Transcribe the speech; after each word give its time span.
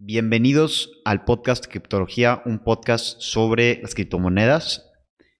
Bienvenidos 0.00 0.92
al 1.04 1.24
podcast 1.24 1.66
Criptología, 1.66 2.40
un 2.46 2.60
podcast 2.60 3.20
sobre 3.20 3.80
las 3.82 3.96
criptomonedas 3.96 4.88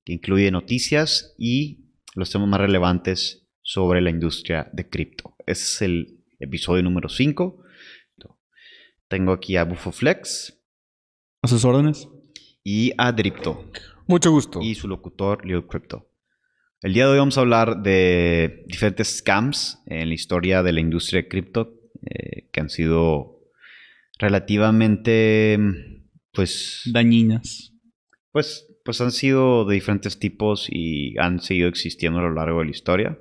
que 0.05 0.15
incluye 0.15 0.51
noticias 0.51 1.37
y 1.39 1.93
los 2.17 2.33
temas 2.33 2.49
más 2.49 2.61
relevantes 2.63 3.47
sobre 3.63 4.01
la 4.01 4.11
industria 4.11 4.69
de 4.73 4.89
cripto. 4.89 5.37
Este 5.47 5.63
es 5.63 5.83
el 5.83 6.25
episodio 6.41 6.83
número 6.83 7.09
5. 7.09 7.63
Tengo 9.07 9.31
aquí 9.31 9.57
a 9.57 9.63
BufoFlex. 9.63 10.61
A 11.43 11.47
sus 11.47 11.65
órdenes. 11.65 12.09
Y 12.65 12.93
a 12.99 13.13
Dripto. 13.13 13.71
Mucho 14.09 14.33
gusto. 14.33 14.59
Y 14.61 14.75
su 14.75 14.89
locutor, 14.89 15.47
Leo 15.47 15.69
Crypto. 15.69 16.11
El 16.83 16.95
día 16.95 17.05
de 17.07 17.13
hoy 17.13 17.19
vamos 17.19 17.39
a 17.39 17.43
hablar 17.43 17.81
de 17.81 18.65
diferentes 18.67 19.19
scams 19.19 19.79
en 19.87 20.09
la 20.09 20.15
historia 20.15 20.65
de 20.65 20.73
la 20.73 20.81
industria 20.81 21.23
de 21.23 21.29
cripto 21.29 21.75
eh, 22.03 22.49
que 22.51 22.61
han 22.61 22.71
sido 22.71 23.38
relativamente, 24.19 25.59
pues... 26.33 26.83
Dañinas. 26.93 27.73
Pues, 28.33 28.67
pues 28.85 29.01
han 29.01 29.13
sido 29.13 29.65
de 29.65 29.75
diferentes 29.75 30.19
tipos 30.19 30.67
y 30.71 31.17
han 31.19 31.41
seguido 31.41 31.69
existiendo 31.69 32.19
a 32.19 32.23
lo 32.23 32.35
largo 32.35 32.61
de 32.61 32.65
la 32.67 32.71
historia. 32.71 33.19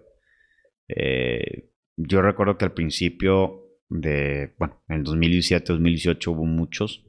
Eh, 0.88 1.70
yo 1.96 2.22
recuerdo 2.22 2.58
que 2.58 2.66
al 2.66 2.74
principio 2.74 3.64
de, 3.90 4.54
bueno, 4.58 4.84
en 4.90 4.98
el 4.98 5.04
2017-2018 5.05 6.28
hubo 6.28 6.46
muchos 6.46 7.05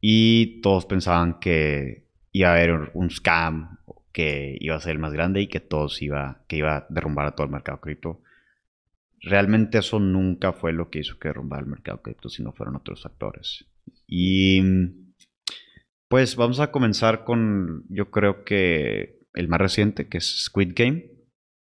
y 0.00 0.60
todos 0.60 0.86
pensaban 0.86 1.38
que 1.40 2.08
iba 2.32 2.50
a 2.50 2.54
haber 2.54 2.90
un 2.94 3.10
scam 3.10 3.78
que 4.12 4.56
iba 4.60 4.76
a 4.76 4.80
ser 4.80 4.92
el 4.92 4.98
más 4.98 5.12
grande 5.12 5.40
y 5.40 5.46
que 5.46 5.60
todos 5.60 6.00
iba, 6.02 6.44
que 6.48 6.56
iba 6.56 6.76
a 6.76 6.86
derrumbar 6.88 7.26
a 7.26 7.32
todo 7.32 7.46
el 7.46 7.52
mercado 7.52 7.80
cripto 7.80 8.22
realmente 9.20 9.78
eso 9.78 9.98
nunca 9.98 10.52
fue 10.52 10.72
lo 10.72 10.90
que 10.90 11.00
hizo 11.00 11.18
que 11.18 11.28
derrumbar 11.28 11.60
el 11.60 11.66
mercado 11.66 12.02
cripto, 12.02 12.28
sino 12.28 12.52
fueron 12.52 12.76
otros 12.76 13.02
factores. 13.02 13.66
Y 14.06 14.60
pues 16.08 16.36
vamos 16.36 16.60
a 16.60 16.70
comenzar 16.70 17.24
con, 17.24 17.84
yo 17.88 18.10
creo 18.10 18.44
que 18.44 19.20
el 19.34 19.48
más 19.48 19.60
reciente, 19.60 20.08
que 20.08 20.18
es 20.18 20.44
Squid 20.44 20.72
Game. 20.74 21.10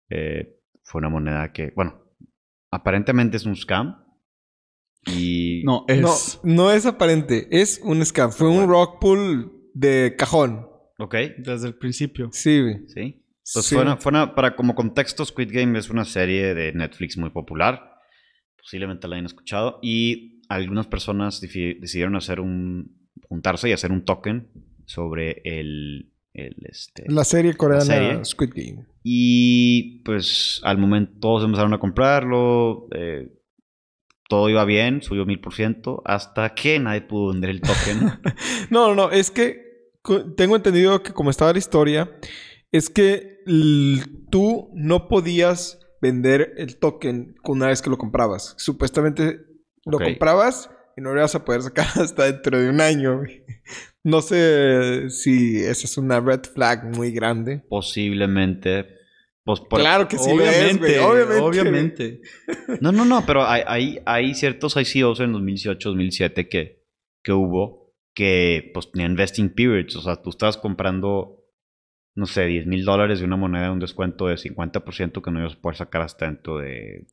Eh, 0.09 0.59
fue 0.83 0.99
una 0.99 1.09
moneda 1.09 1.51
que, 1.53 1.71
bueno, 1.75 2.03
aparentemente 2.71 3.37
es 3.37 3.45
un 3.45 3.55
scam. 3.55 4.03
Y... 5.05 5.63
No, 5.65 5.85
es... 5.87 6.39
No, 6.43 6.71
es 6.71 6.85
aparente, 6.85 7.47
es 7.51 7.79
un 7.83 8.03
scam. 8.05 8.31
Fue 8.31 8.49
un 8.49 8.67
rock 8.67 8.99
pool 8.99 9.69
de 9.73 10.15
cajón. 10.17 10.67
Ok. 10.97 11.15
Desde 11.37 11.67
el 11.67 11.75
principio. 11.75 12.29
Sí, 12.31 12.61
Sí. 12.87 13.22
Pues 13.51 13.69
fue 13.69 14.35
para 14.35 14.55
como 14.55 14.73
contexto, 14.73 15.25
Squid 15.25 15.49
Game 15.51 15.77
es 15.77 15.89
una 15.89 16.05
serie 16.05 16.53
de 16.53 16.71
Netflix 16.71 17.17
muy 17.17 17.29
popular. 17.29 17.99
Posiblemente 18.57 19.07
la 19.07 19.15
hayan 19.15 19.25
escuchado. 19.25 19.79
Y 19.81 20.41
algunas 20.47 20.87
personas 20.87 21.41
decidieron 21.41 22.15
hacer 22.15 22.39
un. 22.39 23.09
juntarse 23.27 23.69
y 23.69 23.73
hacer 23.73 23.91
un 23.91 24.05
token 24.05 24.49
sobre 24.85 25.41
el. 25.43 26.13
este, 26.33 27.03
la 27.07 27.25
serie 27.25 27.55
coreana 27.55 28.23
Squid 28.23 28.51
Game. 28.55 28.85
Y 29.03 30.01
pues 30.03 30.61
al 30.63 30.77
momento 30.77 31.13
todos 31.19 31.43
empezaron 31.43 31.73
a 31.73 31.79
comprarlo. 31.79 32.87
Eh, 32.95 33.27
todo 34.29 34.49
iba 34.49 34.63
bien, 34.63 35.01
subió 35.01 35.25
mil 35.25 35.41
por 35.41 35.53
ciento. 35.53 36.01
Hasta 36.05 36.55
que 36.55 36.79
nadie 36.79 37.01
pudo 37.01 37.33
vender 37.33 37.49
el 37.49 37.59
token. 37.61 38.19
no, 38.69 38.87
no, 38.87 38.95
no. 38.95 39.11
Es 39.11 39.31
que 39.31 39.61
tengo 40.37 40.55
entendido 40.55 41.03
que 41.03 41.11
como 41.11 41.29
estaba 41.29 41.51
la 41.51 41.59
historia 41.59 42.09
es 42.73 42.89
que 42.89 43.39
tú 44.31 44.71
no 44.73 45.07
podías 45.07 45.79
vender 46.01 46.53
el 46.57 46.77
token 46.77 47.35
una 47.45 47.67
vez 47.67 47.81
que 47.81 47.89
lo 47.89 47.97
comprabas. 47.97 48.55
Supuestamente 48.57 49.39
lo 49.85 49.99
comprabas 49.99 50.71
y 50.97 51.01
no 51.01 51.11
lo 51.11 51.19
ibas 51.19 51.35
a 51.35 51.45
poder 51.45 51.61
sacar 51.61 51.85
hasta 51.95 52.25
dentro 52.25 52.59
de 52.59 52.69
un 52.69 52.81
año. 52.81 53.21
No 54.03 54.21
sé 54.21 55.09
si 55.11 55.57
esa 55.57 55.85
es 55.85 55.97
una 55.97 56.19
red 56.19 56.41
flag 56.41 56.83
muy 56.97 57.11
grande. 57.11 57.63
Posiblemente. 57.69 58.87
Pues 59.45 59.61
claro 59.69 60.07
que 60.07 60.17
sí, 60.17 60.31
obviamente, 60.31 60.99
obviamente. 60.99 62.21
No, 62.79 62.91
no, 62.93 63.03
no, 63.05 63.25
pero 63.25 63.45
hay, 63.45 63.99
hay, 64.05 64.33
ciertos 64.35 64.77
ICOs 64.77 65.19
en 65.19 65.33
2018, 65.33 65.89
2007 65.89 66.47
que, 66.47 66.85
que 67.21 67.33
hubo 67.33 67.93
que 68.15 68.71
pues 68.73 68.89
tenían 68.91 69.11
investing 69.11 69.53
periods. 69.53 69.97
O 69.97 70.01
sea, 70.01 70.21
tú 70.21 70.29
estabas 70.29 70.57
comprando 70.57 71.42
no 72.15 72.25
sé, 72.25 72.45
10 72.45 72.67
mil 72.67 72.85
dólares 72.85 73.19
de 73.19 73.25
una 73.25 73.37
moneda 73.37 73.65
de 73.65 73.71
un 73.71 73.79
descuento 73.79 74.27
de 74.27 74.35
50% 74.35 75.21
que 75.21 75.31
no 75.31 75.39
ibas 75.39 75.55
a 75.55 75.61
poder 75.61 75.77
sacar 75.77 76.01
hasta 76.01 76.25
dentro 76.25 76.59
de 76.59 77.07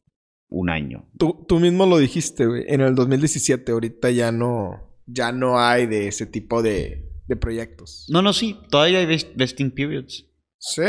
un 0.49 0.69
año. 0.69 1.09
Tú, 1.19 1.45
tú 1.49 1.59
mismo 1.59 1.87
lo 1.87 1.99
dijiste, 1.99 2.47
güey. 2.47 2.65
En 2.67 2.81
el 2.81 2.95
2017, 2.95 3.73
ahorita 3.73 4.11
ya 4.11 4.31
no, 4.31 4.99
ya 5.07 5.33
no 5.33 5.59
hay 5.59 5.87
de 5.87 6.09
ese 6.09 6.27
tipo 6.27 6.63
de, 6.63 7.09
de 7.27 7.37
proyectos. 7.37 8.07
No, 8.11 8.21
no, 8.21 8.33
sí. 8.33 8.59
Todavía 8.69 8.99
hay 8.99 9.07
vesting 9.07 9.71
periods. 9.71 10.27
¿Sí? 10.59 10.83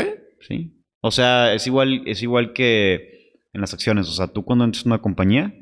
Sí. 0.46 0.84
O 1.00 1.10
sea, 1.10 1.54
es 1.54 1.66
igual, 1.66 2.02
es 2.06 2.22
igual 2.22 2.52
que 2.52 3.38
en 3.52 3.60
las 3.60 3.72
acciones. 3.72 4.08
O 4.08 4.12
sea, 4.12 4.28
tú 4.28 4.44
cuando 4.44 4.64
entras 4.64 4.84
en 4.84 4.92
una 4.92 5.00
compañía, 5.00 5.54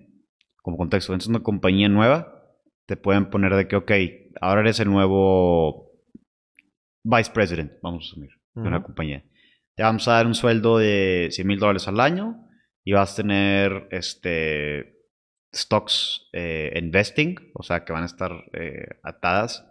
como 0.62 0.76
contexto, 0.76 1.12
entras 1.12 1.28
en 1.28 1.36
una 1.36 1.44
compañía 1.44 1.88
nueva, 1.88 2.34
te 2.86 2.96
pueden 2.96 3.30
poner 3.30 3.54
de 3.54 3.68
que, 3.68 3.76
ok, 3.76 3.92
ahora 4.40 4.62
eres 4.62 4.80
el 4.80 4.88
nuevo 4.88 5.92
vice 7.04 7.30
president, 7.30 7.72
vamos 7.82 8.04
a 8.04 8.06
asumir 8.08 8.39
de 8.54 8.68
una 8.68 8.82
compañía. 8.82 9.24
Te 9.74 9.82
vamos 9.82 10.06
a 10.08 10.12
dar 10.12 10.26
un 10.26 10.34
sueldo 10.34 10.78
de 10.78 11.28
100 11.30 11.46
mil 11.46 11.58
dólares 11.58 11.88
al 11.88 12.00
año 12.00 12.46
y 12.84 12.92
vas 12.92 13.12
a 13.12 13.16
tener 13.16 13.88
este 13.90 15.00
stocks 15.52 16.28
eh, 16.32 16.72
investing, 16.80 17.36
o 17.54 17.62
sea, 17.62 17.84
que 17.84 17.92
van 17.92 18.04
a 18.04 18.06
estar 18.06 18.32
eh, 18.52 19.00
atadas. 19.02 19.66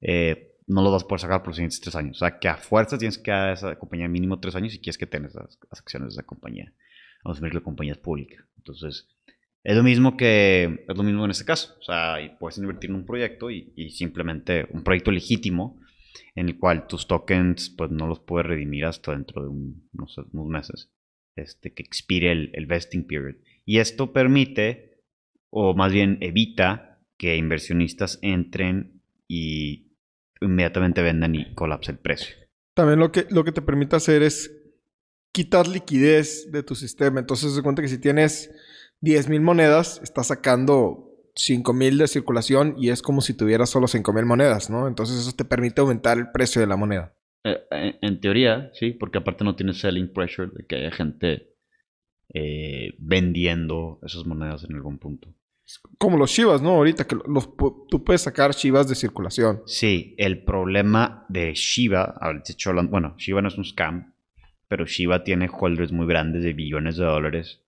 Eh, 0.00 0.56
no 0.66 0.82
lo 0.82 0.92
vas 0.92 1.04
a 1.04 1.08
poder 1.08 1.20
sacar 1.20 1.40
por 1.40 1.48
los 1.48 1.56
siguientes 1.56 1.80
tres 1.80 1.96
años. 1.96 2.16
O 2.16 2.20
sea, 2.20 2.38
que 2.38 2.48
a 2.48 2.56
fuerzas 2.56 2.98
tienes 2.98 3.18
que 3.18 3.30
dar 3.30 3.48
a 3.48 3.52
esa 3.52 3.76
compañía 3.76 4.08
mínimo 4.08 4.40
tres 4.40 4.54
años 4.54 4.72
si 4.72 4.80
quieres 4.80 4.98
que 4.98 5.06
tengas 5.06 5.34
las, 5.34 5.58
acciones 5.70 6.10
de 6.10 6.20
esa 6.20 6.26
compañía. 6.26 6.72
Vamos 7.24 7.38
a 7.38 7.42
ver 7.42 7.54
la 7.54 7.60
compañía 7.60 7.92
es 7.92 7.98
pública. 7.98 8.46
Entonces, 8.56 9.08
es 9.62 9.76
lo 9.76 9.82
mismo 9.82 10.16
que 10.16 10.84
es 10.88 10.96
lo 10.96 11.02
mismo 11.02 11.24
en 11.24 11.32
este 11.32 11.44
caso. 11.44 11.76
O 11.80 11.82
sea, 11.82 12.16
puedes 12.38 12.56
invertir 12.58 12.90
en 12.90 12.96
un 12.96 13.06
proyecto 13.06 13.50
y, 13.50 13.72
y 13.76 13.90
simplemente 13.90 14.66
un 14.70 14.84
proyecto 14.84 15.10
legítimo 15.10 15.80
en 16.34 16.48
el 16.48 16.58
cual 16.58 16.86
tus 16.86 17.06
tokens 17.06 17.70
pues 17.70 17.90
no 17.90 18.06
los 18.06 18.20
puedes 18.20 18.46
redimir 18.46 18.84
hasta 18.84 19.12
dentro 19.12 19.42
de 19.42 19.48
unos, 19.48 20.16
meses, 20.32 20.90
este, 21.36 21.72
que 21.72 21.82
expire 21.82 22.32
el, 22.32 22.66
vesting 22.66 23.06
period. 23.06 23.36
Y 23.64 23.78
esto 23.78 24.12
permite, 24.12 25.02
o 25.50 25.74
más 25.74 25.92
bien 25.92 26.18
evita, 26.20 27.00
que 27.16 27.36
inversionistas 27.36 28.18
entren 28.22 29.02
y 29.28 29.92
inmediatamente 30.40 31.02
vendan 31.02 31.34
y 31.34 31.54
colapse 31.54 31.92
el 31.92 31.98
precio. 31.98 32.34
También 32.74 32.98
lo 32.98 33.12
que, 33.12 33.26
lo 33.30 33.44
que 33.44 33.52
te 33.52 33.62
permite 33.62 33.96
hacer 33.96 34.22
es 34.22 34.50
quitar 35.32 35.68
liquidez 35.68 36.50
de 36.50 36.62
tu 36.62 36.74
sistema. 36.74 37.20
Entonces 37.20 37.54
se 37.54 37.62
cuenta 37.62 37.82
que 37.82 37.88
si 37.88 37.98
tienes 37.98 38.50
10.000 39.02 39.40
monedas, 39.40 40.00
estás 40.02 40.28
sacando 40.28 41.09
5000 41.34 41.98
de 41.98 42.08
circulación 42.08 42.74
y 42.78 42.90
es 42.90 43.02
como 43.02 43.20
si 43.20 43.34
tuvieras 43.34 43.70
solo 43.70 43.88
5000 43.88 44.24
monedas, 44.24 44.70
¿no? 44.70 44.86
Entonces 44.88 45.18
eso 45.18 45.32
te 45.32 45.44
permite 45.44 45.80
aumentar 45.80 46.18
el 46.18 46.30
precio 46.30 46.60
de 46.60 46.66
la 46.66 46.76
moneda. 46.76 47.14
Eh, 47.44 47.58
eh, 47.70 47.98
en 48.02 48.20
teoría, 48.20 48.70
sí, 48.74 48.90
porque 48.92 49.18
aparte 49.18 49.44
no 49.44 49.56
tienes 49.56 49.78
selling 49.78 50.12
pressure 50.12 50.50
de 50.54 50.66
que 50.66 50.76
haya 50.76 50.90
gente 50.90 51.54
eh, 52.34 52.94
vendiendo 52.98 53.98
esas 54.02 54.26
monedas 54.26 54.64
en 54.64 54.76
algún 54.76 54.98
punto. 54.98 55.34
Como 55.98 56.16
los 56.16 56.30
Shivas, 56.30 56.62
¿no? 56.62 56.70
Ahorita 56.70 57.06
que 57.06 57.16
los, 57.26 57.50
tú 57.88 58.04
puedes 58.04 58.22
sacar 58.22 58.52
Shivas 58.52 58.88
de 58.88 58.96
circulación. 58.96 59.62
Sí, 59.66 60.14
el 60.18 60.44
problema 60.44 61.24
de 61.28 61.54
Shiba, 61.54 62.18
bueno, 62.88 63.14
Shiba 63.18 63.40
no 63.40 63.48
es 63.48 63.56
un 63.56 63.64
scam, 63.64 64.14
pero 64.66 64.84
Shiba 64.84 65.22
tiene 65.22 65.48
holders 65.48 65.92
muy 65.92 66.06
grandes 66.06 66.42
de 66.42 66.52
billones 66.52 66.96
de 66.96 67.04
dólares 67.04 67.62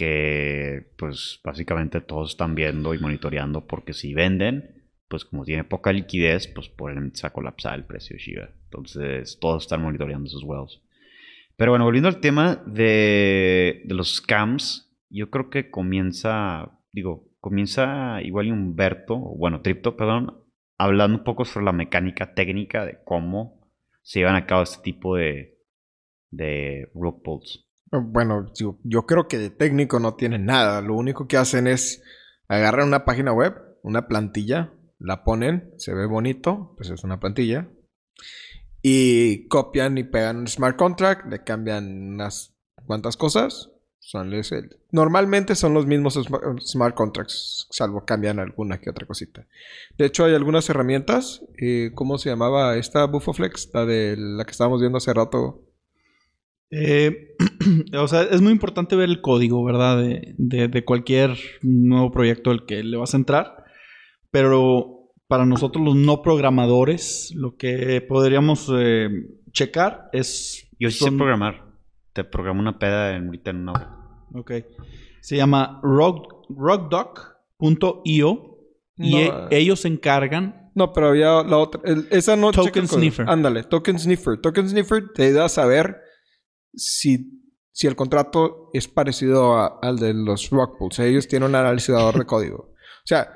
que 0.00 0.94
pues 0.96 1.40
básicamente 1.44 2.00
todos 2.00 2.30
están 2.30 2.54
viendo 2.54 2.94
y 2.94 2.98
monitoreando 2.98 3.66
porque 3.66 3.92
si 3.92 4.14
venden, 4.14 4.88
pues 5.08 5.26
como 5.26 5.44
tiene 5.44 5.62
poca 5.62 5.92
liquidez, 5.92 6.46
pues 6.46 6.70
pueden 6.70 7.12
colapsar 7.34 7.74
el 7.74 7.84
precio 7.84 8.16
de 8.16 8.22
Shiba. 8.22 8.48
Entonces 8.64 9.38
todos 9.38 9.64
están 9.64 9.82
monitoreando 9.82 10.26
esos 10.26 10.42
wells. 10.42 10.80
Pero 11.54 11.72
bueno, 11.72 11.84
volviendo 11.84 12.08
al 12.08 12.22
tema 12.22 12.62
de, 12.64 13.82
de 13.84 13.94
los 13.94 14.16
scams, 14.16 14.90
yo 15.10 15.28
creo 15.28 15.50
que 15.50 15.70
comienza, 15.70 16.78
digo, 16.92 17.28
comienza 17.38 18.22
igual 18.22 18.46
y 18.46 18.52
Humberto, 18.52 19.18
bueno, 19.18 19.60
Tripto, 19.60 19.98
perdón, 19.98 20.34
hablando 20.78 21.18
un 21.18 21.24
poco 21.24 21.44
sobre 21.44 21.66
la 21.66 21.72
mecánica 21.72 22.32
técnica 22.32 22.86
de 22.86 23.00
cómo 23.04 23.70
se 24.00 24.20
llevan 24.20 24.36
a 24.36 24.46
cabo 24.46 24.62
este 24.62 24.82
tipo 24.82 25.16
de, 25.16 25.58
de 26.30 26.90
rock 26.94 27.22
pulls. 27.22 27.69
Bueno, 27.92 28.52
yo, 28.54 28.78
creo 29.06 29.26
que 29.26 29.38
de 29.38 29.50
técnico 29.50 29.98
no 29.98 30.14
tienen 30.14 30.46
nada. 30.46 30.80
Lo 30.80 30.94
único 30.94 31.26
que 31.26 31.36
hacen 31.36 31.66
es 31.66 32.02
agarrar 32.48 32.86
una 32.86 33.04
página 33.04 33.32
web, 33.32 33.54
una 33.82 34.06
plantilla, 34.06 34.72
la 34.98 35.24
ponen, 35.24 35.72
se 35.76 35.94
ve 35.94 36.06
bonito, 36.06 36.74
pues 36.76 36.90
es 36.90 37.02
una 37.02 37.18
plantilla. 37.18 37.68
Y 38.82 39.46
copian 39.48 39.98
y 39.98 40.04
pegan 40.04 40.38
un 40.38 40.48
smart 40.48 40.76
contract, 40.76 41.26
le 41.30 41.42
cambian 41.44 42.14
unas 42.14 42.54
cuantas 42.86 43.16
cosas 43.16 43.70
Son 43.98 44.30
normalmente 44.92 45.54
son 45.54 45.74
los 45.74 45.86
mismos 45.86 46.16
sma- 46.16 46.58
smart 46.60 46.94
contracts, 46.94 47.66
salvo 47.70 48.04
cambian 48.06 48.38
alguna 48.38 48.80
que 48.80 48.88
otra 48.90 49.06
cosita. 49.06 49.46
De 49.98 50.06
hecho, 50.06 50.24
hay 50.24 50.34
algunas 50.34 50.68
herramientas. 50.70 51.42
eh, 51.58 51.90
¿Cómo 51.94 52.18
se 52.18 52.30
llamaba 52.30 52.76
esta 52.76 53.04
Bufoflex? 53.06 53.70
La 53.74 53.84
de 53.84 54.16
la 54.16 54.44
que 54.44 54.52
estábamos 54.52 54.80
viendo 54.80 54.98
hace 54.98 55.12
rato. 55.12 55.69
Eh, 56.70 57.34
o 57.98 58.06
sea, 58.08 58.22
es 58.22 58.40
muy 58.40 58.52
importante 58.52 58.94
ver 58.96 59.08
el 59.08 59.20
código, 59.20 59.64
¿verdad? 59.64 59.98
De, 60.00 60.34
de- 60.38 60.68
de 60.68 60.84
cualquier 60.84 61.36
nuevo 61.62 62.10
proyecto 62.10 62.50
al 62.50 62.64
que 62.66 62.82
le 62.84 62.96
vas 62.96 63.14
a 63.14 63.16
entrar. 63.16 63.64
Pero 64.30 65.08
para 65.26 65.46
nosotros 65.46 65.84
los 65.84 65.96
no 65.96 66.22
programadores, 66.22 67.32
lo 67.34 67.56
que 67.56 68.00
podríamos 68.00 68.70
eh, 68.76 69.08
checar 69.52 70.08
es... 70.12 70.68
Yo 70.78 70.90
sí 70.90 71.04
sé 71.04 71.12
programar. 71.12 71.64
Te 72.12 72.24
programo 72.24 72.60
una 72.60 72.78
peda 72.78 73.14
en, 73.16 73.26
ahorita 73.26 73.50
en 73.50 73.56
una 73.58 73.72
hora. 73.72 73.96
Ok. 74.34 74.52
Se 75.20 75.36
llama 75.36 75.80
rock, 75.82 76.46
rockdoc.io 77.58 78.56
y 78.96 79.10
No, 79.12 79.18
e- 79.18 79.26
eh. 79.26 79.58
ellos 79.58 79.80
se 79.80 79.88
encargan... 79.88 80.70
No, 80.74 80.92
pero 80.92 81.08
había 81.08 81.42
la 81.42 81.56
otra. 81.58 81.80
el- 81.84 82.06
esa 82.12 82.36
no. 82.36 82.52
Token. 82.52 82.86
Sniffer. 82.86 83.28
Ándale, 83.28 83.64
Token 83.64 83.98
Sniffer. 83.98 84.38
Token 84.40 84.68
Sniffer 84.68 85.12
te 85.12 85.24
ayuda 85.24 85.46
a 85.46 85.48
saber 85.48 85.96
si, 86.74 87.42
si 87.72 87.86
el 87.86 87.96
contrato 87.96 88.70
es 88.72 88.88
parecido 88.88 89.56
a- 89.56 89.78
al 89.82 89.98
de 89.98 90.14
los 90.14 90.50
rock 90.50 90.78
pools. 90.78 90.98
Ellos 90.98 91.28
tienen 91.28 91.48
un 91.50 91.54
analizador 91.54 92.18
de 92.18 92.24
código. 92.26 92.72
O 92.74 93.06
sea, 93.06 93.32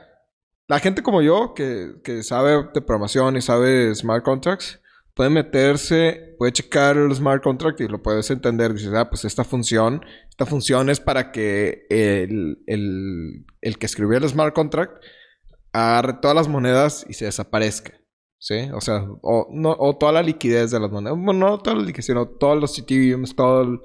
la 0.69 0.79
gente 0.81 1.03
como 1.03 1.23
yo, 1.23 1.53
que, 1.55 1.95
que 2.03 2.23
sabe 2.23 2.69
de 2.73 2.81
programación 2.81 3.37
y 3.37 3.43
sabe 3.43 3.95
smart 3.95 4.25
contracts, 4.25 4.81
puede 5.15 5.31
meterse, 5.31 6.35
puede 6.39 6.53
checar 6.53 6.97
el 6.97 7.15
smart 7.15 7.43
contract 7.43 7.81
y 7.81 7.89
lo 7.89 8.03
puedes 8.03 8.31
entender. 8.31 8.73
Dices, 8.75 8.93
ah, 8.95 9.09
pues 9.09 9.25
esta 9.25 9.45
función, 9.45 10.05
esta 10.29 10.47
función 10.47 10.91
es 10.91 11.01
para 11.01 11.31
que 11.33 11.87
el, 11.91 12.63
el, 12.67 13.45
el 13.61 13.79
que 13.79 13.87
escribió 13.87 14.19
el 14.19 14.29
smart 14.29 14.55
contract 14.55 15.03
agarre 15.73 16.15
todas 16.23 16.37
las 16.37 16.49
monedas 16.49 17.05
y 17.09 17.15
se 17.15 17.25
desaparezca. 17.27 17.93
¿Sí? 18.39 18.69
O 18.75 18.81
sea, 18.81 19.07
o, 19.23 19.49
no, 19.53 19.75
o 19.79 19.97
toda 19.97 20.13
la 20.13 20.23
liquidez 20.23 20.71
de 20.71 20.81
las 20.81 20.91
monedas. 20.91 21.17
Bueno, 21.19 21.49
no 21.49 21.59
toda 21.59 21.77
la 21.77 21.83
liquidez, 21.83 22.07
sino 22.07 22.27
todos 22.29 22.61
los 22.61 22.79
Ethereums, 22.79 23.35
todo 23.35 23.63
el 23.63 23.81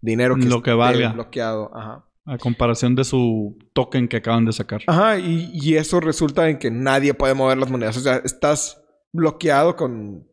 dinero 0.00 0.34
que, 0.36 0.44
Lo 0.44 0.62
que 0.62 0.70
esté 0.70 0.74
valga. 0.74 1.12
bloqueado. 1.12 1.70
Ajá. 1.74 2.04
A 2.24 2.38
comparación 2.38 2.94
de 2.94 3.04
su 3.04 3.58
token 3.72 4.06
que 4.06 4.18
acaban 4.18 4.44
de 4.44 4.52
sacar. 4.52 4.82
Ajá, 4.86 5.18
y, 5.18 5.50
y 5.54 5.76
eso 5.76 5.98
resulta 5.98 6.48
en 6.48 6.58
que 6.58 6.70
nadie 6.70 7.14
puede 7.14 7.34
mover 7.34 7.58
las 7.58 7.70
monedas. 7.70 7.96
O 7.96 8.00
sea, 8.00 8.16
estás 8.24 8.80
bloqueado 9.12 9.74
con 9.76 10.28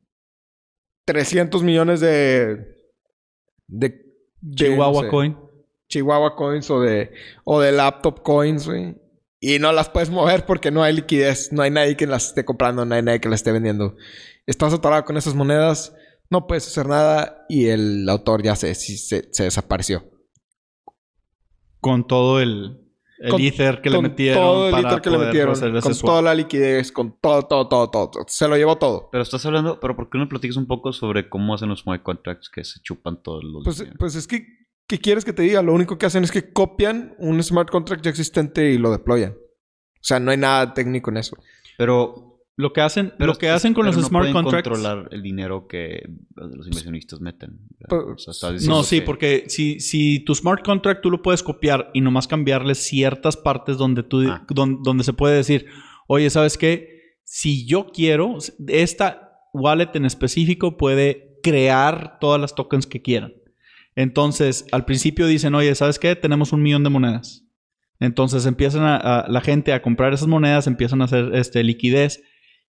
300 1.06 1.63
millones 1.63 2.00
de... 2.00 2.57
de, 3.68 4.06
de, 4.42 4.56
Chihuahua 4.56 5.01
no 5.01 5.06
sé, 5.06 5.10
Coin. 5.10 5.38
Chihuahua 5.88 6.36
Coins 6.36 6.69
o 6.69 6.81
de, 6.81 7.12
o 7.44 7.60
de 7.60 7.71
Laptop 7.71 8.21
Coins, 8.21 8.68
güey. 8.68 8.95
Y 9.42 9.60
no 9.60 9.72
las 9.72 9.90
puedes 9.90 10.10
mover 10.10 10.46
porque 10.46 10.70
no 10.72 10.84
hay 10.84 10.94
liquidez. 10.94 11.52
No 11.54 11.62
hay 11.62 11.72
nadie 11.72 11.96
que 11.96 12.06
las 12.08 12.28
esté 12.28 12.44
comprando, 12.46 12.84
no 12.86 12.94
hay 12.96 13.02
nadie 13.02 13.22
que 13.22 13.30
las 13.30 13.40
esté 13.40 13.52
vendiendo. 13.52 13.96
Estás 14.46 14.74
atorado 14.74 15.06
con 15.06 15.16
esas 15.18 15.34
monedas, 15.36 15.96
no 16.30 16.46
puedes 16.48 16.68
hacer 16.68 16.88
nada 16.88 17.46
y 17.48 17.68
el 17.68 18.08
autor 18.10 18.44
ya 18.44 18.56
se, 18.56 18.76
se, 18.76 18.98
se 19.32 19.44
desapareció. 19.44 20.04
Con 21.80 22.06
todo 22.08 22.42
el, 22.42 22.78
el 23.20 23.32
Con- 23.32 23.42
ether 23.42 23.82
que 23.82 23.90
le 23.90 23.96
Con 23.96 24.04
metieron. 24.04 24.44
todo 24.44 24.66
el 24.68 24.72
para 24.74 24.90
Ether 24.90 25.02
que 25.02 25.10
le 25.10 25.18
metieron, 25.18 25.56
con 25.82 25.96
swap. 25.96 26.10
toda 26.12 26.22
la 26.22 26.36
liquidez, 26.36 26.92
con 26.92 27.18
todo, 27.22 27.44
todo, 27.44 27.68
todo, 27.70 27.90
todo. 27.90 28.10
todo. 28.12 28.26
Se 28.28 28.48
lo 28.48 28.58
llevó 28.58 28.78
todo. 28.78 29.08
Pero 29.12 29.24
estás 29.24 29.46
hablando, 29.46 29.80
pero 29.80 29.96
¿por 29.96 30.10
qué 30.10 30.18
no 30.18 30.28
platicas 30.28 30.58
un 30.58 30.68
poco 30.68 30.92
sobre 30.92 31.30
cómo 31.30 31.54
hacen 31.54 31.70
los 31.70 31.80
smart 31.82 32.04
contracts 32.04 32.50
que 32.50 32.66
se 32.66 32.82
chupan 32.82 33.22
todos 33.24 33.44
los 33.46 33.64
Pues, 33.64 33.86
pues 33.98 34.16
es 34.16 34.28
que, 34.28 34.46
¿qué 34.90 34.98
quieres 35.00 35.24
que 35.24 35.32
te 35.32 35.44
diga? 35.44 35.62
Lo 35.62 35.74
único 35.74 35.98
que 35.98 36.06
hacen 36.06 36.24
es 36.26 36.32
que 36.32 36.52
copian 36.52 37.16
un 37.20 37.42
smart 37.42 37.70
contract 37.70 38.04
ya 38.04 38.10
existente 38.10 38.72
y 38.72 38.78
lo 38.78 38.92
deployan. 38.92 39.32
O 39.32 40.02
sea, 40.04 40.20
no 40.20 40.32
hay 40.32 40.38
nada 40.38 40.74
técnico 40.74 41.10
en 41.12 41.18
eso. 41.18 41.38
Pero, 41.78 42.26
Lo 42.58 42.74
que 42.74 42.82
hacen, 42.82 43.14
pero 43.18 43.32
lo 43.32 43.38
que 43.38 43.48
hacen 43.50 43.74
con 43.74 43.84
pero 43.86 43.94
los 43.96 44.02
no 44.04 44.08
smart 44.10 44.24
pueden 44.24 44.34
contracts. 44.34 44.68
controlar 44.70 45.08
el 45.12 45.22
dinero 45.22 45.66
que 45.68 46.02
los 46.36 46.68
inversionistas 46.68 47.22
meten. 47.22 47.60
Pues- 47.88 48.28
O 48.28 48.34
sea, 48.34 48.52
No, 48.68 48.84
sí, 48.84 49.00
que- 49.00 49.06
porque 49.06 49.44
si, 49.48 49.80
si 49.80 50.20
tu 50.26 50.36
smart 50.36 50.62
contract 50.66 51.02
tú 51.02 51.10
lo 51.10 51.22
puedes 51.22 51.42
copiar 51.42 51.90
y 51.94 52.02
nomás 52.02 52.28
cambiarle 52.28 52.76
ciertas 52.76 53.38
partes 53.38 53.78
donde 53.78 54.04
tú 54.04 54.24
Ah. 54.30 54.46
don- 54.50 54.84
donde 54.84 55.06
se 55.06 55.14
puede 55.14 55.38
decir, 55.38 55.68
oye, 56.08 56.30
¿sabes 56.30 56.58
qué? 56.58 57.16
Si 57.24 57.66
yo 57.66 57.92
quiero, 57.94 58.38
esta 58.68 59.32
wallet 59.54 59.92
en 59.96 60.06
específico 60.06 60.76
puede 60.76 61.40
crear 61.42 62.18
todas 62.20 62.42
las 62.42 62.56
tokens 62.56 62.86
que 62.88 63.02
quieran. 63.02 63.34
Entonces, 64.00 64.66
al 64.72 64.86
principio 64.86 65.28
dicen, 65.28 65.54
oye, 65.56 65.75
¿sabes 65.75 66.00
qué? 66.00 66.16
Tenemos 66.16 66.54
un 66.54 66.62
millón 66.63 66.86
de 66.86 66.90
monedas. 66.90 67.44
Entonces 68.00 68.46
empiezan 68.46 68.84
a, 68.84 68.96
a- 68.96 69.28
la 69.28 69.42
gente 69.42 69.74
a 69.74 69.81
comprar 69.81 70.13
esas 70.13 70.30
monedas, 70.30 70.68
empiezan 70.68 71.01
a 71.01 71.06
hacer 71.06 71.31
este, 71.36 71.63
liquidez 71.66 72.24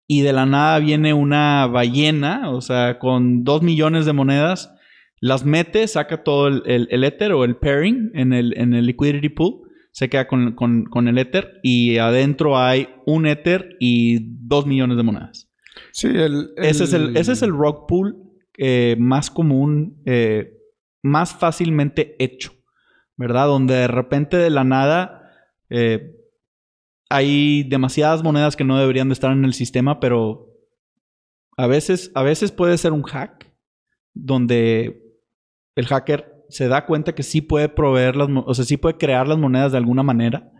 y 0.07 0.21
de 0.21 0.33
la 0.33 0.47
nada 0.47 0.79
viene 0.79 1.13
una 1.13 1.67
ballena, 1.67 2.49
o 2.49 2.59
sea, 2.61 2.97
con 2.97 3.43
dos 3.43 3.61
millones 3.61 4.07
de 4.07 4.13
monedas, 4.13 4.73
las 5.19 5.45
mete, 5.45 5.87
saca 5.87 6.23
todo 6.23 6.47
el, 6.47 6.63
el, 6.65 6.87
el 6.89 7.03
Ether 7.03 7.33
o 7.33 7.45
el 7.45 7.55
pairing 7.55 8.09
en 8.15 8.33
el, 8.33 8.57
en 8.57 8.73
el 8.73 8.87
liquidity 8.87 9.29
pool, 9.29 9.61
se 9.91 10.09
queda 10.09 10.27
con, 10.27 10.53
con- 10.53 10.85
con 10.85 11.07
el 11.07 11.19
Ether 11.19 11.59
y 11.61 11.97
adentro 11.99 12.57
hay 12.57 12.87
un 13.05 13.27
Ether 13.27 13.77
y 13.79 14.21
dos 14.47 14.65
millones 14.65 14.97
de 14.97 15.03
monedas. 15.03 15.51
Sí, 15.91 16.07
el... 16.07 16.49
Ese, 16.57 16.85
es 16.85 16.93
el, 16.93 17.15
ese 17.15 17.33
es 17.33 17.43
el 17.43 17.51
rock 17.51 17.87
pool 17.87 18.15
eh, 18.57 18.95
más 18.97 19.29
común, 19.29 20.01
eh, 20.07 20.57
más 21.01 21.33
fácilmente 21.33 22.15
hecho, 22.23 22.51
¿verdad? 23.17 23.47
Donde 23.47 23.75
de 23.75 23.87
repente 23.87 24.37
de 24.37 24.49
la 24.49 24.63
nada 24.63 25.31
eh, 25.69 26.15
hay 27.09 27.63
demasiadas 27.63 28.23
monedas 28.23 28.55
que 28.55 28.63
no 28.63 28.77
deberían 28.77 29.09
de 29.09 29.13
estar 29.13 29.31
en 29.31 29.45
el 29.45 29.53
sistema, 29.53 29.99
pero 29.99 30.47
a 31.57 31.67
veces, 31.67 32.11
a 32.15 32.23
veces 32.23 32.51
puede 32.51 32.77
ser 32.77 32.93
un 32.93 33.03
hack 33.03 33.53
donde 34.13 35.03
el 35.75 35.87
hacker 35.87 36.45
se 36.49 36.67
da 36.67 36.85
cuenta 36.85 37.15
que 37.15 37.23
sí 37.23 37.41
puede 37.41 37.69
proveer 37.69 38.15
las, 38.15 38.29
o 38.29 38.53
sea, 38.53 38.65
sí 38.65 38.77
puede 38.77 38.97
crear 38.97 39.27
las 39.27 39.37
monedas 39.37 39.71
de 39.71 39.77
alguna 39.77 40.03
manera 40.03 40.51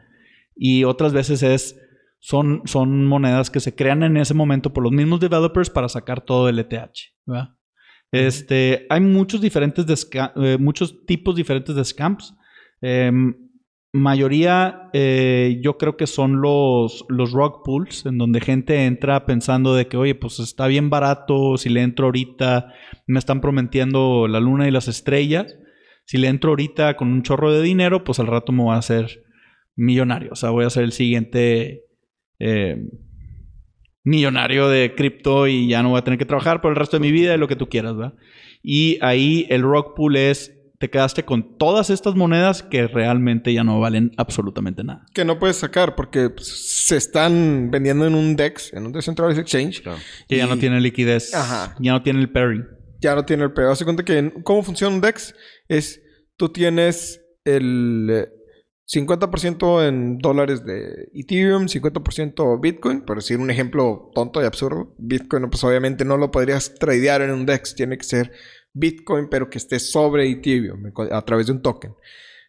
y 0.56 0.84
otras 0.84 1.14
veces 1.14 1.44
es 1.44 1.80
son, 2.20 2.62
son 2.66 3.08
monedas 3.08 3.50
que 3.50 3.60
se 3.60 3.76
crean 3.76 4.04
en 4.04 4.16
ese 4.16 4.34
momento 4.34 4.72
por 4.72 4.84
los 4.84 4.92
mismos 4.92 5.20
developers 5.20 5.70
para 5.70 5.90
sacar 5.90 6.22
todo 6.22 6.50
el 6.50 6.60
ETH. 6.60 6.92
¿verdad? 7.26 7.56
Este, 8.12 8.88
hay 8.90 9.00
muchos 9.00 9.40
diferentes 9.40 10.10
eh, 10.36 10.58
muchos 10.60 11.06
tipos 11.06 11.36
diferentes 11.36 11.76
de 11.76 11.86
scams. 11.86 12.36
Em, 12.82 13.36
mayoría 13.94 14.90
eh, 14.94 15.60
yo 15.62 15.78
creo 15.78 15.98
que 15.98 16.08
son 16.08 16.42
los, 16.42 17.06
los 17.10 17.32
rock 17.32 17.64
pools, 17.66 18.06
en 18.06 18.18
donde 18.18 18.42
gente 18.42 18.86
entra 18.86 19.26
pensando 19.26 19.76
de 19.76 19.88
que, 19.88 19.98
oye, 19.98 20.16
pues 20.16 20.40
está 20.40 20.68
bien 20.68 20.90
barato, 20.90 21.58
si 21.58 21.70
le 21.70 21.82
entro 21.82 22.06
ahorita, 22.08 22.74
me 23.08 23.20
están 23.20 23.42
prometiendo 23.42 24.28
la 24.28 24.40
luna 24.40 24.68
y 24.68 24.72
las 24.72 24.88
estrellas. 24.88 25.56
Si 26.06 26.18
le 26.18 26.28
entro 26.28 26.50
ahorita 26.52 26.96
con 26.98 27.10
un 27.10 27.24
chorro 27.24 27.52
de 27.52 27.62
dinero, 27.62 28.04
pues 28.04 28.20
al 28.20 28.28
rato 28.28 28.52
me 28.52 28.64
voy 28.64 28.76
a 28.76 28.80
hacer 28.80 29.24
millonario. 29.76 30.32
O 30.34 30.36
sea, 30.36 30.50
voy 30.50 30.66
a 30.66 30.70
ser 30.70 30.84
el 30.84 30.92
siguiente 30.92 31.86
eh, 32.40 32.78
millonario 34.04 34.68
de 34.68 34.96
cripto 34.96 35.48
y 35.48 35.68
ya 35.68 35.84
no 35.84 35.90
voy 35.90 36.00
a 36.00 36.04
tener 36.04 36.18
que 36.18 36.26
trabajar 36.26 36.62
por 36.62 36.72
el 36.72 36.76
resto 36.76 36.98
de 36.98 37.02
mi 37.02 37.12
vida 37.12 37.34
y 37.34 37.38
lo 37.38 37.48
que 37.48 37.56
tú 37.56 37.70
quieras, 37.70 37.96
¿verdad? 37.96 38.14
Y 38.64 38.98
ahí 39.02 39.48
el 39.50 39.62
rock 39.62 39.96
pool 39.96 40.16
es, 40.16 40.54
te 40.80 40.90
quedaste 40.90 41.24
con 41.24 41.58
todas 41.58 41.90
estas 41.90 42.16
monedas 42.16 42.64
que 42.64 42.88
realmente 42.88 43.54
ya 43.54 43.64
no 43.64 43.80
valen 43.80 44.12
absolutamente 44.18 44.84
nada. 44.84 45.06
Que 45.14 45.26
no 45.26 45.38
puedes 45.38 45.58
sacar 45.58 45.96
porque 45.96 46.30
pues, 46.30 46.48
se 46.48 46.98
están 46.98 47.70
vendiendo 47.72 48.08
en 48.08 48.16
un 48.16 48.36
DEX, 48.36 48.74
en 48.74 48.88
un 48.88 48.92
Decentralized 48.92 49.42
Exchange. 49.42 49.82
Claro. 49.84 50.00
Que 50.28 50.38
ya 50.38 50.48
no 50.48 50.58
tiene 50.58 50.82
liquidez, 50.82 51.34
Ajá. 51.34 51.76
ya 51.80 51.92
no 51.92 52.02
tiene 52.02 52.20
el 52.22 52.32
pairing. 52.32 52.66
Ya 53.00 53.16
no 53.16 53.26
tiene 53.26 53.44
el 53.44 53.52
peor. 53.52 53.72
Hace 53.72 53.84
cuenta 53.84 54.06
que 54.06 54.32
cómo 54.44 54.62
funciona 54.62 54.94
un 54.94 55.02
DEX 55.02 55.34
es 55.68 56.02
tú 56.38 56.50
tienes 56.50 57.20
el 57.46 58.08
eh, 58.12 58.28
50% 58.94 59.88
en 59.88 60.18
dólares 60.18 60.66
de 60.66 61.10
Ethereum, 61.14 61.68
50% 61.68 62.60
Bitcoin, 62.60 63.02
por 63.02 63.18
decir 63.18 63.40
un 63.40 63.50
ejemplo 63.50 64.12
tonto 64.14 64.42
y 64.42 64.46
absurdo. 64.46 64.94
Bitcoin, 64.98 65.50
pues 65.50 65.64
obviamente 65.64 66.04
no 66.04 66.18
lo 66.18 66.30
podrías 66.30 66.76
tradear 66.76 67.22
en 67.22 67.32
un 67.32 67.46
DEX, 67.46 67.74
tiene 67.76 67.98
que 67.98 68.04
ser 68.04 68.32
Bitcoin, 68.74 69.30
pero 69.30 69.50
que 69.50 69.60
esté 69.60 69.80
sobre 69.80 70.30
Ethereum 70.30 70.92
a 71.12 71.22
través 71.22 71.48
de 71.48 71.54
un 71.54 71.62
token. 71.62 71.94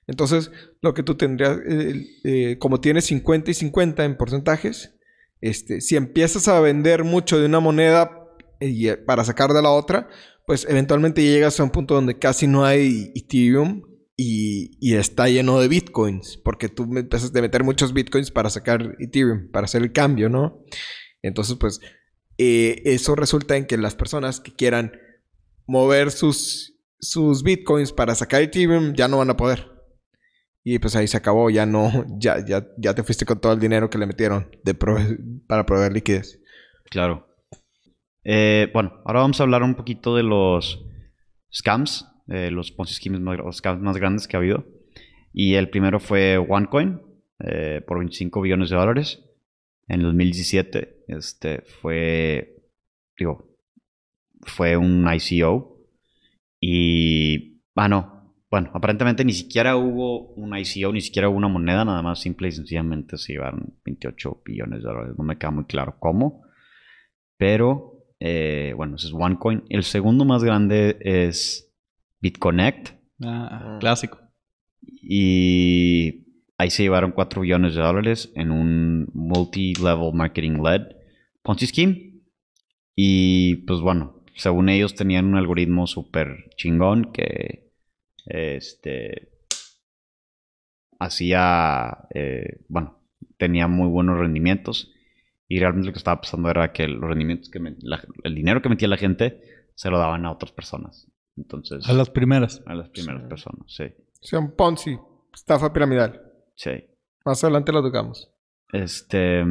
Entonces, 0.09 0.51
lo 0.81 0.95
que 0.95 1.05
tú 1.05 1.17
tendrías, 1.17 1.59
eh, 1.65 2.07
eh, 2.25 2.59
como 2.59 2.81
tienes 2.81 3.05
50 3.05 3.53
y 3.53 3.55
50 3.55 4.05
en 4.05 4.17
porcentajes, 4.17 4.95
este, 5.41 5.81
si 5.81 5.95
empiezas 5.95 6.49
a 6.49 6.61
vender 6.61 7.05
mucho 7.05 7.39
de 7.39 7.47
una 7.47 7.61
moneda 7.61 8.29
y, 8.61 8.89
eh, 8.89 8.97
para 8.97 9.25
sacar 9.25 9.53
de 9.53 9.63
la 9.63 9.71
otra, 9.71 10.09
pues 10.45 10.67
eventualmente 10.69 11.23
llegas 11.23 11.61
a 11.61 11.65
un 11.65 11.71
punto 11.71 11.95
donde 11.95 12.19
casi 12.19 12.49
no 12.49 12.65
hay 12.65 13.13
Ethereum 13.15 13.92
y, 14.17 14.95
está 14.95 15.29
lleno 15.29 15.61
de 15.61 15.69
Bitcoins, 15.69 16.37
porque 16.37 16.69
tú 16.69 16.85
empiezas 16.85 17.35
a 17.35 17.41
meter 17.41 17.65
muchos 17.65 17.93
Bitcoins 17.93 18.31
para 18.31 18.51
sacar 18.51 18.97
Ethereum, 18.99 19.51
para 19.51 19.65
hacer 19.65 19.83
el 19.83 19.93
cambio, 19.93 20.29
¿no? 20.29 20.63
Entonces, 21.23 21.57
pues, 21.59 21.81
eh, 22.39 22.83
eso 22.85 23.15
resulta 23.15 23.57
en 23.57 23.67
que 23.67 23.77
las 23.77 23.95
personas 23.95 24.41
que 24.41 24.55
quieran 24.55 24.93
mover 25.67 26.11
sus, 26.11 26.79
sus 27.01 27.43
Bitcoins 27.43 27.93
para 27.93 28.15
sacar 28.15 28.43
Ethereum 28.43 28.95
ya 28.95 29.09
no 29.09 29.19
van 29.19 29.31
a 29.31 29.37
poder. 29.37 29.71
Y 30.65 30.79
pues 30.79 30.95
ahí 30.95 31.09
se 31.09 31.17
acabó, 31.17 31.51
ya 31.51 31.67
no, 31.67 32.05
ya, 32.19 32.45
ya, 32.45 32.67
ya 32.79 32.95
te 32.95 33.03
fuiste 33.03 33.25
con 33.25 33.41
todo 33.41 33.53
el 33.53 33.61
dinero 33.61 33.91
que 33.91 33.99
le 33.99 34.07
metieron 34.07 34.49
de 34.63 34.75
para 34.75 35.67
proveer 35.67 35.93
liquidez. 35.93 36.41
Claro. 36.91 37.27
Eh, 38.25 38.71
bueno, 38.73 39.01
ahora 39.05 39.21
vamos 39.21 39.41
a 39.41 39.43
hablar 39.43 39.63
un 39.63 39.75
poquito 39.75 40.15
de 40.15 40.23
los 40.23 40.85
scams, 41.53 42.07
eh, 42.29 42.51
los 42.51 42.71
Ponzi 42.73 42.95
schemes 42.95 43.21
más, 43.21 43.39
los 43.39 43.63
más 43.81 43.97
grandes 43.97 44.29
que 44.29 44.37
ha 44.37 44.41
habido. 44.41 44.65
Y 45.33 45.55
el 45.55 45.71
primero 45.71 45.99
fue 45.99 46.39
OneCoin 46.39 47.01
eh, 47.39 47.83
por 47.87 47.99
25 47.99 48.41
billones 48.41 48.71
de 48.71 48.77
dólares 48.77 49.25
en 49.89 50.01
el 50.01 50.07
2017. 50.07 51.05
Este 51.09 51.63
fue, 51.63 52.63
digo, 53.19 53.49
fue 54.43 54.77
un 54.77 55.09
ICO. 55.13 55.79
Y, 56.61 57.61
ah, 57.75 57.89
no. 57.89 58.23
Bueno, 58.51 58.71
aparentemente 58.75 59.25
ni 59.25 59.33
siquiera 59.33 59.77
hubo 59.77 60.35
un 60.35 60.55
ICO, 60.57 60.93
ni 60.93 61.01
siquiera 61.01 61.29
hubo 61.31 61.39
una 61.39 61.49
moneda, 61.49 61.87
nada 61.87 62.03
más 62.03 62.21
simple 62.21 62.49
y 62.49 62.53
sencillamente 62.53 63.17
se 63.17 63.33
llevaron 63.33 63.75
28 63.83 64.43
billones 64.45 64.83
de 64.83 64.89
dólares. 64.89 65.15
No 65.17 65.25
me 65.25 65.39
queda 65.39 65.51
muy 65.51 65.65
claro 65.65 65.97
cómo. 65.99 66.43
Pero, 67.39 68.05
eh, 68.21 68.75
bueno, 68.77 68.97
ese 68.97 69.07
es 69.07 69.15
OneCoin. 69.15 69.65
El 69.71 69.85
segundo 69.85 70.27
más 70.27 70.45
grande 70.45 70.99
es 71.01 71.72
BitConnect. 72.23 72.91
Ah, 73.25 73.75
Mm. 73.77 73.79
clásico. 73.81 74.19
Y 75.03 76.25
ahí 76.59 76.71
se 76.71 76.83
llevaron 76.85 77.13
4 77.13 77.43
billones 77.43 77.75
de 77.75 77.83
dólares 77.83 78.33
en 78.35 78.51
un 78.51 79.09
multi-level 79.15 80.13
marketing 80.15 80.63
led 80.63 80.83
Ponzi 81.43 81.67
scheme. 81.67 82.21
Y 82.97 83.57
pues 83.67 83.81
bueno, 83.81 84.23
según 84.37 84.69
ellos 84.69 84.95
tenían 84.95 85.27
un 85.27 85.37
algoritmo 85.37 85.87
súper 85.87 86.51
chingón 86.57 87.11
que 87.13 87.73
este 88.27 89.29
hacía, 90.99 92.07
eh, 92.15 92.61
bueno, 92.69 93.01
tenía 93.39 93.67
muy 93.69 93.89
buenos 93.89 94.19
rendimientos. 94.19 94.93
Y 95.49 95.59
realmente 95.59 95.87
lo 95.89 95.93
que 95.93 95.99
estaba 95.99 96.21
pasando 96.21 96.49
era 96.51 96.73
que 96.73 96.87
los 96.89 97.03
rendimientos 97.03 97.51
que 97.51 97.59
me- 97.61 97.77
la- 97.81 98.03
el 98.25 98.35
dinero 98.35 98.63
que 98.63 98.69
metía 98.69 98.89
la 98.89 98.97
gente 98.97 99.41
se 99.75 99.91
lo 99.91 99.99
daban 99.99 100.25
a 100.25 100.31
otras 100.33 100.53
personas. 100.53 101.09
Entonces, 101.37 101.89
A 101.89 101.93
las 101.93 102.11
primeras. 102.11 102.63
a 102.67 102.75
las 102.75 102.89
primeras 102.91 103.23
Sí. 103.23 103.29
personas, 103.29 103.65
sí. 103.69 104.37
Un 104.37 104.53
Ponzi, 104.55 104.99
estafa 105.35 105.73
piramidal. 105.73 106.21
Sí. 106.55 106.71
Más 107.25 107.43
adelante 107.43 107.73
lo 107.73 107.83
tocamos. 107.83 108.31
Este, 108.73 109.45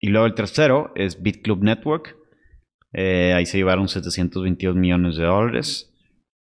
y 0.00 0.08
luego 0.08 0.26
el 0.26 0.34
tercero 0.34 0.92
es 0.94 1.22
BitClub 1.22 1.62
Network. 1.62 2.16
Eh, 2.92 3.32
ahí 3.34 3.46
se 3.46 3.58
llevaron 3.58 3.88
722 3.88 4.76
millones 4.76 5.16
de 5.16 5.24
dólares. 5.24 5.90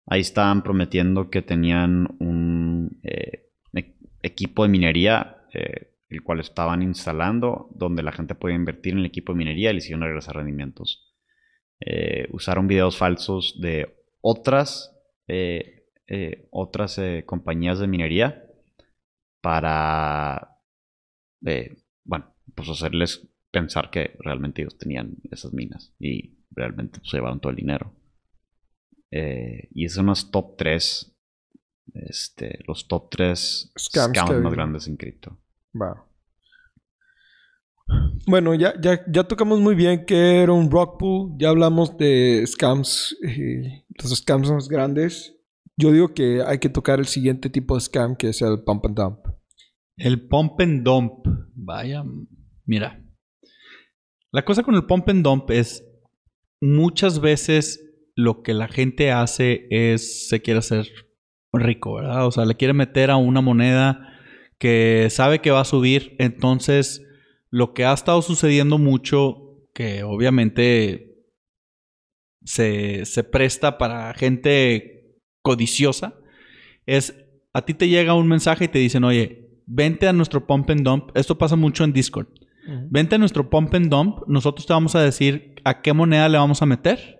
Ahí 0.07 0.21
estaban 0.21 0.63
prometiendo 0.63 1.29
que 1.29 1.41
tenían 1.41 2.07
un 2.19 2.99
eh, 3.03 3.49
e- 3.73 3.95
equipo 4.23 4.63
de 4.63 4.69
minería, 4.69 5.45
eh, 5.53 5.93
el 6.09 6.23
cual 6.23 6.39
estaban 6.39 6.81
instalando, 6.81 7.69
donde 7.75 8.03
la 8.03 8.11
gente 8.11 8.35
podía 8.35 8.55
invertir 8.55 8.93
en 8.93 8.99
el 8.99 9.05
equipo 9.05 9.31
de 9.33 9.37
minería 9.37 9.71
y 9.71 9.75
les 9.75 9.89
iban 9.89 10.03
a 10.03 10.07
regresar 10.07 10.35
rendimientos. 10.35 11.13
Eh, 11.79 12.27
usaron 12.31 12.67
videos 12.67 12.97
falsos 12.97 13.59
de 13.61 13.95
otras, 14.21 14.95
eh, 15.27 15.87
eh, 16.07 16.47
otras 16.51 16.97
eh, 16.97 17.23
compañías 17.25 17.79
de 17.79 17.87
minería 17.87 18.47
para 19.41 20.47
bueno, 22.03 22.35
pues 22.53 22.69
hacerles 22.69 23.27
pensar 23.49 23.89
que 23.89 24.15
realmente 24.19 24.61
ellos 24.61 24.77
tenían 24.77 25.17
esas 25.31 25.53
minas 25.53 25.91
y 25.99 26.37
realmente 26.51 26.99
pues, 26.99 27.09
se 27.09 27.17
llevaron 27.17 27.39
todo 27.39 27.49
el 27.49 27.55
dinero. 27.55 27.93
Y 29.09 29.89
son 29.89 30.05
los 30.05 30.29
top 30.31 30.55
3, 30.57 31.15
este, 31.95 32.59
los 32.67 32.87
top 32.87 33.09
3 33.09 33.73
Scams 33.77 34.39
más 34.39 34.53
grandes 34.53 34.87
en 34.87 34.97
cripto. 34.97 35.37
Bueno, 38.27 38.53
ya, 38.53 38.79
ya, 38.79 39.03
ya 39.07 39.23
tocamos 39.23 39.59
muy 39.59 39.75
bien 39.75 40.05
que 40.05 40.43
era 40.43 40.53
un 40.53 40.69
rock 40.69 40.99
pool. 40.99 41.31
Ya 41.37 41.49
hablamos 41.49 41.97
de 41.97 42.43
scams, 42.45 43.17
eh, 43.27 43.83
los 44.03 44.17
scams 44.17 44.51
más 44.51 44.67
grandes. 44.67 45.35
Yo 45.77 45.91
digo 45.91 46.13
que 46.13 46.43
hay 46.45 46.59
que 46.59 46.69
tocar 46.69 46.99
el 46.99 47.07
siguiente 47.07 47.49
tipo 47.49 47.75
de 47.75 47.81
scam 47.81 48.15
que 48.15 48.29
es 48.29 48.41
el 48.41 48.63
pump 48.63 48.85
and 48.85 48.97
dump. 48.97 49.19
El 49.97 50.27
pump 50.27 50.59
and 50.61 50.83
dump. 50.83 51.25
Vaya, 51.55 52.03
mira. 52.65 53.03
La 54.31 54.45
cosa 54.45 54.63
con 54.63 54.75
el 54.75 54.85
pump 54.85 55.09
and 55.09 55.23
dump 55.23 55.49
es 55.51 55.85
muchas 56.61 57.19
veces 57.19 57.83
lo 58.15 58.43
que 58.43 58.53
la 58.53 58.67
gente 58.67 59.11
hace 59.11 59.67
es 59.69 60.29
se 60.29 60.41
quiere 60.41 60.59
hacer 60.59 60.87
rico, 61.53 61.95
¿verdad? 61.95 62.25
O 62.27 62.31
sea, 62.31 62.45
le 62.45 62.55
quiere 62.55 62.73
meter 62.73 63.11
a 63.11 63.17
una 63.17 63.41
moneda 63.41 64.07
que 64.57 65.07
sabe 65.09 65.39
que 65.39 65.51
va 65.51 65.61
a 65.61 65.65
subir. 65.65 66.15
Entonces, 66.19 67.05
lo 67.49 67.73
que 67.73 67.83
ha 67.83 67.93
estado 67.93 68.21
sucediendo 68.21 68.77
mucho, 68.77 69.57
que 69.73 70.03
obviamente 70.03 71.10
se, 72.43 73.05
se 73.05 73.23
presta 73.23 73.77
para 73.77 74.13
gente 74.13 75.17
codiciosa, 75.41 76.15
es 76.85 77.15
a 77.53 77.63
ti 77.63 77.73
te 77.73 77.89
llega 77.89 78.13
un 78.13 78.27
mensaje 78.27 78.65
y 78.65 78.67
te 78.67 78.79
dicen, 78.79 79.03
oye, 79.03 79.49
vente 79.65 80.07
a 80.07 80.13
nuestro 80.13 80.47
pump 80.47 80.69
and 80.69 80.83
dump. 80.83 81.09
Esto 81.15 81.37
pasa 81.37 81.55
mucho 81.55 81.83
en 81.83 81.93
Discord. 81.93 82.27
Vente 82.89 83.15
a 83.15 83.17
nuestro 83.17 83.49
pump 83.49 83.73
and 83.73 83.89
dump. 83.89 84.19
Nosotros 84.27 84.65
te 84.65 84.73
vamos 84.73 84.95
a 84.95 85.01
decir 85.01 85.55
a 85.63 85.81
qué 85.81 85.93
moneda 85.93 86.29
le 86.29 86.37
vamos 86.37 86.61
a 86.61 86.65
meter. 86.65 87.17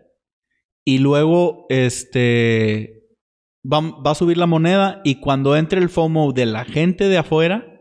Y 0.86 1.00
luego, 1.00 1.66
este, 1.70 3.08
va, 3.66 3.82
va 3.82 4.12
a 4.12 4.16
subir 4.16 4.38
la 4.38 4.46
moneda 4.46 5.02
y 5.04 5.16
cuando 5.16 5.56
entre 5.56 5.80
el 5.80 5.90
FOMO 5.90 6.32
de 6.32 6.46
la 6.46 6.64
gente 6.64 7.08
de 7.10 7.18
afuera, 7.18 7.80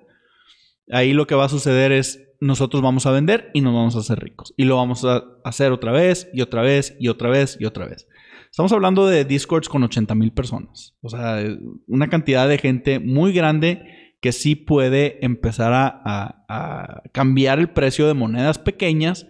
ahí 0.91 1.13
lo 1.13 1.27
que 1.27 1.35
va 1.35 1.45
a 1.45 1.51
suceder 1.51 1.93
es 1.93 2.30
nosotros 2.41 2.83
vamos 2.83 3.07
a 3.07 3.13
vender 3.13 3.51
y 3.53 3.61
nos 3.61 3.75
vamos 3.75 3.97
a 3.97 4.01
hacer 4.01 4.19
ricos. 4.19 4.55
Y 4.57 4.65
lo 4.65 4.77
vamos 4.77 5.05
a 5.05 5.25
hacer 5.45 5.73
otra 5.73 5.93
vez 5.93 6.29
y 6.33 6.41
otra 6.41 6.63
vez 6.63 6.97
y 6.99 7.09
otra 7.09 7.29
vez 7.29 7.57
y 7.61 7.67
otra 7.67 7.87
vez. 7.87 8.09
Estamos 8.51 8.73
hablando 8.73 9.07
de 9.07 9.25
Discords 9.25 9.69
con 9.69 9.83
80 9.85 10.15
mil 10.15 10.33
personas. 10.33 10.97
O 11.03 11.11
sea, 11.11 11.39
una 11.87 12.09
cantidad 12.09 12.49
de 12.49 12.59
gente 12.59 12.99
muy 12.99 13.33
grande 13.33 14.15
que 14.21 14.33
sí 14.33 14.57
puede 14.57 15.25
empezar 15.25 15.73
a, 15.73 17.03
cambiar 17.13 17.59
el 17.59 17.71
precio 17.71 18.07
de 18.09 18.15
monedas 18.15 18.59
pequeñas. 18.59 19.27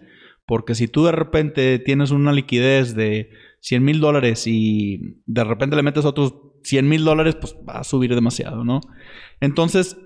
Porque 0.47 0.73
si 0.73 0.87
tú 0.87 1.05
de 1.05 1.11
repente 1.11 1.79
tienes 1.79 2.11
una 2.11 2.31
liquidez 2.33 2.95
de 2.95 3.29
100 3.59 3.83
mil 3.83 3.99
dólares 3.99 4.47
y 4.47 5.21
de 5.25 5.43
repente 5.43 5.75
le 5.75 5.83
metes 5.83 6.03
otros 6.03 6.33
100 6.63 6.89
mil 6.89 7.03
dólares, 7.03 7.35
pues 7.35 7.55
va 7.67 7.79
a 7.79 7.83
subir 7.83 8.13
demasiado, 8.15 8.63
¿no? 8.63 8.81
Entonces, 9.39 9.97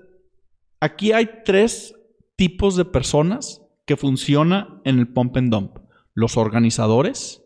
aquí 0.80 1.12
hay 1.12 1.28
tres 1.44 1.94
tipos 2.36 2.76
de 2.76 2.84
personas 2.84 3.62
que 3.86 3.96
funcionan 3.96 4.80
en 4.84 4.98
el 4.98 5.08
pump 5.08 5.36
and 5.36 5.50
dump. 5.52 5.78
Los 6.14 6.36
organizadores. 6.36 7.42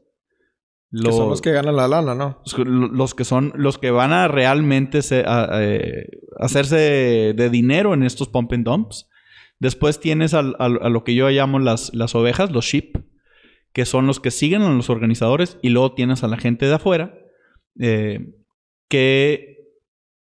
Que 0.93 1.13
son 1.13 1.29
los 1.31 1.41
que 1.41 1.53
ganan 1.53 1.77
la 1.77 1.87
lana, 1.87 2.15
¿no? 2.17 2.43
los- 2.65 2.91
los 2.91 3.15
que 3.15 3.25
son 3.25 3.53
los 3.55 3.79
que 3.79 3.93
van 3.93 4.13
a 4.13 4.27
realmente 4.27 5.03
se- 5.03 5.23
a- 5.25 5.49
eh, 5.63 6.07
hacerse 6.39 7.33
de 7.37 7.51
dinero 7.51 7.95
en 7.95 8.03
estos 8.03 8.29
pump 8.29 8.53
and 8.53 8.65
dumps. 8.65 9.09
Después 9.61 10.01
tienes 10.01 10.35
a, 10.35 10.43
lo 10.43 11.05
que 11.05 11.15
yo 11.15 11.29
llamo 11.29 11.59
las, 11.61 11.95
las 11.95 12.15
ovejas, 12.15 12.51
los 12.51 12.65
sheep, 12.65 12.97
que 13.73 13.85
son 13.85 14.07
los 14.09 14.19
que 14.19 14.31
siguen 14.33 14.63
a 14.63 14.71
los 14.73 14.91
organizadores. 14.91 15.59
Y 15.63 15.69
luego 15.69 15.93
tienes 15.95 16.25
a 16.25 16.29
la 16.29 16.39
gente 16.39 16.67
de 16.67 16.75
afuera 16.75 17.15
eh, 17.79 18.35
que 18.89 19.59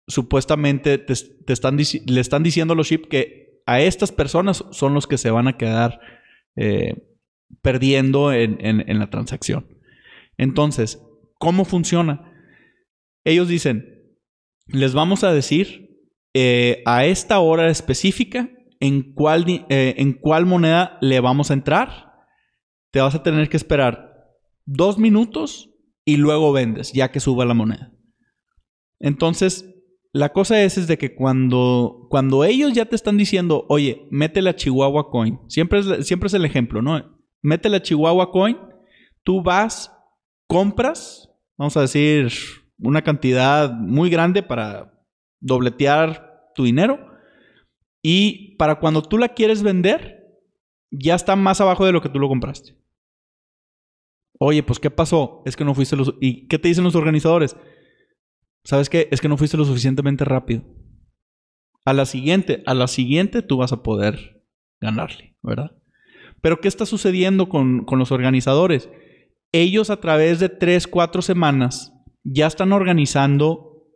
supuestamente 0.07 0.97
te, 0.97 1.13
te 1.45 1.53
están 1.53 1.77
le 1.77 2.19
están 2.21 2.43
diciendo 2.43 2.73
a 2.73 2.75
los 2.77 2.87
sheep 2.87 3.07
que 3.07 3.48
a 3.71 3.81
estas 3.81 4.11
personas 4.11 4.63
son 4.71 4.93
los 4.93 5.07
que 5.07 5.17
se 5.17 5.31
van 5.31 5.47
a 5.47 5.57
quedar 5.57 5.99
eh, 6.55 6.95
perdiendo 7.61 8.31
en- 8.33 8.99
la 8.99 9.09
transacción. 9.09 9.67
Entonces, 10.37 11.01
¿cómo 11.39 11.65
funciona? 11.65 12.33
Ellos 13.25 13.47
dicen, 13.47 14.15
les 14.67 14.93
vamos 14.93 15.23
a 15.23 15.33
decir 15.33 15.89
eh, 16.33 16.81
a 16.85 17.05
esta 17.05 17.39
hora 17.39 17.69
específica 17.69 18.49
en 18.79 19.13
cuál, 19.13 19.45
eh, 19.69 19.95
en 19.97 20.13
cuál 20.13 20.45
moneda 20.45 20.97
le 21.01 21.19
vamos 21.19 21.49
a 21.49 21.53
entrar. 21.53 22.13
Te 22.91 23.01
vas 23.01 23.15
a 23.15 23.23
tener 23.23 23.49
que 23.49 23.57
esperar 23.57 24.13
dos 24.65 24.97
minutos 24.97 25.69
y 26.05 26.17
luego 26.17 26.51
vendes, 26.53 26.93
ya 26.93 27.11
que 27.11 27.19
suba 27.19 27.45
la 27.45 27.53
moneda. 27.53 27.91
Entonces, 28.99 29.68
la 30.11 30.29
cosa 30.29 30.61
es, 30.61 30.77
es 30.77 30.87
de 30.87 30.97
que 30.97 31.13
cuando, 31.13 32.07
cuando 32.09 32.43
ellos 32.43 32.73
ya 32.73 32.85
te 32.85 32.95
están 32.95 33.17
diciendo, 33.17 33.65
oye, 33.69 34.07
métele 34.09 34.49
a 34.49 34.55
Chihuahua 34.55 35.09
Coin, 35.11 35.39
siempre 35.47 35.79
es, 35.79 36.07
siempre 36.07 36.27
es 36.27 36.33
el 36.33 36.45
ejemplo, 36.45 36.81
¿no? 36.81 37.19
Métele 37.41 37.77
a 37.77 37.81
Chihuahua 37.81 38.31
Coin, 38.31 38.57
tú 39.23 39.43
vas, 39.43 39.95
compras, 40.47 41.29
vamos 41.57 41.77
a 41.77 41.81
decir, 41.81 42.31
una 42.79 43.03
cantidad 43.03 43.71
muy 43.71 44.09
grande 44.09 44.41
para 44.41 44.93
dobletear 45.39 46.51
tu 46.55 46.63
dinero. 46.63 46.99
Y 48.01 48.55
para 48.55 48.79
cuando 48.79 49.01
tú 49.01 49.17
la 49.17 49.29
quieres 49.29 49.61
vender, 49.61 50.25
ya 50.89 51.15
está 51.15 51.35
más 51.35 51.61
abajo 51.61 51.85
de 51.85 51.91
lo 51.91 52.01
que 52.01 52.09
tú 52.09 52.19
lo 52.19 52.29
compraste. 52.29 52.75
Oye, 54.39 54.63
pues 54.63 54.79
¿qué 54.79 54.89
pasó? 54.89 55.43
Es 55.45 55.55
que 55.57 55.65
no 55.65 55.75
fuiste 55.75 55.97
los... 55.97 56.15
¿Y 56.21 56.47
qué 56.47 56.57
te 56.57 56.69
dicen 56.69 56.85
los 56.85 56.95
organizadores? 56.95 57.57
¿Sabes 58.63 58.89
qué? 58.89 59.07
Es 59.11 59.21
que 59.21 59.29
no 59.29 59.37
fuiste 59.37 59.57
lo 59.57 59.65
suficientemente 59.65 60.25
rápido. 60.25 60.63
A 61.85 61.93
la 61.93 62.05
siguiente, 62.05 62.61
a 62.65 62.73
la 62.73 62.87
siguiente 62.87 63.41
tú 63.41 63.57
vas 63.57 63.71
a 63.71 63.81
poder 63.83 64.43
ganarle, 64.81 65.35
¿verdad? 65.41 65.71
Pero 66.41 66.61
¿qué 66.61 66.67
está 66.67 66.85
sucediendo 66.85 67.49
con, 67.49 67.85
con 67.85 67.99
los 67.99 68.11
organizadores? 68.11 68.89
Ellos 69.51 69.89
a 69.89 69.99
través 69.99 70.39
de 70.39 70.49
tres, 70.49 70.87
cuatro 70.87 71.21
semanas 71.21 71.93
ya 72.23 72.47
están 72.47 72.71
organizando 72.73 73.87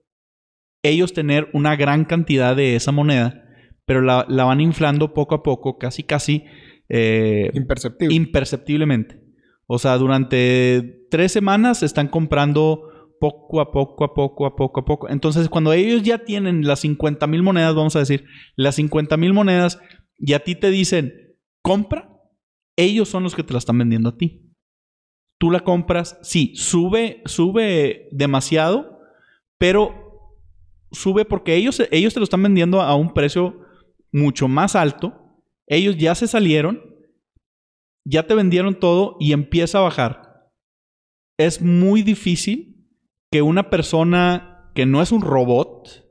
ellos 0.83 1.13
tener 1.13 1.49
una 1.53 1.75
gran 1.75 2.05
cantidad 2.05 2.55
de 2.55 2.75
esa 2.75 2.91
moneda, 2.91 3.45
pero 3.85 4.01
la, 4.01 4.25
la 4.27 4.43
van 4.43 4.59
inflando 4.61 5.13
poco 5.13 5.35
a 5.35 5.43
poco, 5.43 5.77
casi, 5.77 6.03
casi 6.03 6.45
eh, 6.89 7.51
Imperceptible. 7.53 8.13
imperceptiblemente. 8.15 9.21
O 9.65 9.79
sea, 9.79 9.97
durante 9.97 11.05
tres 11.09 11.31
semanas 11.31 11.83
están 11.83 12.09
comprando 12.09 12.89
poco 13.19 13.61
a 13.61 13.71
poco, 13.71 14.03
a 14.03 14.13
poco, 14.13 14.45
a 14.45 14.55
poco, 14.55 14.79
a 14.79 14.85
poco. 14.85 15.09
Entonces, 15.09 15.49
cuando 15.49 15.73
ellos 15.73 16.03
ya 16.03 16.19
tienen 16.19 16.67
las 16.67 16.81
50 16.81 17.25
mil 17.27 17.43
monedas, 17.43 17.75
vamos 17.75 17.95
a 17.95 17.99
decir, 17.99 18.25
las 18.55 18.75
50 18.75 19.17
mil 19.17 19.33
monedas, 19.33 19.79
y 20.17 20.33
a 20.33 20.43
ti 20.43 20.55
te 20.55 20.69
dicen, 20.69 21.37
compra, 21.61 22.09
ellos 22.77 23.09
son 23.09 23.23
los 23.23 23.35
que 23.35 23.43
te 23.43 23.53
la 23.53 23.59
están 23.59 23.77
vendiendo 23.77 24.09
a 24.09 24.17
ti. 24.17 24.53
Tú 25.39 25.51
la 25.51 25.61
compras, 25.61 26.17
sí, 26.21 26.53
sube, 26.55 27.21
sube 27.25 28.07
demasiado, 28.11 28.99
pero 29.57 30.37
sube 30.91 31.25
porque 31.25 31.55
ellos, 31.55 31.81
ellos 31.91 32.13
te 32.13 32.19
lo 32.19 32.23
están 32.23 32.43
vendiendo 32.43 32.81
a 32.81 32.95
un 32.95 33.13
precio 33.13 33.59
mucho 34.11 34.47
más 34.47 34.75
alto. 34.75 35.41
Ellos 35.67 35.97
ya 35.97 36.15
se 36.15 36.27
salieron, 36.27 36.81
ya 38.05 38.27
te 38.27 38.35
vendieron 38.35 38.79
todo 38.79 39.17
y 39.19 39.33
empieza 39.33 39.79
a 39.79 39.83
bajar. 39.83 40.51
Es 41.37 41.61
muy 41.61 42.03
difícil 42.03 42.72
que 43.33 43.41
una 43.41 43.71
persona 43.71 44.69
que 44.75 44.85
no 44.85 45.01
es 45.01 45.11
un 45.11 45.21
robot 45.21 46.05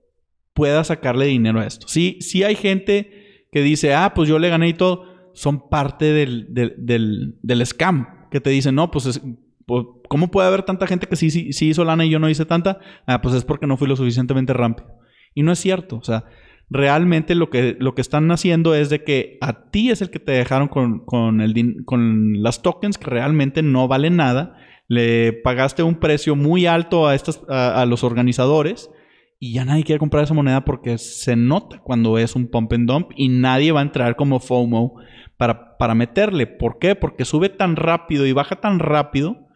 pueda 0.55 0.83
sacarle 0.83 1.27
dinero 1.27 1.61
a 1.61 1.67
esto. 1.67 1.87
Sí, 1.89 2.19
sí 2.21 2.43
hay 2.43 2.57
gente 2.57 3.47
que 3.53 3.63
dice, 3.63 3.95
ah, 3.95 4.13
pues 4.13 4.29
yo 4.29 4.41
le 4.41 4.49
gané 4.49 4.69
y 4.71 4.75
todo. 4.75 5.05
Son 5.35 5.69
parte 5.69 6.07
del, 6.13 6.53
del, 6.53 6.75
del, 6.79 7.37
del 7.43 7.65
scam. 7.67 8.29
Que 8.31 8.41
te 8.41 8.51
dicen, 8.51 8.75
no, 8.75 8.91
pues, 8.91 9.07
es- 9.07 9.23
pues, 9.67 9.85
¿cómo 10.09 10.33
puede 10.33 10.49
haber 10.49 10.65
tanta 10.65 10.89
gente 10.89 11.07
que 11.07 11.15
sí, 11.15 11.31
sí, 11.31 11.53
sí 11.53 11.69
hizo 11.69 11.85
lana 11.85 12.05
y 12.05 12.11
yo 12.11 12.19
no 12.19 12.29
hice 12.29 12.45
tanta? 12.45 12.81
Ah, 13.07 13.23
pues 13.23 13.37
es 13.37 13.45
porque 13.45 13.69
no 13.69 13.77
fui 13.77 13.87
lo 13.87 13.95
suficientemente 13.95 14.53
rápido. 14.53 14.89
Y 15.33 15.45
no 15.45 15.53
es 15.53 15.61
cierto. 15.61 15.99
O 15.99 16.03
sea, 16.03 16.25
realmente 16.71 17.35
lo 17.37 17.51
que, 17.51 17.77
lo 17.79 17.95
que 17.95 18.01
están 18.03 18.31
haciendo 18.33 18.75
es 18.75 18.91
de 18.91 19.05
que 19.05 19.39
a 19.41 19.71
ti 19.71 19.91
es 19.91 20.03
el 20.03 20.11
que 20.11 20.19
te 20.19 20.33
dejaron 20.33 20.67
con, 20.69 21.05
con, 21.05 21.41
el, 21.41 21.85
con 21.85 22.43
las 22.43 22.63
tokens 22.63 22.99
que 22.99 23.09
realmente 23.11 23.63
no 23.63 23.87
valen 23.87 24.17
nada. 24.17 24.57
Le 24.89 25.33
pagaste 25.33 25.83
un 25.83 25.99
precio 25.99 26.37
muy 26.37 26.67
alto 26.67 27.07
a, 27.07 27.15
estas, 27.15 27.41
a, 27.49 27.85
los 27.87 28.05
organizadores 28.05 28.91
y 29.39 29.55
ya 29.55 29.65
nadie 29.65 29.85
quiere 29.85 29.99
comprar 29.99 30.25
esa 30.25 30.35
moneda 30.35 30.65
porque 30.65 30.99
se 30.99 31.37
nota 31.37 31.81
cuando 31.83 32.19
es 32.19 32.37
un 32.37 32.49
pump 32.49 32.73
and 32.73 32.89
dump 32.89 33.11
y 33.17 33.29
nadie 33.29 33.73
va 33.73 33.81
a 33.81 33.85
entrar 33.85 34.17
como 34.17 34.41
FOMO 34.41 34.95
para, 35.37 35.77
para 35.79 35.95
meterle. 35.95 36.47
¿Por 36.47 36.79
qué? 36.79 36.95
Porque 36.95 37.25
sube 37.25 37.49
tan 37.49 37.77
rápido 37.77 38.27
y 38.27 38.33
baja 38.33 38.57
tan 38.57 38.79
rápido 38.79 39.49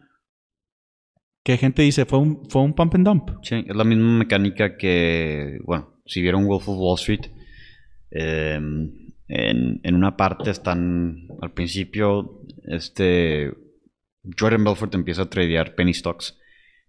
que 1.47 1.57
gente 1.57 1.81
dice, 1.81 2.05
fue 2.05 2.19
un, 2.19 2.49
fue 2.49 2.61
un 2.61 2.73
pump 2.73 2.95
and 2.95 3.05
dump. 3.05 3.29
Sí, 3.41 3.63
es 3.65 3.75
la 3.75 3.85
misma 3.85 4.17
mecánica 4.17 4.75
que, 4.75 5.59
bueno, 5.63 5.93
si 6.05 6.21
vieron 6.21 6.45
Wolf 6.45 6.67
of 6.67 6.77
Wall 6.77 6.95
Street, 6.95 7.31
eh, 8.11 8.59
en, 9.29 9.79
en 9.81 9.95
una 9.95 10.17
parte 10.17 10.49
están, 10.49 11.27
al 11.41 11.53
principio, 11.53 12.41
este, 12.65 13.53
Jordan 14.37 14.63
Belfort 14.63 14.95
empieza 14.95 15.23
a 15.23 15.29
tradear 15.29 15.75
penny 15.75 15.93
stocks 15.93 16.39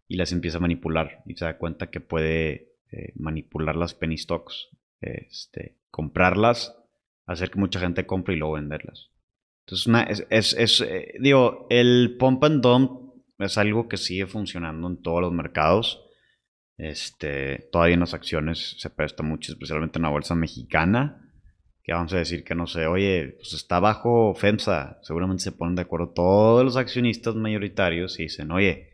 y 0.07 0.17
las 0.17 0.33
empieza 0.33 0.59
a 0.59 0.61
manipular 0.61 1.23
y 1.27 1.35
se 1.35 1.45
da 1.45 1.59
cuenta 1.59 1.91
que 1.91 2.01
puede 2.01 2.73
eh, 2.91 3.13
manipular 3.17 3.77
las 3.77 3.95
penny 3.95 4.17
stocks, 4.17 4.69
este, 5.01 5.77
comprarlas, 5.91 6.75
hacer 7.27 7.51
que 7.51 7.59
mucha 7.59 7.81
gente 7.81 8.07
compre 8.07 8.35
y 8.35 8.39
luego 8.39 8.55
venderlas. 8.55 9.11
Entonces, 9.67 10.25
es, 10.31 10.55
es, 10.55 10.55
es, 10.55 10.81
eh, 10.81 11.15
digo, 11.21 11.67
el 11.69 12.17
pump 12.19 12.43
and 12.45 12.63
dump 12.63 13.09
es 13.39 13.59
algo 13.59 13.89
que 13.89 13.99
sigue 13.99 14.27
funcionando 14.27 14.89
en 14.89 15.03
todos 15.03 15.21
los 15.21 15.33
mercados. 15.33 16.03
Este, 16.79 17.69
todavía 17.71 17.95
en 17.95 18.01
las 18.01 18.15
acciones 18.15 18.77
se 18.79 18.89
presta 18.89 19.23
mucho, 19.23 19.53
especialmente 19.53 19.99
en 19.99 20.05
la 20.05 20.09
bolsa 20.09 20.35
mexicana. 20.35 21.28
Que 21.89 21.95
vamos 21.95 22.13
a 22.13 22.19
decir 22.19 22.45
que 22.45 22.55
no 22.55 22.67
sé, 22.67 22.87
oye, 22.87 23.37
pues 23.39 23.55
está 23.55 23.81
bajo 23.81 24.35
FEMSA. 24.35 24.99
Seguramente 25.01 25.43
se 25.43 25.53
ponen 25.53 25.75
de 25.75 25.81
acuerdo 25.81 26.11
todos 26.11 26.63
los 26.63 26.77
accionistas 26.77 27.35
mayoritarios 27.35 28.21
y 28.21 28.25
dicen, 28.25 28.51
oye, 28.51 28.91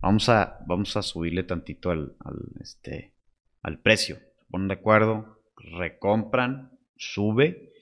vamos 0.00 0.28
a, 0.28 0.58
vamos 0.66 0.94
a 0.98 1.02
subirle 1.02 1.44
tantito 1.44 1.90
al, 1.90 2.14
al, 2.22 2.36
este, 2.60 3.14
al 3.62 3.78
precio. 3.80 4.16
Se 4.16 4.44
ponen 4.50 4.68
de 4.68 4.74
acuerdo, 4.74 5.40
recompran, 5.56 6.72
sube 6.98 7.72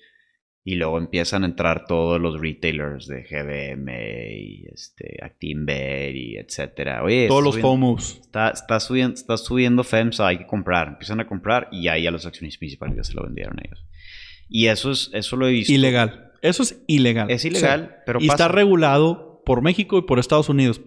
y 0.63 0.77
luego 0.77 0.99
empiezan 0.99 1.43
a 1.43 1.47
entrar 1.47 1.85
todos 1.87 2.21
los 2.21 2.41
retailers 2.41 3.09
de 3.09 3.25
GBM 3.25 3.91
y 4.39 4.67
este, 4.73 5.19
Actinver 5.21 6.15
y 6.15 6.37
etcétera. 6.37 7.03
Oye, 7.03 7.27
Todos 7.27 7.43
los 7.43 7.55
subiendo- 7.57 7.69
FOMOs. 7.71 8.19
Está, 8.21 8.51
está, 8.51 8.79
subiendo, 8.79 9.15
está 9.15 9.37
subiendo 9.37 9.83
FEMSA, 9.83 10.29
hay 10.29 10.39
que 10.39 10.47
comprar. 10.47 10.87
Empiezan 10.87 11.19
a 11.19 11.27
comprar 11.27 11.67
y 11.73 11.89
ahí 11.89 12.07
a 12.07 12.13
los 12.13 12.25
accionistas 12.25 12.59
principales 12.61 12.97
ya 12.99 13.03
se 13.03 13.15
lo 13.15 13.25
vendieron 13.25 13.57
ellos. 13.59 13.85
Y 14.49 14.67
eso 14.67 14.91
es 14.91 15.11
eso 15.13 15.37
lo 15.37 15.47
he 15.49 15.53
visto. 15.53 15.73
Ilegal. 15.73 16.33
Eso 16.43 16.63
es 16.63 16.83
ilegal. 16.87 17.31
Es 17.31 17.45
ilegal, 17.45 17.97
pero 18.07 18.21
y 18.21 18.27
pasa. 18.27 18.45
está 18.45 18.49
regulado 18.55 19.43
por 19.47 19.63
México 19.63 19.99
y 19.99 20.03
por 20.03 20.19
Estados 20.19 20.49
Unidos. 20.49 20.81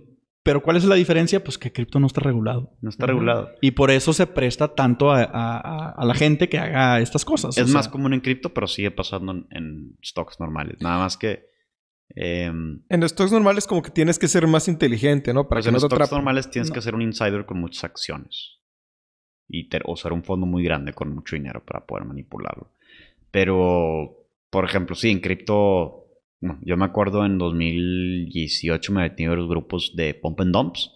Pero 0.44 0.64
¿cuál 0.64 0.78
es 0.78 0.86
la 0.86 0.96
diferencia? 0.96 1.44
Pues 1.44 1.58
que 1.58 1.74
cripto 1.74 2.00
no 2.00 2.08
está 2.08 2.22
regulado. 2.22 2.78
No 2.82 2.90
está 2.90 3.06
regulado. 3.06 3.50
Y 3.62 3.72
por 3.72 3.92
eso 3.92 4.14
se 4.14 4.28
presta 4.28 4.76
tanto 4.76 5.12
a, 5.12 5.24
a- 5.24 6.06
la 6.06 6.14
gente 6.14 6.48
que 6.48 6.58
haga 6.58 7.02
estas 7.02 7.26
cosas. 7.26 7.58
Es 7.58 7.64
O 7.64 7.68
sea, 7.68 7.74
más 7.74 7.90
común 7.90 8.14
en 8.14 8.22
cripto, 8.22 8.54
pero 8.54 8.68
sigue 8.68 8.90
pasando 8.92 9.34
en, 9.34 9.48
en 9.52 9.98
stocks 10.04 10.40
normales. 10.40 10.78
Nada 10.80 11.00
más 11.00 11.18
que. 11.18 11.48
em, 12.16 12.84
En 12.88 13.02
los 13.02 13.12
stocks 13.12 13.32
normales 13.34 13.68
como 13.68 13.82
que 13.82 13.92
tienes 13.92 14.18
que 14.20 14.30
ser 14.30 14.48
más 14.48 14.68
inteligente, 14.70 15.34
¿no? 15.34 15.50
Para 15.50 15.58
pues 15.60 15.66
que 15.66 15.70
en 15.70 15.74
los 15.74 15.84
stocks 15.84 16.12
normales 16.14 16.50
tienes 16.50 16.70
No. 16.70 16.76
que 16.76 16.82
ser 16.82 16.96
un 16.96 17.02
insider 17.02 17.46
con 17.46 17.60
muchas 17.60 17.84
acciones. 17.84 18.60
Y 19.50 19.68
te- 19.70 19.82
o 19.84 19.98
ser 19.98 20.14
un 20.14 20.24
fondo 20.24 20.46
muy 20.46 20.64
grande 20.64 20.94
con 20.94 21.14
mucho 21.14 21.36
dinero 21.36 21.64
para 21.66 21.86
poder 21.86 22.06
manipularlo. 22.06 22.72
Pero, 23.38 24.26
por 24.50 24.66
ejemplo, 24.66 24.96
sí, 24.96 25.12
en 25.12 25.20
cripto. 25.20 26.08
bueno, 26.42 26.60
yo 26.64 26.76
me 26.76 26.86
acuerdo 26.86 27.24
en 27.24 27.38
2018 27.38 28.92
me 28.92 29.02
metí 29.02 29.26
en 29.26 29.36
los 29.36 29.48
grupos 29.48 29.94
de 29.96 30.16
Pump 30.16 30.42
and 30.42 30.52
Dumps 30.52 30.92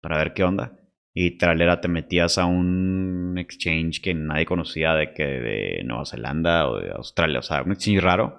para 0.00 0.18
ver 0.18 0.34
qué 0.34 0.42
onda. 0.42 0.80
Y 1.14 1.38
tralera 1.38 1.80
te 1.80 1.86
metías 1.86 2.38
a 2.38 2.46
un 2.46 3.36
exchange 3.38 4.00
que 4.02 4.14
nadie 4.14 4.46
conocía 4.46 4.94
de 4.94 5.14
que 5.14 5.22
de 5.22 5.84
Nueva 5.84 6.06
Zelanda 6.06 6.68
o 6.68 6.80
de 6.80 6.90
Australia. 6.90 7.38
O 7.38 7.42
sea, 7.42 7.62
un 7.62 7.70
exchange 7.70 8.02
raro, 8.02 8.36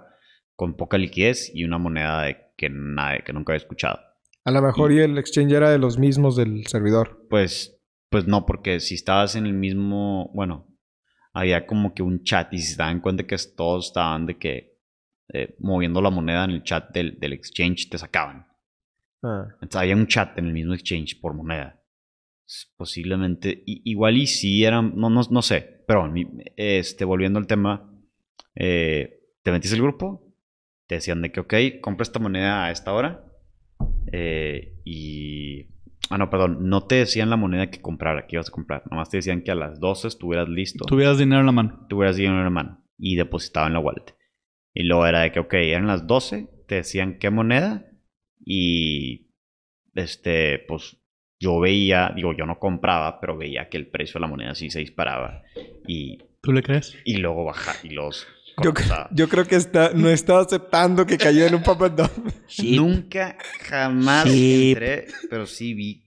con 0.58 0.76
poca 0.76 0.98
liquidez 0.98 1.50
y 1.56 1.64
una 1.64 1.78
moneda 1.78 2.24
de 2.24 2.52
que, 2.58 2.70
nadie, 2.70 3.24
que 3.24 3.32
nunca 3.32 3.54
había 3.54 3.64
escuchado. 3.64 4.02
A 4.44 4.52
lo 4.52 4.62
mejor 4.62 4.92
y 4.92 5.00
el 5.00 5.18
exchange 5.18 5.54
era 5.54 5.70
de 5.70 5.80
los 5.80 5.98
mismos 5.98 6.36
del 6.36 6.68
servidor. 6.68 7.26
Pues, 7.30 7.82
pues 8.10 8.28
no, 8.28 8.46
porque 8.46 8.82
si 8.82 8.96
estabas 8.96 9.38
en 9.38 9.46
el 9.46 9.54
mismo, 9.54 10.32
bueno, 10.34 10.68
había 11.38 11.66
como 11.66 11.94
que 11.94 12.02
un 12.04 12.24
chat 12.24 12.52
y 12.54 12.58
si 12.58 12.72
se 12.74 12.78
daban 12.78 13.00
cuenta 13.00 13.26
que 13.26 13.38
todos 13.56 13.88
estaban 13.88 14.26
de 14.26 14.38
que 14.38 14.78
eh, 15.34 15.56
moviendo 15.60 16.02
la 16.02 16.10
moneda 16.10 16.46
en 16.46 16.52
el 16.52 16.64
chat 16.64 16.90
del, 16.94 17.20
del 17.20 17.34
exchange 17.34 17.90
te 17.90 17.98
sacaban. 17.98 18.48
Ah. 19.24 19.48
Entonces 19.62 19.82
había 19.82 19.96
un 19.96 20.08
chat 20.08 20.38
en 20.38 20.48
el 20.48 20.54
mismo 20.54 20.74
exchange 20.74 21.20
por 21.20 21.34
moneda. 21.34 21.80
Posiblemente, 22.78 23.64
i- 23.66 23.82
igual 23.86 24.18
y 24.18 24.26
si 24.28 24.64
eran, 24.64 24.94
no, 24.96 25.10
no, 25.10 25.22
no 25.30 25.42
sé, 25.42 25.84
pero 25.88 26.12
este, 26.56 27.04
volviendo 27.06 27.40
al 27.40 27.48
tema, 27.48 27.92
eh, 28.56 29.20
te 29.44 29.52
metiste 29.52 29.76
el 29.76 29.82
grupo, 29.84 30.34
te 30.88 30.96
decían 30.96 31.22
de 31.22 31.32
que, 31.32 31.42
ok, 31.42 31.54
compra 31.82 32.04
esta 32.04 32.20
moneda 32.20 32.66
a 32.66 32.72
esta 32.72 32.94
hora, 32.94 33.26
eh, 34.12 34.80
y... 34.86 35.68
Ah, 36.10 36.18
no, 36.18 36.30
perdón, 36.30 36.70
no 36.70 36.86
te 36.86 36.96
decían 36.96 37.30
la 37.30 37.36
moneda 37.36 37.70
que 37.70 37.82
comprar, 37.82 38.28
que 38.28 38.36
ibas 38.38 38.50
a 38.50 38.52
comprar, 38.52 38.84
nomás 38.90 39.10
te 39.10 39.18
decían 39.18 39.42
que 39.44 39.52
a 39.52 39.56
las 39.56 39.80
12 39.80 40.08
estuvieras 40.08 40.48
listo 40.50 40.86
Tuvieras 40.86 41.18
dinero 41.18 41.42
en 41.42 41.46
la 41.46 41.52
mano. 41.52 41.86
tuvieras 41.90 42.16
dinero 42.16 42.38
en 42.38 42.44
la 42.46 42.50
mano 42.50 42.84
y 42.98 43.16
depositaba 43.16 43.68
en 43.68 43.74
la 43.74 43.80
wallet. 43.80 44.16
Y 44.74 44.84
luego 44.84 45.06
era 45.08 45.22
de 45.22 45.32
que, 45.32 45.40
ok, 45.40 45.54
eran 45.56 45.88
las 45.88 46.08
12, 46.08 46.50
te 46.68 46.76
decían 46.76 47.18
qué 47.20 47.30
moneda 47.30 47.86
y 48.46 49.32
este, 49.96 50.60
pues 50.68 50.98
yo 51.40 51.60
veía, 51.60 52.12
digo, 52.16 52.34
yo 52.36 52.46
no 52.46 52.60
compraba, 52.60 53.20
pero 53.20 53.38
veía 53.38 53.70
que 53.70 53.78
el 53.78 53.88
precio 53.88 54.14
de 54.16 54.22
la 54.22 54.28
moneda 54.28 54.56
sí 54.56 54.70
se 54.70 54.80
disparaba 54.80 55.44
y, 55.88 56.20
¿Tú 56.42 56.54
le 56.54 56.64
crees? 56.64 56.98
y 57.06 57.18
luego 57.18 57.44
baja 57.46 57.74
y 57.84 57.90
los 57.90 58.28
Yo, 58.64 58.74
yo 59.12 59.30
creo 59.30 59.46
que 59.46 59.56
está, 59.56 59.92
no 59.94 60.10
está 60.10 60.40
aceptando 60.40 61.06
que 61.06 61.18
cayó 61.18 61.46
en 61.46 61.56
un 61.56 61.64
and 61.84 61.96
dump. 61.96 62.32
Nunca, 62.76 63.38
jamás 63.62 64.30
Sí. 64.30 64.70
entré, 64.72 65.08
pero 65.30 65.46
sí 65.46 65.74
vi 65.74 66.04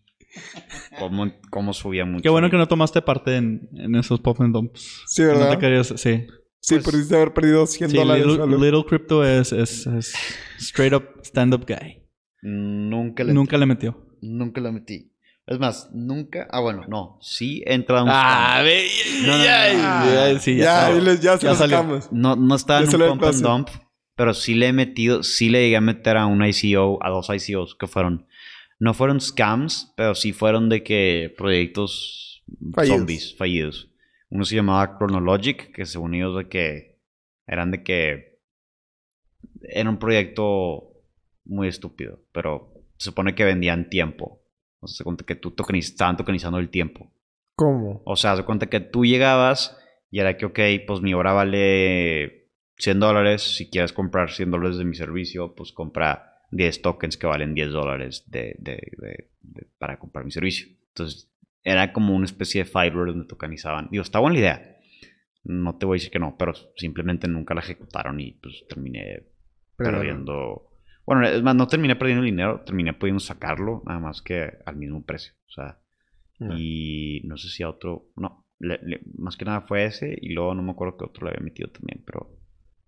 cómo, 0.99 1.33
cómo 1.51 1.73
subía 1.73 2.05
mucho. 2.05 2.23
Qué 2.23 2.29
bueno 2.29 2.51
que 2.51 2.57
no 2.57 2.67
tomaste 2.67 3.03
parte 3.03 3.37
en, 3.37 3.69
en 3.77 3.95
esos 3.95 4.21
pop 4.21 4.41
and 4.41 4.53
dumps. 4.55 5.03
Sí, 5.07 5.23
No 5.23 5.29
¿verdad? 5.29 5.51
te 5.51 5.59
querías, 5.59 5.87
sí. 5.97 6.27
Sí, 6.63 6.75
Pues- 6.75 6.85
pudiste 6.85 7.15
haber 7.17 7.33
perdido 7.33 7.67
100 7.67 7.91
Sí, 7.91 7.97
dólares. 7.97 8.27
little, 8.27 8.85
Crypto 8.87 9.25
es, 9.25 9.53
es, 9.53 9.87
es 9.87 10.13
straight 10.59 10.93
up 10.93 11.05
stand-up 11.23 11.65
guy. 11.67 12.03
Nunca 12.43 13.25
le, 13.25 13.33
Nunca 13.33 13.57
le 13.59 13.67
metió. 13.67 14.07
nunca 14.23 14.61
la 14.61 14.73
metí. 14.73 15.13
Es 15.51 15.59
más, 15.59 15.91
nunca. 15.93 16.47
Ah, 16.53 16.61
bueno, 16.61 16.85
no. 16.89 17.19
Sí 17.21 17.63
he 17.67 17.75
entrado 17.75 18.03
a 18.03 18.05
un 18.05 18.11
Ah, 18.11 18.53
scam. 18.55 18.65
ve. 18.65 18.89
No, 19.23 19.27
no, 19.27 19.39
no, 19.39 19.45
ya, 19.45 19.73
no. 19.75 20.15
ya, 20.35 20.39
sí, 20.41 20.57
ya. 20.57 20.65
Ya, 20.65 21.15
ya 21.21 21.39
se 21.39 21.45
Ya 21.47 21.51
lo 21.51 21.57
salió. 21.57 21.77
sacamos. 21.79 22.13
No, 22.13 22.37
no 22.37 22.55
estaba 22.55 22.85
Ya 22.85 22.89
en 22.91 23.03
un 23.03 23.09
pump 23.19 23.25
and 23.25 23.43
dump, 23.43 23.69
pero 24.15 24.33
sí 24.33 24.55
le 24.55 24.69
he 24.69 24.73
metido, 24.73 25.23
sí 25.25 25.51
le 25.51 25.63
llegué 25.65 25.77
a 25.77 25.81
meter 25.81 26.17
a 26.17 26.27
un 26.27 26.43
ICO, 26.45 26.99
a 27.05 27.11
dos 27.11 27.29
ICOs 27.29 27.75
que 27.75 27.89
fueron. 27.89 28.27
No 28.79 28.95
fueron 28.95 29.21
scams, 29.21 29.93
pero 29.97 30.15
sí 30.15 30.33
fueron 30.33 30.69
de 30.69 30.83
que 30.85 31.35
proyectos 31.37 32.45
Fallidos. 32.73 32.99
zombies, 32.99 33.37
fallidos. 33.37 33.91
Uno 34.31 34.45
se 34.45 34.55
llamaba 34.55 34.97
Chronologic, 34.97 35.75
que 35.75 35.85
según 35.85 36.15
ellos 36.15 36.37
de 36.37 36.49
que 36.49 37.01
eran 37.49 37.73
de 37.73 37.83
que 37.83 38.39
era 39.63 39.91
un 39.91 39.99
proyecto 39.99 40.93
muy 41.45 41.67
estúpido, 41.67 42.21
pero 42.33 42.73
se 42.97 43.07
supone 43.07 43.35
que 43.35 43.45
vendían 43.45 43.91
tiempo. 43.91 44.40
O 44.81 44.87
sea, 44.87 44.97
se 44.99 45.05
cuenta 45.05 45.25
que 45.25 45.35
tú 45.35 45.51
tokeniz- 45.51 45.91
estaban 45.91 46.17
tokenizando 46.17 46.59
el 46.59 46.71
tiempo. 46.71 47.13
¿Cómo? 47.55 48.03
O 48.05 48.17
sea, 48.17 48.37
se 48.37 48.45
cuenta 48.45 48.67
que 48.69 48.81
tú 48.81 49.05
llegabas 49.05 49.77
y 50.11 50.21
era 50.21 50.37
que, 50.37 50.47
ok, 50.47 50.59
pues 50.87 51.01
mi 51.03 51.15
hora 51.15 51.33
vale 51.33 52.49
100 52.79 52.99
dólares. 53.01 53.57
Si 53.57 53.69
quieres 53.71 53.93
comprar 53.93 54.31
100 54.31 54.51
dólares 54.51 54.79
de 54.79 54.85
mi 54.85 54.95
servicio, 54.95 55.55
pues 55.55 55.73
compra 55.73 56.39
10 56.51 56.83
tokens 56.83 57.17
que 57.17 57.27
valen 57.27 57.55
10 57.55 57.71
dólares 57.71 58.25
de, 58.27 58.57
de- 58.59 58.91
de- 58.97 59.31
de- 59.43 59.67
para 59.79 59.99
comprar 59.99 60.25
mi 60.25 60.31
servicio. 60.31 60.67
Entonces, 60.89 61.31
era 61.63 61.93
como 61.93 62.15
una 62.17 62.25
especie 62.25 62.65
de 62.65 62.71
Fiverr 62.71 63.09
donde 63.09 63.27
tokenizaban. 63.27 63.89
Digo, 63.91 64.03
está 64.03 64.19
buena 64.19 64.35
la 64.35 64.41
idea. 64.41 64.77
No 65.45 65.77
te 65.77 65.87
voy 65.87 65.97
a 65.97 65.99
decir 65.99 66.11
que 66.11 66.19
no, 66.19 66.37
pero 66.39 66.53
simplemente 66.77 67.29
nunca 67.29 67.55
la 67.55 67.61
ejecutaron 67.61 68.19
y 68.21 68.33
pues 68.33 68.65
terminé 68.69 69.25
Pero- 69.77 69.93
perdiendo. 69.99 70.70
Bueno, 71.11 71.27
es 71.27 71.43
más, 71.43 71.57
no 71.57 71.67
terminé 71.67 71.97
perdiendo 71.97 72.23
dinero, 72.25 72.61
terminé 72.65 72.95
pudiendo 72.95 73.19
sacarlo, 73.19 73.83
nada 73.85 73.99
más 73.99 74.23
que 74.23 74.49
al 74.65 74.77
mismo 74.77 75.05
precio. 75.05 75.33
O 75.49 75.51
sea, 75.51 75.81
No. 76.39 76.55
y 76.57 77.23
no 77.25 77.37
sé 77.37 77.49
si 77.49 77.65
a 77.65 77.69
otro. 77.69 78.07
No, 78.15 78.47
le- 78.61 78.79
le- 78.85 79.01
más 79.19 79.37
que 79.37 79.45
nada 79.45 79.63
fue 79.63 79.87
ese. 79.87 80.17
Y 80.23 80.33
luego 80.35 80.55
no 80.55 80.63
me 80.63 80.71
acuerdo 80.71 80.97
que 80.97 81.07
otro 81.07 81.25
le 81.27 81.33
había 81.33 81.43
metido 81.45 81.69
también. 81.71 82.05
Pero, 82.07 82.39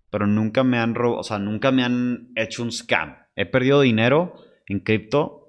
pero 0.09 0.29
nunca 0.29 0.63
me 0.63 0.79
han 0.79 0.95
robado. 0.95 1.19
O 1.19 1.25
sea, 1.25 1.41
nunca 1.41 1.73
me 1.73 1.83
han 1.83 2.29
hecho 2.37 2.63
un 2.63 2.71
scam. 2.71 3.17
He 3.35 3.45
perdido 3.45 3.81
dinero 3.81 4.35
en 4.69 4.79
cripto. 4.79 5.41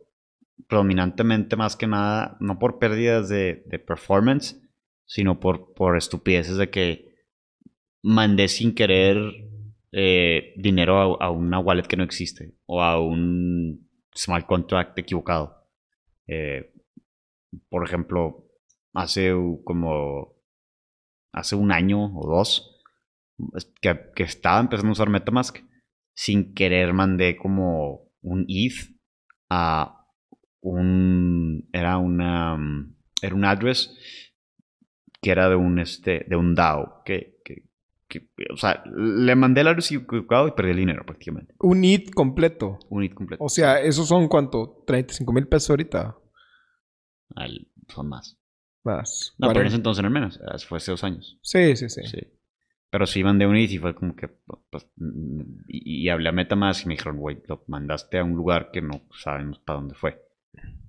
Predominantemente, 0.68 1.56
más 1.56 1.76
que 1.76 1.86
nada, 1.86 2.38
no 2.40 2.58
por 2.58 2.80
pérdidas 2.80 3.30
de, 3.30 3.64
de 3.68 3.78
performance, 3.80 4.60
sino 5.06 5.40
por, 5.40 5.74
por 5.76 5.96
estupideces 5.96 6.58
de 6.58 6.70
que 6.72 7.14
mandé 8.02 8.48
sin 8.48 8.74
querer 8.74 9.18
eh, 9.94 10.54
dinero 10.58 11.22
a, 11.22 11.30
una 11.30 11.60
wallet 11.60 11.88
que 11.88 11.96
no 11.96 12.04
existe. 12.04 12.56
O 12.66 12.82
a 12.82 13.00
un 13.00 13.88
smart 14.16 14.46
contract 14.46 14.98
equivocado. 14.98 15.70
Eh, 16.28 16.74
por 17.70 17.86
ejemplo, 17.86 18.50
hace 18.94 19.34
como 19.64 20.34
hace 21.32 21.56
un 21.56 21.72
año 21.72 22.16
o 22.16 22.28
dos 22.28 22.82
que, 23.82 24.12
que 24.16 24.24
estaba 24.24 24.60
empezando 24.60 24.90
a 24.90 24.94
usar 24.94 25.10
Metamask, 25.10 25.58
sin 26.16 26.54
querer 26.54 26.94
mandé 26.94 27.38
como 27.38 28.12
un 28.22 28.46
ETH 28.48 28.96
a 29.50 30.08
un 30.62 31.70
era 31.74 31.98
una 31.98 32.58
era 33.22 33.36
un 33.36 33.46
address 33.46 33.96
que 35.22 35.32
era 35.32 35.50
de 35.50 35.56
un 35.56 35.80
este 35.80 36.26
de 36.28 36.36
un 36.36 36.56
DAO 36.56 37.04
que, 37.04 37.33
que, 38.08 38.30
o 38.54 38.58
sea 38.58 38.84
le 38.96 39.36
mandé 39.36 39.62
el 39.62 39.68
equivocado 39.68 40.48
y 40.48 40.52
perdí 40.52 40.72
el 40.72 40.78
dinero 40.78 41.06
prácticamente 41.06 41.56
Un 41.60 41.84
IT 41.84 42.12
completo. 42.14 42.80
un 42.90 43.04
ETH 43.04 43.14
completo 43.14 43.44
O 43.44 43.50
sea, 43.50 43.80
¿esos 43.82 44.08
son 44.08 44.28
cuánto? 44.28 44.84
¿35 44.86 45.34
mil 45.34 45.48
pesos 45.48 45.70
ahorita? 45.72 46.16
Al- 47.36 47.68
son 47.88 48.10
más 48.10 48.38
Más. 48.84 49.34
no 49.38 49.48
pero 49.48 49.62
en 49.62 49.66
40. 49.66 49.68
ese 49.68 49.76
entonces 49.78 50.04
no 50.04 50.10
menos 50.10 50.38
eh, 50.38 50.60
fue 50.68 50.78
hace 50.78 50.92
dos 50.92 51.04
años 51.04 51.38
Sí, 51.42 51.76
sí, 51.76 51.90
sí. 51.90 52.02
Sí. 52.06 52.20
Pero 52.90 53.08
sí 53.08 53.24
mandé 53.24 53.48
un 53.48 53.56
ETH 53.56 53.72
y 53.72 53.80
fue 53.80 53.96
como 53.96 54.16
que. 54.16 54.28
pues, 54.70 54.88
y, 55.68 56.04
y 56.06 56.10
hablé 56.10 56.30
a 56.30 56.32
Metamask 56.32 56.86
y 56.86 56.90
me 56.90 56.94
dijeron, 56.94 57.18
güey, 57.18 57.42
lo 57.48 57.64
mandaste 57.68 58.20
a 58.20 58.24
un 58.24 58.34
lugar 58.36 58.70
que 58.72 58.84
no 58.84 59.02
sabemos 59.20 59.58
para 59.58 59.80
dónde 59.80 59.96
fue. 59.96 60.22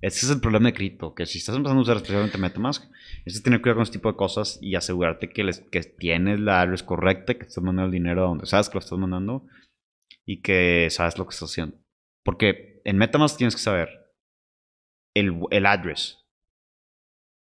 Ese 0.01 0.25
es 0.25 0.31
el 0.31 0.39
problema 0.39 0.69
de 0.69 0.73
cripto, 0.73 1.15
que 1.15 1.25
si 1.25 1.39
estás 1.39 1.55
empezando 1.55 1.79
a 1.79 1.83
usar 1.83 1.97
especialmente 1.97 2.37
Metamask, 2.37 2.83
es 3.25 3.41
tener 3.41 3.61
cuidado 3.61 3.77
con 3.77 3.83
este 3.83 3.97
tipo 3.97 4.11
de 4.11 4.17
cosas 4.17 4.59
y 4.61 4.75
asegurarte 4.75 5.29
que, 5.29 5.43
les, 5.43 5.61
que 5.61 5.81
tienes 5.81 6.39
la 6.39 6.61
address 6.61 6.83
correcta, 6.83 7.33
que 7.33 7.45
estás 7.45 7.63
mandando 7.63 7.87
el 7.87 7.91
dinero 7.91 8.23
a 8.23 8.27
donde 8.27 8.45
sabes 8.45 8.69
que 8.69 8.75
lo 8.75 8.79
estás 8.81 8.99
mandando 8.99 9.47
y 10.25 10.41
que 10.41 10.89
sabes 10.91 11.17
lo 11.17 11.25
que 11.25 11.33
estás 11.33 11.49
haciendo. 11.49 11.77
Porque 12.23 12.81
en 12.85 12.97
Metamask 12.97 13.37
tienes 13.37 13.55
que 13.55 13.61
saber 13.61 13.89
el, 15.15 15.39
el 15.49 15.65
address, 15.65 16.19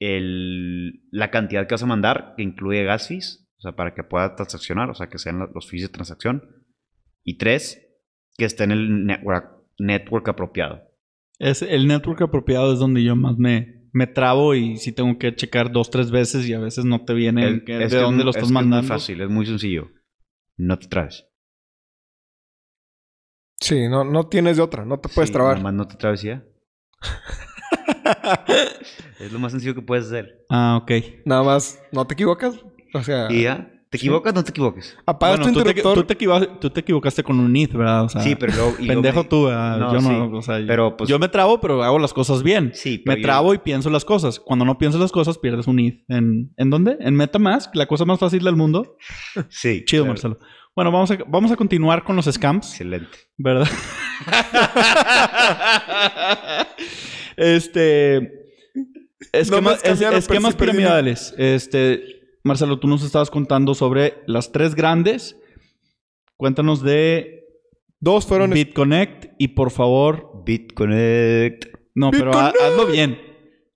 el, 0.01 1.03
la 1.11 1.31
cantidad 1.31 1.67
que 1.67 1.75
vas 1.75 1.83
a 1.83 1.87
mandar, 1.87 2.35
que 2.37 2.43
incluye 2.43 2.85
gas 2.85 3.09
fees, 3.09 3.49
o 3.59 3.63
sea, 3.63 3.73
para 3.73 3.95
que 3.95 4.05
pueda 4.05 4.37
transaccionar, 4.37 4.91
o 4.91 4.95
sea, 4.95 5.09
que 5.09 5.19
sean 5.19 5.41
los 5.53 5.69
fees 5.69 5.83
de 5.83 5.89
transacción. 5.89 6.65
Y 7.25 7.39
tres, 7.39 7.85
que 8.37 8.45
esté 8.45 8.65
en 8.65 8.73
el 8.73 9.07
network, 9.07 9.65
network 9.79 10.29
apropiado. 10.29 10.94
Es 11.39 11.63
el 11.63 11.87
network 11.87 12.23
apropiado 12.23 12.73
es 12.73 12.79
donde 12.79 13.03
yo 13.03 13.17
más 13.17 13.37
me, 13.39 13.89
me 13.93 14.07
trabo 14.07 14.55
y 14.55 14.77
si 14.77 14.93
tengo 14.93 15.19
que 15.19 15.35
checar 15.35 15.73
dos, 15.73 15.91
tres 15.91 16.11
veces 16.11 16.47
y 16.49 16.53
a 16.55 16.61
veces 16.61 16.85
no 16.85 17.05
te 17.05 17.15
viene 17.15 17.45
El- 17.47 17.65
que- 17.65 17.83
es 17.83 17.93
de 17.93 17.99
dónde 17.99 18.21
es 18.21 18.25
lo 18.25 18.31
estás 18.31 18.51
mandando. 18.51 18.85
Es 18.85 18.91
muy 18.91 18.99
fácil, 18.99 19.21
es 19.21 19.31
muy 19.31 19.47
sencillo. 19.47 19.91
No 20.57 20.79
te 20.79 20.87
trabes. 20.89 21.27
Sí, 23.61 23.89
no, 23.89 24.05
no 24.05 24.29
tienes 24.29 24.57
de 24.59 24.63
otra. 24.63 24.85
No 24.85 25.01
te 25.01 25.09
puedes 25.09 25.29
Sí, 25.29 25.33
trabar. 25.33 25.57
nomás 25.57 25.75
no 25.75 25.89
te 25.89 25.97
trabes 25.97 26.23
ya. 26.23 26.45
Es 29.21 29.33
lo 29.33 29.39
más 29.39 29.53
sencillo 29.53 29.75
que 29.75 29.83
puedes 29.83 30.07
hacer. 30.07 30.45
Ah, 30.51 30.79
ok. 30.83 30.91
Nada 31.25 31.43
más, 31.43 31.81
¿no 31.93 32.07
te 32.07 32.15
equivocas? 32.15 32.57
O 32.93 33.03
sea, 33.03 33.29
Y 33.31 33.43
ya. 33.45 33.71
¿Te 33.95 33.99
equivocas? 33.99 34.35
No 34.35 34.43
te 34.43 34.51
equivoques. 34.51 34.97
apagas 35.07 35.39
Bueno, 35.39 35.53
tu 35.53 35.59
tú, 35.61 35.65
te, 35.65 35.71
interruptor. 35.71 35.95
tú 35.95 36.05
te 36.05 36.15
equivo- 36.15 36.49
tú 36.61 36.71
te 36.71 36.81
equivocaste 36.81 37.23
con 37.23 37.39
un 37.39 37.55
ETH, 37.57 37.73
¿verdad? 37.77 38.05
O 38.05 38.09
sea, 38.09 38.23
sí, 38.23 38.35
pero 38.35 38.53
luego. 38.55 38.75
y 38.79 38.89
pendejo 38.89 39.23
me- 39.23 39.29
tú, 39.29 39.45
¿verdad? 39.45 39.79
No, 39.79 39.93
yo 39.95 40.01
no, 40.01 40.09
sí, 40.09 40.37
o 40.37 40.43
sea, 40.43 40.61
pero, 40.67 40.97
pues- 40.97 41.09
yo 41.09 41.19
me 41.19 41.29
trabo, 41.29 41.61
pero 41.61 41.83
hago 41.85 41.99
las 41.99 42.13
cosas 42.13 42.43
bien. 42.43 42.73
Sí, 42.75 42.99
pero 42.99 43.17
Me 43.17 43.23
yo- 43.23 43.27
trabo 43.27 43.55
y 43.55 43.59
pienso 43.59 43.91
las 43.91 44.05
cosas. 44.05 44.41
Cuando 44.41 44.65
no 44.65 44.79
piensas 44.79 45.01
las 45.01 45.13
cosas, 45.13 45.39
pierdes 45.39 45.67
un 45.67 45.79
ETH. 45.79 46.05
¿En, 46.09 46.53
¿en 46.57 46.71
dónde? 46.71 46.97
En 47.01 47.15
MetaMask, 47.15 47.75
la 47.77 47.87
cosa 47.87 48.05
más 48.05 48.19
fácil 48.19 48.43
del 48.43 48.57
mundo. 48.57 48.97
Sí. 49.49 49.85
Chido, 49.87 50.03
claro. 50.05 50.13
Marcelo. 50.15 50.39
Bueno, 50.75 50.91
vamos 50.91 51.11
a, 51.13 51.19
vamos 51.29 51.53
a 51.53 51.57
continuar 51.57 52.03
con 52.03 52.17
los 52.17 52.25
scams. 52.27 52.69
Excelente. 52.71 53.17
¿Verdad? 53.37 53.69
este. 57.37 58.45
Esquema- 59.33 59.57
Nomás 59.57 59.83
cambiaron 59.83 60.19
es- 60.19 60.25
esquemas 60.25 60.55
piramidales. 60.55 61.35
Este. 61.39 62.05
Marcelo, 62.45 62.79
tú 62.79 62.87
nos 62.89 63.03
estabas 63.03 63.31
contando 63.31 63.75
sobre 63.75 64.23
las 64.27 64.53
tres 64.53 64.75
grandes. 64.75 65.35
Cuéntanos 66.37 66.83
de 66.83 67.41
Dos 68.01 68.27
fueron... 68.27 68.51
BitConnect 68.51 69.33
y 69.39 69.49
por 69.49 69.71
favor. 69.71 70.43
BitConnect. 70.45 71.65
No, 71.95 72.11
pero 72.11 72.33
hazlo 72.37 72.87
bien. 72.87 73.19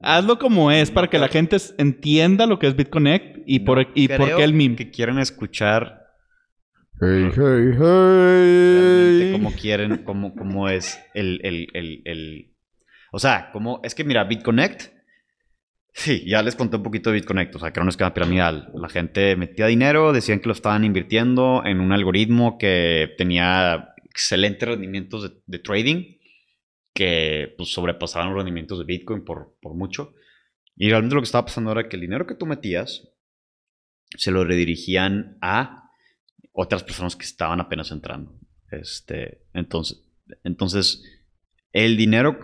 Hazlo 0.00 0.38
como 0.38 0.70
es 0.70 0.90
para 0.90 1.08
que 1.08 1.18
la 1.18 1.28
gente 1.28 1.56
entienda 1.78 2.46
lo 2.46 2.58
que 2.58 2.66
es 2.66 2.76
BitConnect 2.76 3.38
y 3.46 3.60
por, 3.60 3.78
No 3.78 3.92
y 3.94 4.06
por 4.08 4.36
qué 4.36 4.44
el 4.44 4.52
meme. 4.52 4.76
Que 4.76 4.90
quieren 4.90 5.18
escuchar 5.18 6.02
Hey, 7.00 7.30
hey, 7.34 7.70
hey. 7.78 9.32
cómo 9.32 9.52
quieren, 9.52 9.98
cómo, 9.98 10.34
cómo 10.34 10.68
es 10.68 11.00
el, 11.14 11.40
el, 11.42 11.68
el, 11.72 12.02
el- 12.04 12.54
O 13.12 13.18
sea, 13.18 13.50
como... 13.52 13.80
Es 13.82 13.94
que 13.94 14.04
mira, 14.04 14.24
BitConnect... 14.24 14.97
Sí, 15.98 16.22
ya 16.24 16.44
les 16.44 16.54
conté 16.54 16.76
un 16.76 16.84
poquito 16.84 17.10
de 17.10 17.14
BitConnect, 17.14 17.56
o 17.56 17.58
sea, 17.58 17.72
que 17.72 17.80
era 17.80 17.82
un 17.82 17.88
esquema 17.88 18.14
piramidal. 18.14 18.70
La 18.72 18.88
gente 18.88 19.34
metía 19.34 19.66
dinero, 19.66 20.12
decían 20.12 20.38
que 20.38 20.46
lo 20.46 20.52
estaban 20.52 20.84
invirtiendo 20.84 21.62
en 21.64 21.80
un 21.80 21.90
algoritmo 21.90 22.56
que 22.56 23.14
tenía 23.18 23.94
excelentes 24.04 24.68
rendimientos 24.68 25.24
de, 25.24 25.42
de 25.44 25.58
trading, 25.58 26.18
que 26.94 27.52
pues, 27.56 27.70
sobrepasaban 27.72 28.28
los 28.28 28.36
rendimientos 28.36 28.78
de 28.78 28.84
Bitcoin 28.84 29.24
por, 29.24 29.56
por 29.60 29.74
mucho. 29.74 30.14
Y 30.76 30.88
realmente 30.88 31.16
lo 31.16 31.20
que 31.20 31.24
estaba 31.24 31.46
pasando 31.46 31.72
era 31.72 31.88
que 31.88 31.96
el 31.96 32.02
dinero 32.02 32.28
que 32.28 32.36
tú 32.36 32.46
metías 32.46 33.08
se 34.16 34.30
lo 34.30 34.44
redirigían 34.44 35.36
a 35.42 35.90
otras 36.52 36.84
personas 36.84 37.16
que 37.16 37.24
estaban 37.24 37.58
apenas 37.60 37.90
entrando. 37.90 38.38
Este, 38.70 39.42
entonces, 39.52 40.08
entonces, 40.44 41.02
el 41.72 41.96
dinero 41.96 42.38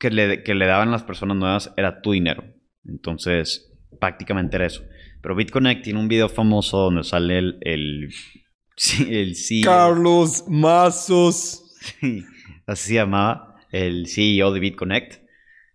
que 0.00 0.10
le, 0.10 0.42
que 0.42 0.56
le 0.56 0.66
daban 0.66 0.90
las 0.90 1.04
personas 1.04 1.36
nuevas 1.36 1.72
era 1.76 2.02
tu 2.02 2.10
dinero. 2.10 2.42
Entonces, 2.88 3.70
prácticamente 4.00 4.56
era 4.56 4.66
eso. 4.66 4.82
Pero 5.22 5.34
BitConnect 5.34 5.82
tiene 5.84 5.98
un 6.00 6.08
video 6.08 6.28
famoso 6.28 6.78
donde 6.78 7.04
sale 7.04 7.38
el, 7.38 7.58
el, 7.62 8.08
sí, 8.76 9.06
el 9.10 9.34
CEO, 9.36 9.64
Carlos 9.64 10.44
Mazos. 10.48 11.62
sí, 11.80 12.24
así 12.66 12.88
se 12.88 12.94
llamaba, 12.94 13.56
el 13.72 14.06
CEO 14.08 14.52
de 14.52 14.60
BitConnect. 14.60 15.24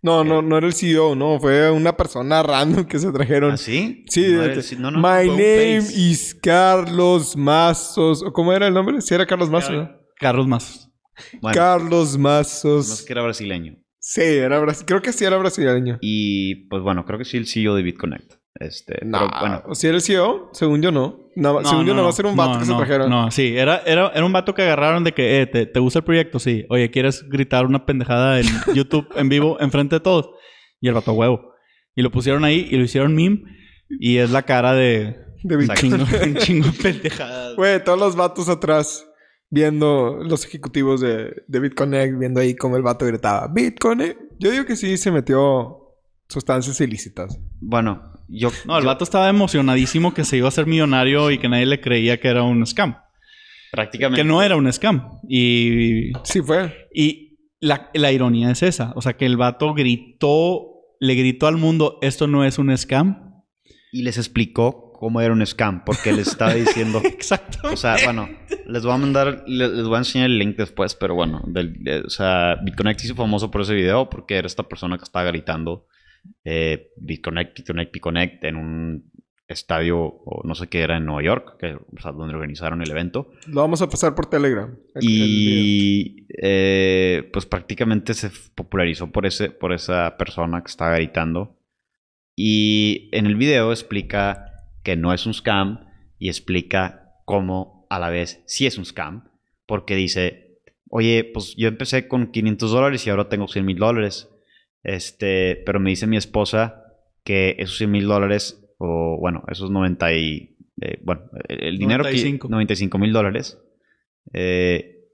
No, 0.02 0.24
no, 0.24 0.40
no 0.40 0.56
era 0.56 0.66
el 0.66 0.72
CEO, 0.72 1.14
no. 1.14 1.38
Fue 1.40 1.70
una 1.70 1.94
persona 1.94 2.42
random 2.44 2.86
que 2.86 2.98
se 2.98 3.12
trajeron. 3.12 3.52
¿Así? 3.52 4.04
Sí, 4.08 4.22
no, 4.32 4.42
era 4.44 4.54
de- 4.54 4.60
el 4.60 4.80
no, 4.80 4.90
no, 4.90 4.98
My 4.98 5.28
name 5.28 5.82
face. 5.82 5.92
is 6.00 6.34
Carlos 6.42 7.36
Mazos. 7.36 8.22
¿O 8.22 8.32
¿Cómo 8.32 8.52
era 8.54 8.66
el 8.68 8.72
nombre? 8.72 9.00
Sí, 9.02 9.12
era 9.14 9.26
Carlos 9.26 9.50
Mazos. 9.50 9.72
¿no? 9.72 9.90
Carlos 10.16 10.46
Mazos. 10.46 10.88
Bueno, 11.42 11.54
Carlos 11.54 12.16
no 12.16 12.22
Mazos. 12.22 12.90
es 12.90 13.02
que 13.02 13.12
era 13.12 13.20
brasileño. 13.22 13.76
Sí, 14.12 14.22
era 14.22 14.60
brasi- 14.60 14.84
creo 14.84 15.00
que 15.02 15.12
sí 15.12 15.24
era 15.24 15.36
brasileño. 15.36 15.98
Y 16.00 16.66
pues 16.68 16.82
bueno, 16.82 17.04
creo 17.04 17.16
que 17.16 17.24
sí 17.24 17.36
el 17.36 17.46
CEO 17.46 17.76
de 17.76 17.82
BitConnect. 17.84 18.32
Este, 18.56 19.04
No, 19.06 19.18
pero 19.28 19.40
bueno, 19.40 19.74
si 19.76 19.86
era 19.86 19.94
el 19.96 20.02
CEO, 20.02 20.50
según 20.52 20.82
yo 20.82 20.90
no. 20.90 21.28
Según 21.64 21.86
yo 21.86 21.94
no, 21.94 22.02
va 22.02 22.08
a 22.08 22.12
ser 22.12 22.26
un 22.26 22.34
vato 22.34 22.58
que 22.58 22.64
se 22.64 22.74
trajeron. 22.74 23.08
No, 23.08 23.30
sí, 23.30 23.56
era, 23.56 23.82
era, 23.86 24.08
era 24.12 24.24
un 24.24 24.32
vato 24.32 24.52
que 24.52 24.62
agarraron 24.62 25.04
de 25.04 25.12
que, 25.12 25.40
eh, 25.40 25.46
¿te, 25.46 25.64
te 25.66 25.78
gusta 25.78 26.00
el 26.00 26.04
proyecto? 26.04 26.40
Sí. 26.40 26.66
Oye, 26.70 26.90
¿quieres 26.90 27.24
gritar 27.28 27.66
una 27.66 27.86
pendejada 27.86 28.40
en 28.40 28.46
YouTube 28.74 29.06
en 29.14 29.28
vivo 29.28 29.58
enfrente 29.60 29.94
de 29.96 30.00
todos? 30.00 30.30
Y 30.80 30.88
el 30.88 30.94
vato 30.94 31.12
huevo. 31.12 31.52
Y 31.94 32.02
lo 32.02 32.10
pusieron 32.10 32.42
ahí 32.44 32.66
y 32.68 32.76
lo 32.78 32.82
hicieron 32.82 33.14
meme. 33.14 33.44
Y 34.00 34.16
es 34.16 34.30
la 34.32 34.42
cara 34.42 34.72
de 34.74 35.16
De 35.44 35.56
un 35.56 35.68
chingo, 35.68 36.04
chingo 36.38 36.66
de 36.66 36.72
pendejadas. 36.82 37.54
Güey, 37.54 37.82
todos 37.84 37.98
los 38.00 38.16
vatos 38.16 38.48
atrás 38.48 39.06
viendo 39.50 40.18
los 40.22 40.44
ejecutivos 40.46 41.00
de, 41.00 41.42
de 41.46 41.60
BitConnect, 41.60 42.18
viendo 42.18 42.40
ahí 42.40 42.54
cómo 42.54 42.76
el 42.76 42.82
vato 42.82 43.04
gritaba, 43.04 43.48
BitConnect. 43.48 44.20
Yo 44.38 44.50
digo 44.50 44.64
que 44.64 44.76
sí 44.76 44.96
se 44.96 45.10
metió 45.10 45.76
sustancias 46.28 46.80
ilícitas. 46.80 47.38
bueno, 47.60 48.12
yo... 48.28 48.50
No, 48.64 48.76
el 48.76 48.84
yo 48.84 48.86
vato 48.86 49.04
estaba 49.04 49.28
emocionadísimo 49.28 50.14
que 50.14 50.24
se 50.24 50.36
iba 50.36 50.46
a 50.46 50.48
hacer 50.48 50.66
millonario 50.66 51.30
y 51.32 51.38
que 51.38 51.48
nadie 51.48 51.66
le 51.66 51.80
creía 51.80 52.20
que 52.20 52.28
era 52.28 52.44
un 52.44 52.64
scam. 52.64 52.96
prácticamente... 53.72 54.22
Que 54.22 54.28
no 54.28 54.40
era 54.42 54.56
un 54.56 54.72
scam. 54.72 55.18
Y 55.28 56.12
Sí 56.22 56.40
fue. 56.40 56.88
Y 56.94 57.38
la, 57.60 57.90
la 57.92 58.12
ironía 58.12 58.52
es 58.52 58.62
esa. 58.62 58.92
O 58.94 59.02
sea, 59.02 59.14
que 59.14 59.26
el 59.26 59.36
vato 59.36 59.74
gritó, 59.74 60.68
le 61.00 61.14
gritó 61.16 61.48
al 61.48 61.56
mundo, 61.56 61.98
esto 62.00 62.28
no 62.28 62.44
es 62.44 62.58
un 62.58 62.76
scam. 62.78 63.42
Y 63.92 64.02
les 64.02 64.16
explicó 64.16 64.89
cómo 65.00 65.20
era 65.20 65.32
un 65.32 65.44
scam, 65.44 65.84
porque 65.84 66.12
les 66.12 66.28
estaba 66.28 66.52
diciendo... 66.64 67.00
Exacto. 67.04 67.58
O 67.72 67.76
sea, 67.76 67.96
bueno, 68.04 68.28
les 68.66 68.84
voy 68.84 68.92
a 68.92 68.98
mandar, 68.98 69.42
le- 69.48 69.68
les, 69.68 69.84
voy 69.86 69.94
a 69.96 69.98
enseñar 69.98 70.26
el 70.30 70.38
link 70.38 70.56
después, 70.56 70.94
pero 70.94 71.14
bueno, 71.14 71.42
del, 71.46 71.82
de- 71.82 72.00
o 72.02 72.10
sea, 72.10 72.56
BitConnect 72.62 73.02
hizo 73.04 73.14
famoso 73.14 73.50
por 73.50 73.62
ese 73.62 73.74
video 73.74 74.08
porque 74.10 74.36
era 74.36 74.46
esta 74.46 74.62
persona 74.68 74.98
que 74.98 75.04
estaba 75.04 75.24
gritando 75.24 75.86
eh, 76.44 76.90
BitConnect, 76.98 77.56
BitConnect, 77.56 77.92
BitConnect 77.94 78.44
en 78.44 78.56
un 78.56 79.10
estadio 79.48 79.98
o 80.00 80.42
no 80.46 80.54
sé 80.54 80.68
qué 80.68 80.80
era 80.82 80.96
en 80.98 81.06
Nueva 81.06 81.22
York, 81.24 81.56
que, 81.58 81.74
o 81.74 82.00
sea, 82.00 82.12
donde 82.12 82.34
organizaron 82.34 82.82
el 82.82 82.90
evento. 82.92 83.32
Lo 83.48 83.62
vamos 83.62 83.82
a 83.82 83.88
pasar 83.88 84.14
por 84.14 84.26
Telegram. 84.26 84.68
el- 84.94 85.02
el 85.02 85.08
video. 85.08 85.58
Y 85.64 86.26
eh, 86.40 87.28
pues 87.32 87.46
prácticamente 87.46 88.14
se 88.14 88.30
popularizó 88.54 89.10
por, 89.10 89.24
ese, 89.26 89.50
por 89.50 89.72
esa 89.72 90.16
persona 90.18 90.60
que 90.62 90.68
estaba 90.70 90.94
gritando. 90.96 91.56
Y 92.36 93.08
en 93.12 93.26
el 93.26 93.34
video 93.36 93.70
explica 93.72 94.46
que 94.90 94.96
no 94.96 95.12
es 95.12 95.24
un 95.24 95.34
scam 95.34 95.86
y 96.18 96.28
explica 96.28 97.14
cómo 97.24 97.86
a 97.90 98.00
la 98.00 98.10
vez 98.10 98.42
sí 98.46 98.66
es 98.66 98.76
un 98.76 98.84
scam. 98.84 99.30
Porque 99.64 99.94
dice, 99.94 100.58
oye, 100.88 101.22
pues 101.22 101.54
yo 101.56 101.68
empecé 101.68 102.08
con 102.08 102.32
500 102.32 102.72
dólares 102.72 103.06
y 103.06 103.10
ahora 103.10 103.28
tengo 103.28 103.46
100 103.46 103.64
mil 103.64 103.78
dólares. 103.78 104.28
Este, 104.82 105.62
pero 105.64 105.78
me 105.78 105.90
dice 105.90 106.08
mi 106.08 106.16
esposa 106.16 106.82
que 107.22 107.54
esos 107.60 107.76
100 107.78 107.88
mil 107.88 108.06
dólares, 108.08 108.68
o 108.78 109.16
bueno, 109.20 109.44
esos 109.48 109.70
90 109.70 110.12
y... 110.14 110.56
eh, 110.80 110.98
bueno, 111.04 111.22
el, 111.48 111.78
dinero 111.78 112.02
95. 112.02 112.48
que... 112.48 112.50
95 112.50 112.98
mil 112.98 113.12
dólares. 113.12 113.60
Eh, 114.32 115.04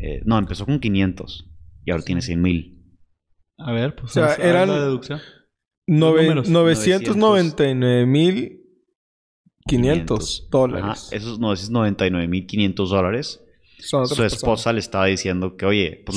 eh, 0.00 0.22
no, 0.24 0.38
empezó 0.38 0.64
con 0.64 0.80
500 0.80 1.50
y 1.84 1.90
ahora 1.90 2.02
tiene 2.02 2.22
100 2.22 2.40
mil. 2.40 2.82
A 3.58 3.72
ver, 3.72 3.94
pues 3.94 4.16
O 4.16 4.26
sea, 4.26 4.36
eran- 4.36 4.68
la 4.70 4.80
deducción. 4.80 5.20
Nove- 5.86 6.22
números. 6.22 6.48
999.500 9.66 10.48
dólares. 10.50 11.08
esos 11.12 11.40
999.500 11.40 12.88
dólares. 12.88 13.44
Son 13.78 14.00
otras 14.02 14.10
Su 14.16 14.22
personas. 14.22 14.32
esposa 14.34 14.72
le 14.72 14.80
estaba 14.80 15.06
diciendo 15.06 15.56
que, 15.56 15.66
oye, 15.66 16.02
pues 16.06 16.16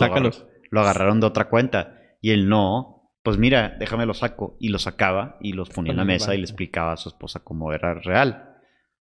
lo, 0.71 0.81
agarraron 0.81 1.19
de 1.19 1.27
otra 1.27 1.49
cuenta. 1.49 1.99
Y 2.21 2.31
él 2.31 2.47
no, 2.47 3.11
pues 3.23 3.37
mira, 3.37 3.75
déjame 3.79 4.05
lo 4.05 4.13
saco. 4.13 4.55
Y 4.59 4.69
lo 4.69 4.79
sacaba 4.79 5.37
y 5.41 5.53
los 5.53 5.69
ponía 5.69 5.91
en 5.91 5.97
la 5.97 6.05
mesa 6.05 6.33
y 6.35 6.37
le 6.37 6.43
explicaba 6.43 6.93
a 6.93 6.97
su 6.97 7.09
esposa 7.09 7.39
cómo 7.43 7.73
era 7.73 7.93
real. 7.95 8.51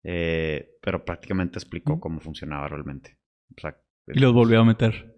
Eh, 0.03 0.77
pero 0.81 1.05
prácticamente 1.05 1.59
explicó 1.59 1.99
cómo 1.99 2.19
funcionaba 2.19 2.67
realmente. 2.67 3.19
O 3.55 3.61
sea, 3.61 3.77
Y 4.07 4.19
los 4.19 4.33
volvió 4.33 4.59
a 4.61 4.65
meter. 4.65 5.15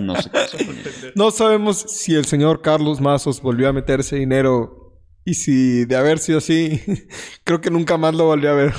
no 0.00 0.16
sé 0.16 0.30
qué. 0.30 0.38
No 1.14 1.30
sabemos 1.30 1.78
si 1.78 2.14
el 2.14 2.24
señor 2.24 2.62
Carlos 2.62 3.00
Mazos 3.00 3.40
volvió 3.42 3.68
a 3.68 3.72
meterse 3.72 4.16
dinero. 4.16 4.87
Y 5.24 5.34
si 5.34 5.84
de 5.84 5.96
haber 5.96 6.18
sido 6.18 6.38
así, 6.38 6.80
creo 7.44 7.60
que 7.60 7.70
nunca 7.70 7.96
más 7.96 8.14
lo 8.14 8.24
volvió 8.24 8.50
a 8.50 8.54
ver. 8.54 8.72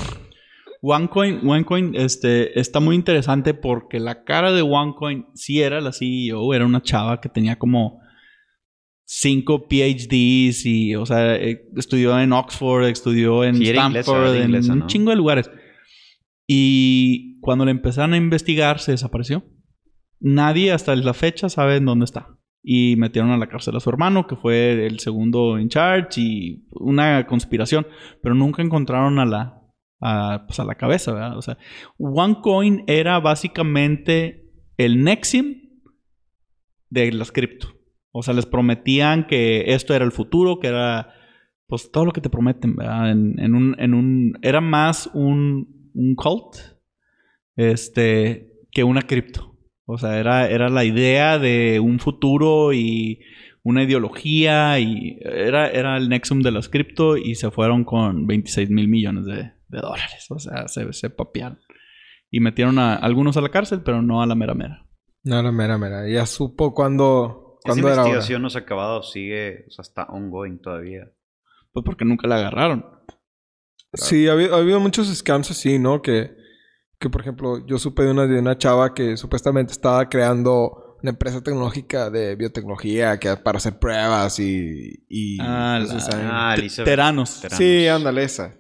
OneCoin, 0.81 1.47
OneCoin 1.47 1.95
este, 1.95 2.59
está 2.59 2.79
muy 2.79 2.95
interesante 2.95 3.53
porque 3.53 3.99
la 3.99 4.23
cara 4.23 4.51
de 4.51 4.61
OneCoin 4.61 5.27
sí 5.33 5.61
era 5.61 5.81
la 5.81 5.91
CEO, 5.91 6.53
era 6.53 6.65
una 6.65 6.81
chava 6.81 7.19
que 7.19 7.29
tenía 7.29 7.57
como 7.57 7.99
cinco 9.05 9.67
PhDs 9.67 10.65
y, 10.65 10.95
o 10.95 11.05
sea, 11.05 11.35
eh, 11.35 11.67
estudió 11.75 12.17
en 12.19 12.31
Oxford, 12.31 12.85
estudió 12.85 13.43
en 13.43 13.57
Sí, 13.57 13.67
era 13.67 13.87
inglesa, 13.87 14.11
Stanford, 14.11 14.35
en 14.35 14.43
inglesa, 14.43 14.73
un 14.73 14.87
chingo 14.87 15.09
de 15.09 15.17
lugares. 15.17 15.51
Y 16.47 17.39
cuando 17.41 17.65
le 17.65 17.71
empezaron 17.71 18.13
a 18.13 18.17
investigar, 18.17 18.79
se 18.79 18.91
desapareció. 18.91 19.43
Nadie 20.19 20.71
hasta 20.71 20.95
la 20.95 21.13
fecha 21.13 21.49
sabe 21.49 21.77
en 21.77 21.85
dónde 21.85 22.05
está. 22.05 22.38
Y 22.61 22.95
metieron 22.97 23.31
a 23.31 23.37
la 23.37 23.47
cárcel 23.47 23.75
a 23.75 23.79
su 23.79 23.89
hermano, 23.89 24.27
que 24.27 24.35
fue 24.35 24.85
el 24.85 24.99
segundo 24.99 25.57
en 25.57 25.69
charge, 25.69 26.21
y 26.21 26.67
una 26.71 27.25
conspiración. 27.25 27.87
Pero 28.21 28.35
nunca 28.35 28.61
encontraron 28.61 29.19
a 29.19 29.25
la, 29.25 29.61
a, 30.01 30.45
pues 30.45 30.59
a 30.59 30.65
la 30.65 30.75
cabeza, 30.75 31.13
¿verdad? 31.13 31.37
O 31.37 31.41
sea, 31.41 31.57
OneCoin 31.97 32.83
era 32.87 33.19
básicamente 33.19 34.51
el 34.77 35.03
Nexim 35.03 35.69
de 36.89 37.11
las 37.11 37.31
cripto. 37.31 37.69
O 38.11 38.23
sea, 38.23 38.33
les 38.33 38.45
prometían 38.45 39.27
que 39.27 39.73
esto 39.73 39.93
era 39.93 40.05
el 40.05 40.11
futuro, 40.11 40.59
que 40.59 40.67
era 40.67 41.13
pues 41.67 41.91
todo 41.91 42.05
lo 42.05 42.11
que 42.11 42.21
te 42.21 42.31
prometen, 42.31 42.75
¿verdad? 42.75 43.11
En 43.11 43.55
un, 43.55 43.75
en 43.79 43.93
un, 43.93 44.33
era 44.41 44.59
más 44.59 45.07
un, 45.13 45.91
un 45.93 46.15
cult 46.15 46.55
este, 47.55 48.53
que 48.71 48.83
una 48.83 49.03
cripto. 49.03 49.48
O 49.91 49.97
sea, 49.97 50.19
era, 50.19 50.47
era 50.47 50.69
la 50.69 50.85
idea 50.85 51.39
de 51.39 51.79
un 51.79 51.97
futuro 51.97 52.73
y 52.73 53.21
una 53.63 53.81
ideología 53.81 54.79
y 54.79 55.17
era, 55.19 55.67
era 55.71 55.97
el 55.97 56.09
Nexum 56.09 56.43
de 56.43 56.51
las 56.51 56.69
cripto 56.69 57.17
y 57.17 57.33
se 57.33 57.49
fueron 57.49 57.85
con 57.85 58.27
26 58.27 58.69
mil 58.69 58.87
millones 58.87 59.25
de, 59.25 59.51
de 59.67 59.79
dólares. 59.81 60.27
O 60.29 60.37
sea, 60.37 60.67
se, 60.67 60.93
se 60.93 61.09
papearon. 61.09 61.59
Y 62.29 62.39
metieron 62.39 62.77
a 62.77 62.93
algunos 62.93 63.35
a 63.37 63.41
la 63.41 63.49
cárcel, 63.49 63.81
pero 63.83 64.03
no 64.03 64.21
a 64.21 64.27
la 64.27 64.35
mera 64.35 64.53
mera. 64.53 64.85
No, 65.23 65.41
no, 65.41 65.51
mera, 65.51 65.79
mera. 65.79 66.07
Ya 66.07 66.27
supo 66.27 66.75
cuándo, 66.75 67.57
Esa 67.65 67.69
cuándo 67.69 67.87
era 67.87 67.97
ahora. 67.97 68.09
investigación 68.09 68.43
no 68.43 68.51
se 68.51 68.59
ha 68.59 68.61
acabado, 68.61 69.01
sigue, 69.01 69.65
o 69.69 69.71
sea, 69.71 69.81
está 69.81 70.03
ongoing 70.03 70.61
todavía. 70.61 71.11
Pues 71.71 71.83
porque 71.83 72.05
nunca 72.05 72.27
la 72.27 72.35
agarraron. 72.35 72.85
Sí, 73.93 74.27
ha 74.27 74.33
habido, 74.33 74.55
ha 74.55 74.59
habido 74.59 74.79
muchos 74.79 75.07
scams 75.07 75.49
así, 75.49 75.79
¿no? 75.79 76.03
Que, 76.03 76.37
que, 76.99 77.09
por 77.09 77.21
ejemplo, 77.21 77.65
yo 77.65 77.77
supe 77.79 78.03
de 78.03 78.11
una, 78.11 78.27
de 78.27 78.39
una 78.39 78.57
chava 78.57 78.93
que 78.93 79.15
supuestamente 79.17 79.71
estaba 79.71 80.09
creando 80.09 80.97
una 81.01 81.11
empresa 81.11 81.41
tecnológica 81.41 82.09
de 82.09 82.35
biotecnología 82.35 83.17
que 83.19 83.35
para 83.37 83.57
hacer 83.57 83.79
pruebas 83.79 84.37
y... 84.39 85.05
y 85.07 85.37
Ah, 85.39 85.81
pues, 85.89 86.07
la- 86.09 86.49
Ah, 86.51 86.55
Elizabeth. 86.55 86.85
Teranos. 86.85 87.39
Teranos. 87.41 87.57
Sí, 87.57 87.87
ándale, 87.87 88.23
esa. 88.23 88.55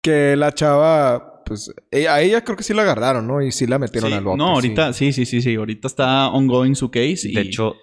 Que 0.00 0.36
la 0.36 0.52
chava, 0.54 1.42
pues, 1.44 1.70
ella- 1.90 2.14
a 2.14 2.22
ella 2.22 2.42
creo 2.42 2.56
que 2.56 2.62
sí 2.62 2.72
la 2.72 2.80
agarraron, 2.82 3.26
¿no? 3.26 3.42
Y 3.42 3.52
sí 3.52 3.66
la 3.66 3.78
metieron 3.78 4.08
Sí, 4.10 4.16
al 4.16 4.24
bote. 4.24 4.38
no, 4.38 4.48
ahorita, 4.54 4.94
sí. 4.94 5.12
sí, 5.12 5.26
sí, 5.26 5.42
sí, 5.42 5.54
Ahorita 5.56 5.86
está 5.86 6.28
ongoing 6.30 6.74
su 6.74 6.90
case. 6.90 7.28
Y, 7.28 7.34
De 7.34 7.42
hecho, 7.42 7.74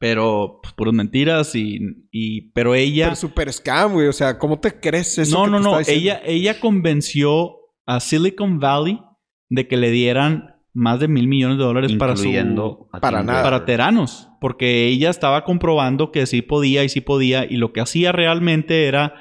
Pero, 0.00 0.60
pues, 0.62 0.72
puras 0.72 0.94
mentiras 0.94 1.54
y... 1.54 1.78
y 2.10 2.50
pero 2.52 2.74
ella... 2.74 3.06
Pero 3.06 3.16
super 3.16 3.52
scam, 3.52 3.92
güey. 3.92 4.08
O 4.08 4.12
sea, 4.14 4.38
¿cómo 4.38 4.58
te 4.60 4.80
crees 4.80 5.18
eso? 5.18 5.36
no, 5.38 5.44
que 5.44 5.50
no, 5.50 5.58
te 5.58 5.62
no. 5.64 5.80
está? 5.80 5.92
Ella, 5.92 6.22
ella 6.24 6.58
convenció 6.58 7.56
a 7.84 8.00
Silicon 8.00 8.58
Valley 8.58 8.98
de 9.48 9.68
que 9.68 9.76
le 9.76 9.90
dieran 9.90 10.56
más 10.76 11.00
de 11.00 11.08
mil 11.08 11.26
millones 11.26 11.56
de 11.56 11.64
dólares 11.64 11.92
para 11.94 12.16
su... 12.16 12.30
para 13.00 13.22
nada. 13.22 13.42
Para. 13.42 13.64
Teranos. 13.64 14.28
Porque 14.40 14.86
ella 14.86 15.08
estaba 15.08 15.42
comprobando 15.44 16.12
que 16.12 16.26
sí 16.26 16.42
podía 16.42 16.84
y 16.84 16.90
sí 16.90 17.00
podía. 17.00 17.46
Y 17.48 17.56
lo 17.56 17.72
que 17.72 17.80
hacía 17.80 18.12
realmente 18.12 18.86
era... 18.86 19.14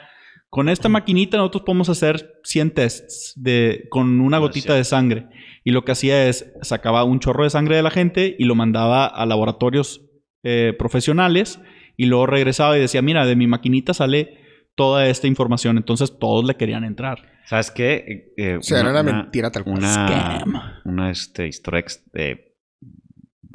Con 0.50 0.70
esta 0.70 0.88
maquinita 0.88 1.38
nosotros 1.38 1.64
podemos 1.64 1.90
hacer 1.90 2.40
100 2.44 2.72
tests 2.72 3.34
de, 3.36 3.88
con 3.90 4.22
una 4.22 4.38
gotita 4.38 4.74
de 4.74 4.86
sangre. 4.86 5.28
Y 5.66 5.72
lo 5.72 5.84
que 5.84 5.92
hacía 5.92 6.30
es 6.30 6.54
sacaba 6.62 7.04
un 7.04 7.20
chorro 7.20 7.44
de 7.44 7.50
sangre 7.50 7.76
de 7.76 7.84
la 7.84 7.92
gente 7.92 8.36
y 8.40 8.46
lo 8.46 8.56
mandaba 8.56 9.06
a 9.06 9.26
laboratorios 9.26 10.06
eh, 10.44 10.74
profesionales. 10.78 11.60
Y 11.98 12.06
luego 12.06 12.26
regresaba 12.26 12.78
y 12.78 12.82
decía, 12.82 13.02
mira, 13.02 13.26
de 13.26 13.36
mi 13.36 13.48
maquinita 13.48 13.94
sale 13.94 14.45
toda 14.76 15.08
esta 15.08 15.28
información. 15.28 15.78
Entonces 15.78 16.18
todos 16.20 16.46
le 16.46 16.56
querían 16.56 16.84
entrar. 16.84 17.20
¿Sabes 17.46 17.72
qué? 17.72 17.94
Eh, 17.96 18.34
eh, 18.38 18.58
O 18.58 18.62
sea, 18.64 18.80
era 18.82 18.92
una, 18.92 19.04
mentira 19.04 19.52
tal 19.52 19.64
cual. 19.64 19.78
Una, 19.78 19.94
Scam. 19.94 20.54
una 20.86 21.12
este, 21.12 21.48
historia 21.48 21.80
ex- 21.80 22.04
de, 22.12 22.56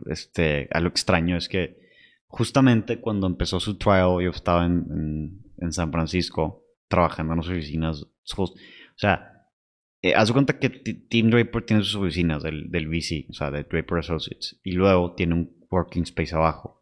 este, 0.06 0.68
algo 0.72 0.88
extraño 0.88 1.36
es 1.36 1.48
que 1.48 1.78
justamente 2.26 3.00
cuando 3.00 3.26
empezó 3.26 3.60
su 3.60 3.76
trial, 3.76 4.20
yo 4.22 4.30
estaba 4.30 4.64
en, 4.66 4.84
en- 4.90 5.40
en 5.58 5.72
San 5.72 5.92
Francisco 5.92 6.64
trabajando 6.88 7.32
en 7.34 7.38
las 7.40 7.48
oficinas. 7.48 8.06
O 8.36 8.54
sea, 8.96 9.46
eh, 10.02 10.14
haz 10.14 10.28
de 10.28 10.32
cuenta 10.32 10.58
que 10.58 10.70
T- 10.70 10.94
Tim 11.08 11.30
Draper 11.30 11.62
tiene 11.66 11.82
sus 11.82 11.96
oficinas 11.96 12.42
del, 12.42 12.70
del 12.70 12.88
VC, 12.88 13.26
o 13.28 13.34
sea, 13.34 13.50
de 13.50 13.64
Draper 13.64 13.98
Associates, 13.98 14.58
y 14.64 14.72
luego 14.72 15.14
tiene 15.14 15.34
un 15.34 15.66
working 15.70 16.04
space 16.04 16.34
abajo. 16.34 16.79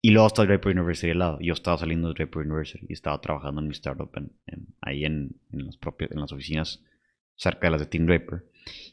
Y 0.00 0.10
luego 0.10 0.28
está 0.28 0.44
Draper 0.44 0.76
University 0.76 1.10
al 1.10 1.18
lado. 1.18 1.38
Yo 1.40 1.52
estaba 1.52 1.76
saliendo 1.78 2.08
de 2.08 2.14
Draper 2.14 2.46
University 2.46 2.86
y 2.88 2.92
estaba 2.92 3.20
trabajando 3.20 3.60
en 3.60 3.66
mi 3.66 3.72
startup 3.72 4.10
en- 4.16 4.32
en- 4.46 4.66
ahí 4.80 5.04
en, 5.04 5.36
en, 5.52 5.66
las 5.66 5.76
propias, 5.76 6.10
en 6.12 6.20
las 6.20 6.32
oficinas 6.32 6.84
cerca 7.34 7.66
de 7.66 7.70
las 7.72 7.80
de 7.80 7.86
Team 7.86 8.06
Draper. 8.06 8.44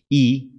Y 0.10 0.52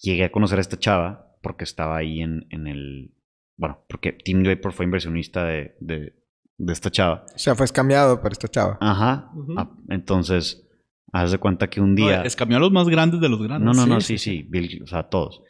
llegué 0.00 0.24
a 0.24 0.32
conocer 0.32 0.58
a 0.58 0.62
esta 0.62 0.78
chava 0.78 1.36
porque 1.42 1.64
estaba 1.64 1.96
ahí 1.96 2.20
en, 2.20 2.46
en 2.50 2.66
el... 2.66 3.12
Bueno, 3.56 3.84
porque 3.88 4.12
Team 4.12 4.42
Draper 4.42 4.72
fue 4.72 4.86
inversionista 4.86 5.44
de, 5.44 5.76
de, 5.80 6.14
de 6.56 6.72
esta 6.72 6.90
chava. 6.90 7.26
O 7.34 7.38
sea, 7.38 7.54
fue 7.54 7.64
escameado 7.66 8.20
por 8.22 8.32
esta 8.32 8.48
chava. 8.48 8.78
Ajá. 8.80 9.30
Ujú. 9.34 9.54
Ah, 9.58 9.70
entonces, 9.90 10.66
haz 11.12 11.30
de 11.32 11.36
cuenta 11.38 11.68
que 11.68 11.80
un 11.82 11.94
día... 11.94 12.20
No, 12.20 12.24
escamió 12.24 12.56
a 12.56 12.60
los 12.60 12.72
más 12.72 12.88
grandes 12.88 13.20
de 13.20 13.28
los 13.28 13.42
grandes. 13.42 13.66
No, 13.66 13.74
no, 13.74 13.86
no, 13.86 14.00
Sí, 14.00 14.16
sí, 14.16 14.30
sí, 14.42 14.46
Bill- 14.48 14.82
o 14.82 14.86
sea, 14.86 15.04
todos. 15.10 15.42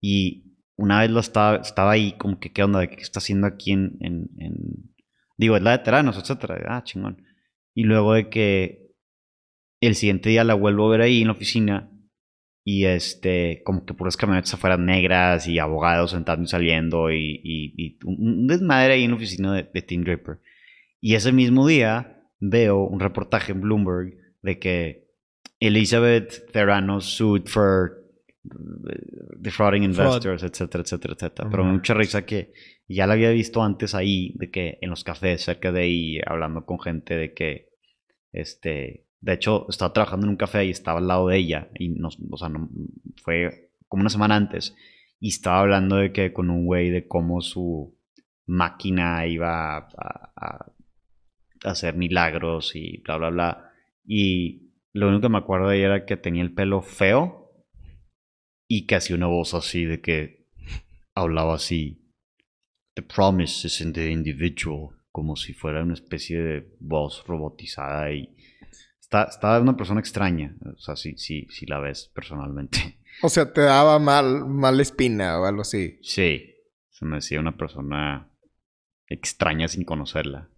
Y 0.00 0.45
una 0.76 1.00
vez 1.00 1.10
lo 1.10 1.20
estaba, 1.20 1.56
estaba 1.56 1.92
ahí, 1.92 2.12
como 2.18 2.38
que, 2.38 2.52
¿qué 2.52 2.62
onda? 2.62 2.86
¿Qué 2.86 2.96
está 3.02 3.18
haciendo 3.18 3.46
aquí 3.46 3.72
en, 3.72 3.96
en, 4.00 4.28
Digo, 5.38 5.56
es 5.56 5.62
la 5.62 5.72
de 5.72 5.78
veteranos, 5.78 6.16
etcétera. 6.18 6.62
Ah, 6.68 6.82
chingón. 6.84 7.22
Y 7.74 7.84
luego 7.84 8.14
de 8.14 8.30
que 8.30 8.90
el 9.82 9.94
siguiente 9.94 10.30
día 10.30 10.44
la 10.44 10.54
vuelvo 10.54 10.86
a 10.86 10.90
ver 10.92 11.00
ahí 11.02 11.20
en 11.20 11.26
la 11.28 11.32
oficina 11.34 11.90
y 12.64 12.84
este, 12.86 13.62
como 13.64 13.84
que 13.84 13.92
puras 13.94 14.16
camionetas 14.16 14.54
afuera 14.54 14.76
negras 14.78 15.46
y 15.46 15.58
abogados 15.58 16.14
entrando 16.14 16.44
y 16.44 16.48
saliendo 16.48 17.10
y, 17.12 17.40
y- 17.44 17.74
y 17.76 17.98
un 18.04 18.46
desmadre 18.46 18.94
ahí 18.94 19.04
en 19.04 19.10
la 19.10 19.16
oficina 19.16 19.52
de, 19.54 19.68
de 19.72 19.82
Tim 19.82 20.04
Draper. 20.04 20.40
Y 21.00 21.14
ese 21.14 21.32
mismo 21.32 21.66
día 21.66 22.22
veo 22.40 22.80
un 22.84 22.98
reportaje 23.00 23.52
en 23.52 23.60
Bloomberg 23.60 24.14
de 24.42 24.58
que 24.58 25.06
Elizabeth 25.60 26.50
Theranos 26.52 27.04
sued 27.04 27.46
for 27.46 28.02
defrauding 29.38 29.92
Fraud. 29.94 30.06
investors, 30.14 30.42
etcétera, 30.42 30.82
etcétera, 30.82 31.14
etcétera. 31.14 31.48
Pero 31.50 31.62
me 31.62 31.68
da 31.68 31.72
Ujú. 31.74 31.78
mucha 31.78 31.94
risa 31.94 32.24
que 32.26 32.52
ya 32.88 33.06
la 33.06 33.14
había 33.14 33.30
visto 33.30 33.62
antes 33.62 33.94
ahí, 33.94 34.32
de 34.36 34.50
que 34.50 34.78
en 34.80 34.90
los 34.90 35.04
cafés 35.04 35.42
cerca 35.44 35.72
de 35.72 35.80
ahí, 35.82 36.18
hablando 36.26 36.64
con 36.64 36.78
gente 36.80 37.16
de 37.16 37.34
que, 37.34 37.68
este, 38.32 39.06
de 39.20 39.32
hecho, 39.32 39.66
estaba 39.68 39.92
trabajando 39.92 40.26
en 40.26 40.30
un 40.30 40.36
café 40.36 40.64
y 40.64 40.70
estaba 40.70 40.98
al 40.98 41.08
lado 41.08 41.28
de 41.28 41.36
ella, 41.38 41.68
y 41.78 41.88
no, 41.88 42.08
o 42.30 42.36
sea, 42.36 42.48
no, 42.48 42.68
fue 43.22 43.70
como 43.88 44.02
una 44.02 44.10
semana 44.10 44.36
antes, 44.36 44.74
y 45.20 45.28
estaba 45.28 45.60
hablando 45.60 45.96
de 45.96 46.12
que 46.12 46.32
con 46.32 46.50
un 46.50 46.64
güey 46.66 46.90
de 46.90 47.06
cómo 47.08 47.40
su 47.40 47.96
máquina 48.46 49.26
iba 49.26 49.76
a, 49.76 49.88
a- 49.96 50.32
a 50.36 51.70
hacer 51.70 51.96
milagros 51.96 52.76
y 52.76 52.98
bla, 52.98 53.16
bla, 53.16 53.30
bla. 53.30 53.70
Y 54.06 54.70
lo 54.92 55.08
único 55.08 55.22
que 55.22 55.28
me 55.30 55.38
acuerdo 55.38 55.68
de 55.68 55.78
ella 55.78 55.86
era 55.86 56.04
que 56.06 56.16
tenía 56.16 56.42
el 56.42 56.52
pelo 56.54 56.82
feo 56.82 57.45
y 58.68 58.86
que 58.86 58.96
hacía 58.96 59.16
una 59.16 59.26
voz 59.26 59.54
así 59.54 59.84
de 59.84 60.00
que 60.00 60.46
hablaba 61.14 61.54
así. 61.54 62.02
The 62.94 63.02
promise 63.02 63.66
is 63.66 63.80
in 63.80 63.92
the 63.92 64.10
individual. 64.10 64.90
Como 65.10 65.36
si 65.36 65.54
fuera 65.54 65.82
una 65.82 65.94
especie 65.94 66.40
de 66.40 66.76
voz 66.80 67.24
robotizada 67.26 68.12
y... 68.12 68.34
Está, 69.00 69.24
está 69.24 69.60
una 69.60 69.76
persona 69.76 70.00
extraña. 70.00 70.56
O 70.64 70.78
sea, 70.78 70.96
si, 70.96 71.16
si, 71.16 71.46
si 71.46 71.66
la 71.66 71.78
ves 71.78 72.10
personalmente. 72.14 73.00
O 73.22 73.30
sea, 73.30 73.50
te 73.50 73.62
daba 73.62 73.98
mal, 73.98 74.44
mal 74.44 74.78
espina 74.78 75.40
o 75.40 75.46
algo 75.46 75.62
así. 75.62 75.98
Sí. 76.02 76.52
Se 76.90 77.06
me 77.06 77.16
decía 77.16 77.40
una 77.40 77.56
persona 77.56 78.30
extraña 79.06 79.68
sin 79.68 79.84
conocerla. 79.84 80.50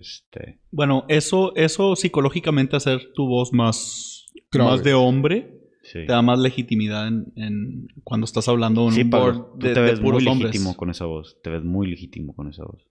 Este... 0.00 0.62
Bueno, 0.70 1.04
eso, 1.08 1.54
eso 1.54 1.94
psicológicamente 1.94 2.76
hacer 2.76 3.12
tu 3.14 3.26
voz 3.26 3.52
más, 3.52 4.32
Grave. 4.50 4.70
más 4.70 4.82
de 4.82 4.94
hombre 4.94 5.61
Sí. 5.92 6.06
te 6.06 6.12
da 6.12 6.22
más 6.22 6.38
legitimidad 6.38 7.06
en, 7.08 7.32
en 7.36 7.86
cuando 8.02 8.24
estás 8.24 8.48
hablando 8.48 8.86
en 8.88 8.92
Sí, 8.94 9.02
un 9.02 9.10
Pablo, 9.10 9.32
board 9.34 9.58
tú 9.58 9.66
de, 9.66 9.74
te 9.74 9.80
de 9.80 9.90
ves 9.90 10.00
puros 10.00 10.22
muy 10.22 10.32
hombres. 10.32 10.52
legítimo 10.52 10.76
con 10.76 10.88
esa 10.90 11.04
voz. 11.04 11.38
Te 11.42 11.50
ves 11.50 11.62
muy 11.64 11.86
legítimo 11.86 12.34
con 12.34 12.48
esa 12.48 12.64
voz. 12.64 12.88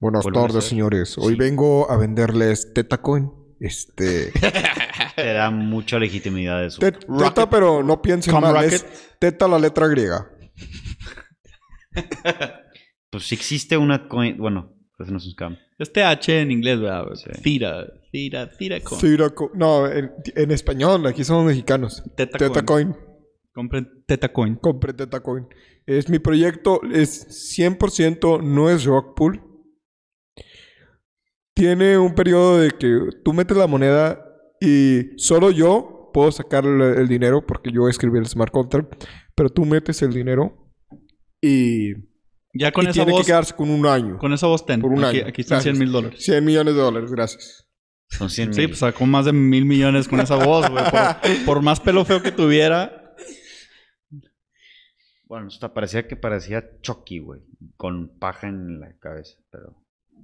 Buenas 0.00 0.24
tardes, 0.32 0.64
señores. 0.64 1.16
Hoy 1.18 1.34
Sí. 1.34 1.38
vengo 1.38 1.90
a 1.90 1.96
venderles 1.98 2.72
Tetacoin. 2.72 3.30
Este. 3.60 4.32
Te 5.16 5.32
da 5.32 5.50
mucha 5.50 5.98
legitimidad 5.98 6.64
eso. 6.64 6.80
Te- 6.80 6.92
teta, 6.92 7.48
pero 7.48 7.82
no 7.82 8.00
piensen 8.02 8.32
Com 8.34 8.42
mal. 8.42 8.64
Es 8.64 8.84
teta 9.20 9.46
la 9.46 9.58
letra 9.58 9.86
griega. 9.86 10.28
Pues 13.10 13.28
si 13.28 13.36
existe 13.36 13.76
una 13.76 14.08
coin... 14.08 14.36
Bueno, 14.38 14.74
eso 15.04 15.12
no 15.12 15.18
es 15.18 15.24
un 15.26 15.30
scam. 15.32 15.56
Este 15.78 16.02
H 16.02 16.40
en 16.40 16.50
inglés, 16.50 16.80
¿verdad? 16.80 17.06
Sí. 17.14 17.30
Tira, 17.42 17.86
tira, 18.10 18.50
tira 18.50 18.80
con. 18.80 18.98
Tetaco- 18.98 19.50
No, 19.54 19.86
en, 19.90 20.10
en 20.34 20.50
español. 20.50 21.06
Aquí 21.06 21.22
somos 21.24 21.44
mexicanos. 21.46 22.02
Teta 22.16 22.38
coin. 22.38 22.52
Tetacoin. 22.52 22.96
Compren 23.52 23.88
Teta 24.06 24.32
Coin. 24.32 24.56
Compré 24.56 24.92
Tetacoin. 24.92 25.46
Es 25.86 26.08
mi 26.08 26.18
proyecto. 26.18 26.80
Es 26.92 27.56
100% 27.56 28.42
no 28.42 28.68
es 28.70 28.84
Rockpool. 28.84 29.40
Tiene 31.54 31.96
un 31.98 32.14
periodo 32.14 32.58
de 32.58 32.70
que 32.72 32.98
tú 33.24 33.32
metes 33.32 33.56
la 33.56 33.66
moneda 33.68 34.20
y 34.60 35.16
solo 35.18 35.50
yo 35.50 36.10
puedo 36.12 36.32
sacar 36.32 36.64
el, 36.64 36.80
el 36.80 37.08
dinero 37.08 37.44
porque 37.46 37.70
yo 37.72 37.88
escribí 37.88 38.18
el 38.18 38.26
smart 38.26 38.52
contract. 38.52 39.04
Pero 39.36 39.50
tú 39.50 39.64
metes 39.64 40.02
el 40.02 40.12
dinero 40.12 40.72
y, 41.40 41.92
Ya 42.54 42.70
con 42.72 42.84
y 42.84 42.88
esa 42.88 42.94
tiene 42.94 43.12
voz. 43.12 43.20
que 43.22 43.26
quedarse 43.26 43.54
con 43.54 43.68
un 43.70 43.84
año. 43.86 44.16
Con 44.18 44.32
esa 44.32 44.46
voz 44.46 44.64
ten. 44.64 44.80
Por 44.80 44.92
un 44.92 45.04
aquí, 45.04 45.18
año. 45.18 45.28
aquí 45.28 45.40
están 45.42 45.60
100 45.60 45.74
Gracias. 45.74 45.78
mil 45.78 45.92
dólares. 45.92 46.24
100 46.24 46.44
millones 46.44 46.74
de 46.74 46.80
dólares, 46.80 47.10
gracias. 47.10 47.68
Son 48.10 48.30
100 48.30 48.54
Sí, 48.54 48.60
mil. 48.60 48.68
pues 48.70 48.78
sacó 48.78 49.06
más 49.06 49.24
de 49.24 49.32
mil 49.32 49.64
millones 49.64 50.06
con 50.08 50.20
esa 50.20 50.36
voz, 50.36 50.70
güey. 50.70 50.84
Por, 50.90 51.44
por 51.46 51.62
más 51.62 51.80
pelo 51.80 52.04
feo 52.04 52.22
que 52.22 52.30
tuviera. 52.32 53.14
Bueno, 55.26 55.46
hasta 55.48 55.72
parecía 55.74 56.06
que 56.06 56.16
parecía 56.16 56.64
Chucky, 56.82 57.18
güey. 57.18 57.40
Con 57.76 58.18
paja 58.18 58.46
en 58.48 58.78
la 58.80 58.96
cabeza, 58.98 59.36
pero... 59.50 59.74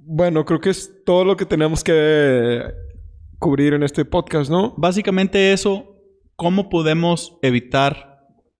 Bueno, 0.02 0.44
creo 0.44 0.60
que 0.60 0.70
es 0.70 1.02
todo 1.04 1.24
lo 1.24 1.36
que 1.36 1.46
tenemos 1.46 1.82
que 1.82 2.62
cubrir 3.38 3.74
en 3.74 3.82
este 3.82 4.04
podcast, 4.04 4.50
¿no? 4.50 4.74
Básicamente 4.76 5.52
eso, 5.52 5.96
¿cómo 6.36 6.68
podemos 6.68 7.38
evitar 7.42 8.09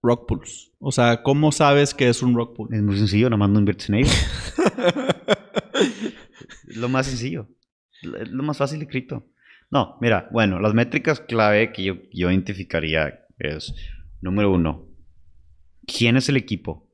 rock 0.03 0.27
pools? 0.29 0.73
O 0.79 0.93
sea, 0.93 1.23
¿cómo 1.23 1.53
sabes 1.53 1.95
que 1.95 2.09
es 2.09 2.23
un 2.23 2.35
rock 2.35 2.57
pool? 2.57 2.75
Es 2.75 2.83
muy 2.83 2.97
sencillo, 2.97 3.29
nomás 3.31 3.51
no 3.51 3.59
inviertes 3.59 3.89
en 3.89 3.97
ellos. 3.97 4.13
es 6.69 6.77
lo 6.77 6.89
más 6.89 7.07
sencillo. 7.07 7.49
Es 8.19 8.29
lo 8.31 8.43
más 8.43 8.59
fácil 8.59 8.81
de 8.81 8.87
cripto. 8.87 9.27
No, 9.71 9.97
mira, 10.01 10.29
bueno, 10.33 10.59
las 10.59 10.75
métricas 10.75 11.21
clave 11.21 11.73
que 11.73 11.85
yo, 11.85 11.95
yo 12.13 12.31
identificaría 12.31 13.25
es, 13.39 13.73
número 14.21 14.51
uno, 14.53 14.89
¿quién 15.87 16.17
es 16.17 16.29
el 16.29 16.37
equipo? 16.37 16.89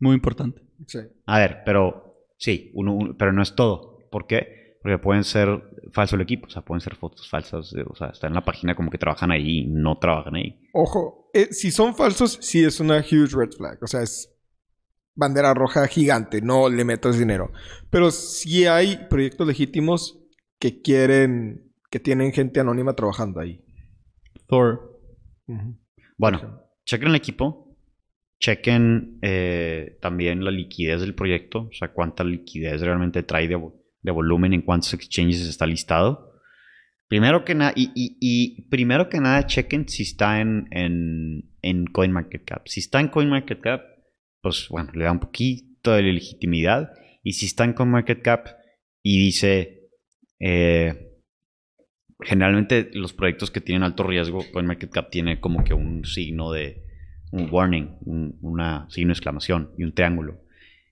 Muy 0.00 0.14
importante. 0.14 0.62
Sí. 0.86 0.98
A 1.26 1.38
ver, 1.38 1.58
pero 1.64 2.24
sí, 2.38 2.70
uno, 2.74 2.94
uno- 2.94 3.16
pero 3.16 3.32
no 3.32 3.42
es 3.42 3.54
todo. 3.54 3.98
¿Por 4.10 4.26
qué? 4.26 4.78
Porque 4.82 4.98
pueden 4.98 5.24
ser 5.24 5.69
falso 5.92 6.16
el 6.16 6.22
equipo, 6.22 6.46
o 6.46 6.50
sea, 6.50 6.62
pueden 6.62 6.80
ser 6.80 6.96
fotos 6.96 7.28
falsas, 7.28 7.70
de- 7.72 7.82
o 7.82 7.94
sea, 7.94 8.08
está 8.08 8.26
en 8.26 8.34
la 8.34 8.44
página 8.44 8.74
como 8.74 8.90
que 8.90 8.98
trabajan 8.98 9.30
ahí 9.30 9.60
y 9.60 9.66
no 9.66 9.98
trabajan 9.98 10.34
ahí. 10.36 10.60
Ojo, 10.72 11.30
eh, 11.34 11.48
si 11.52 11.70
son 11.70 11.94
falsos, 11.94 12.38
sí 12.40 12.64
es 12.64 12.80
una 12.80 12.98
huge 12.98 13.34
red 13.36 13.50
flag. 13.56 13.78
O 13.82 13.86
sea, 13.86 14.02
es 14.02 14.32
bandera 15.14 15.54
roja 15.54 15.86
gigante. 15.86 16.40
No 16.42 16.68
le 16.68 16.84
metas 16.84 17.18
dinero. 17.18 17.52
Pero 17.90 18.10
sí 18.10 18.66
hay 18.66 19.06
proyectos 19.08 19.46
legítimos 19.46 20.18
que 20.58 20.80
quieren, 20.82 21.72
que 21.90 22.00
tienen 22.00 22.32
gente 22.32 22.60
anónima 22.60 22.94
trabajando 22.94 23.40
ahí. 23.40 23.64
Thor. 24.46 25.00
Bueno, 26.16 26.62
chequen 26.84 27.08
el 27.08 27.14
equipo, 27.16 27.76
chequen 28.40 29.18
eh, 29.22 29.98
también 30.00 30.44
la 30.44 30.50
liquidez 30.50 31.00
del 31.00 31.14
proyecto, 31.14 31.62
o 31.62 31.72
sea, 31.72 31.92
cuánta 31.92 32.24
liquidez 32.24 32.80
realmente 32.80 33.22
trae 33.22 33.48
de, 33.48 33.56
de 34.02 34.10
volumen, 34.10 34.52
en 34.52 34.62
cuántos 34.62 34.94
exchanges 34.94 35.46
está 35.46 35.66
listado. 35.66 36.30
Primero 37.08 37.44
que 37.44 37.54
nada, 37.54 37.72
y, 37.74 38.62
primero 38.70 39.08
que 39.08 39.20
nada, 39.20 39.46
chequen 39.46 39.88
si 39.88 40.04
está 40.04 40.40
en, 40.40 40.68
en, 40.70 41.50
en 41.62 41.86
CoinMarketCap. 41.86 42.66
Si 42.68 42.80
está 42.80 43.00
en 43.00 43.08
CoinMarketCap, 43.08 43.82
pues 44.40 44.68
bueno, 44.70 44.92
le 44.94 45.04
da 45.04 45.12
un 45.12 45.20
poquito 45.20 45.92
de 45.92 46.02
legitimidad. 46.02 46.92
Y 47.22 47.32
si 47.32 47.46
está 47.46 47.64
en 47.64 47.72
CoinMarketCap 47.72 48.46
y 49.02 49.18
dice, 49.18 49.88
eh, 50.38 51.10
generalmente 52.20 52.90
los 52.94 53.12
proyectos 53.12 53.50
que 53.50 53.60
tienen 53.60 53.82
alto 53.82 54.04
riesgo, 54.04 54.44
CoinMarketCap 54.52 55.10
tiene 55.10 55.40
como 55.40 55.64
que 55.64 55.74
un 55.74 56.04
signo 56.04 56.52
de, 56.52 56.84
un 57.32 57.48
warning, 57.50 57.96
un 58.04 58.38
una 58.40 58.88
signo 58.90 59.08
de 59.08 59.14
exclamación 59.14 59.72
y 59.76 59.84
un 59.84 59.94
triángulo. 59.94 60.42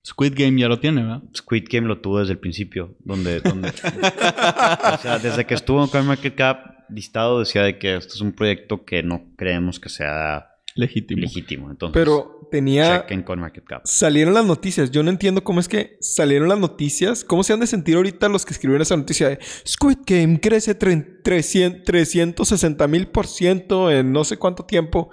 Squid 0.07 0.33
Game 0.37 0.61
ya 0.61 0.69
lo 0.69 0.79
tiene, 0.81 1.03
¿verdad? 1.03 1.23
Squid 1.37 1.65
Game 1.71 1.87
lo 1.87 2.01
tuvo 2.01 2.21
desde 2.21 2.33
el 2.33 2.39
principio, 2.39 2.95
donde, 3.01 3.41
donde 3.41 3.69
o 4.95 4.99
sea, 4.99 5.19
desde 5.23 5.45
que 5.45 5.55
estuvo 5.55 5.83
en 5.83 5.89
CoinMarketCap 5.91 6.89
listado 6.91 7.41
decía 7.41 7.63
de 7.63 7.79
que 7.79 7.97
esto 7.97 8.15
es 8.15 8.21
un 8.21 8.33
proyecto 8.33 8.85
que 8.85 9.03
no 9.03 9.27
creemos 9.37 9.79
que 9.79 9.89
sea 9.91 10.47
Legítimo. 10.75 11.21
legítimo. 11.23 11.71
Entonces, 11.71 11.93
Pero 11.93 12.49
tenía... 12.51 13.05
CoinMarketCap. 13.25 13.83
Salieron 13.85 14.33
las 14.33 14.47
noticias. 14.47 14.91
Yo 14.93 15.03
no 15.03 15.11
entiendo 15.11 15.43
cómo 15.45 15.59
es 15.61 15.69
que 15.69 15.99
salieron 16.01 16.49
las 16.49 16.59
noticias. 16.59 17.25
¿Cómo 17.25 17.43
se 17.43 17.53
han 17.53 17.61
de 17.61 17.67
sentir 17.67 17.97
ahorita 17.97 18.29
los 18.29 18.47
que 18.47 18.55
escribieron 18.55 18.81
esa 18.83 18.97
noticia 18.97 19.29
de 19.29 19.39
Squid 19.67 19.99
Game 20.07 20.41
crece 20.41 20.79
tre- 20.79 21.21
300 21.23 21.85
360 21.85 22.87
mil 22.89 23.09
por 23.09 23.27
ciento 23.27 23.91
en 23.91 24.13
no 24.13 24.25
sé 24.25 24.37
cuánto 24.39 24.65
tiempo? 24.65 25.11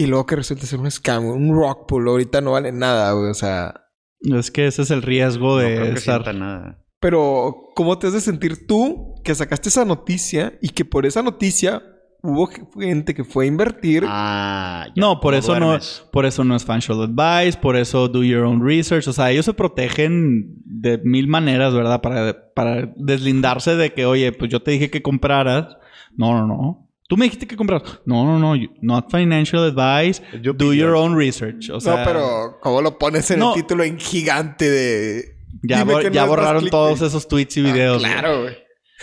Y 0.00 0.06
luego 0.06 0.24
que 0.26 0.36
resulta 0.36 0.64
ser 0.66 0.80
un 0.80 0.90
scam, 0.90 1.26
un 1.26 1.54
rock 1.54 1.86
pool. 1.86 2.08
Ahorita 2.08 2.40
no 2.40 2.52
vale 2.52 2.72
nada, 2.72 3.12
güey. 3.12 3.30
O 3.30 3.34
sea, 3.34 3.74
Es 4.20 4.50
que 4.50 4.66
ese 4.66 4.82
es 4.82 4.90
el 4.90 5.02
riesgo 5.02 5.56
No 5.56 5.56
de 5.58 5.74
creo 5.76 5.92
que 5.92 5.98
estar. 5.98 6.22
sienta 6.24 6.32
nada. 6.32 6.78
Pero, 7.00 7.54
¿cómo 7.74 7.98
te 7.98 8.06
has 8.06 8.12
de 8.14 8.20
sentir 8.20 8.66
tú 8.66 9.14
que 9.24 9.34
sacaste 9.34 9.68
esa 9.68 9.84
noticia 9.84 10.54
y 10.62 10.68
que 10.70 10.84
por 10.84 11.06
esa 11.06 11.22
noticia 11.22 11.82
hubo 12.22 12.48
gente 12.78 13.14
que 13.14 13.24
fue 13.24 13.44
a 13.44 13.48
invertir? 13.48 14.04
Ah, 14.06 14.86
ya, 14.88 14.92
No, 14.96 15.20
por 15.20 15.32
¿cómo 15.32 15.38
eso 15.38 15.60
no, 15.60 15.78
por 16.12 16.26
eso 16.26 16.44
no 16.44 16.56
es 16.56 16.64
financial 16.64 17.02
advice, 17.02 17.58
por 17.58 17.76
eso 17.76 18.08
do 18.08 18.22
your 18.22 18.44
own 18.44 18.62
research. 18.66 19.06
O 19.08 19.12
sea, 19.12 19.30
ellos 19.30 19.44
se 19.46 19.54
protegen 19.54 20.62
de 20.64 20.98
mil 21.04 21.26
maneras, 21.28 21.72
¿verdad? 21.74 22.00
Para, 22.02 22.52
para 22.54 22.92
deslindarse 22.96 23.76
de 23.76 23.92
que, 23.94 24.04
oye, 24.06 24.32
pues 24.32 24.50
yo 24.50 24.62
te 24.62 24.70
dije 24.70 24.90
que 24.90 25.02
compraras. 25.02 25.76
No, 26.16 26.32
no, 26.38 26.46
no. 26.46 26.89
Tú 27.10 27.16
me 27.16 27.24
dijiste 27.24 27.46
que 27.48 27.56
compraras. 27.56 28.00
No, 28.06 28.24
no, 28.24 28.38
no. 28.38 28.54
Not 28.82 29.10
financial 29.10 29.64
advice. 29.64 30.22
Yo 30.40 30.52
Do 30.52 30.72
your 30.72 30.94
own 30.94 31.16
research. 31.18 31.68
O 31.70 31.80
sea, 31.80 31.96
no, 31.96 32.04
pero 32.04 32.58
¿cómo 32.62 32.80
lo 32.80 32.96
pones 32.98 33.28
en 33.32 33.40
No. 33.40 33.52
el 33.52 33.60
título 33.60 33.82
en 33.82 33.98
gigante 33.98 34.70
de... 34.70 35.24
ya, 35.64 35.84
no 35.84 36.00
ya 36.02 36.24
borraron 36.24 36.60
clickbait. 36.62 36.70
todos 36.70 37.02
esos 37.02 37.26
tweets 37.26 37.56
y 37.56 37.60
Ah, 37.68 37.72
videos. 37.72 37.98
claro, 38.02 38.42
güey. 38.42 38.56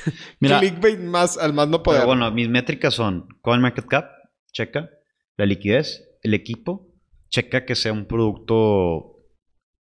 Mira, 0.40 0.60
Clickbait 0.60 1.00
más 1.00 1.38
al 1.38 1.52
más 1.54 1.68
no 1.68 1.84
poder. 1.84 2.00
Pero 2.02 2.08
bueno, 2.08 2.32
mis 2.32 2.48
métricas 2.48 2.94
son 2.94 3.28
CoinMarketCap, 3.42 4.10
checa. 4.54 4.90
La 5.36 5.46
liquidez, 5.46 6.08
el 6.24 6.34
equipo, 6.34 6.88
checa 7.30 7.66
que 7.66 7.76
sea 7.76 7.92
un 7.92 8.06
producto 8.06 9.18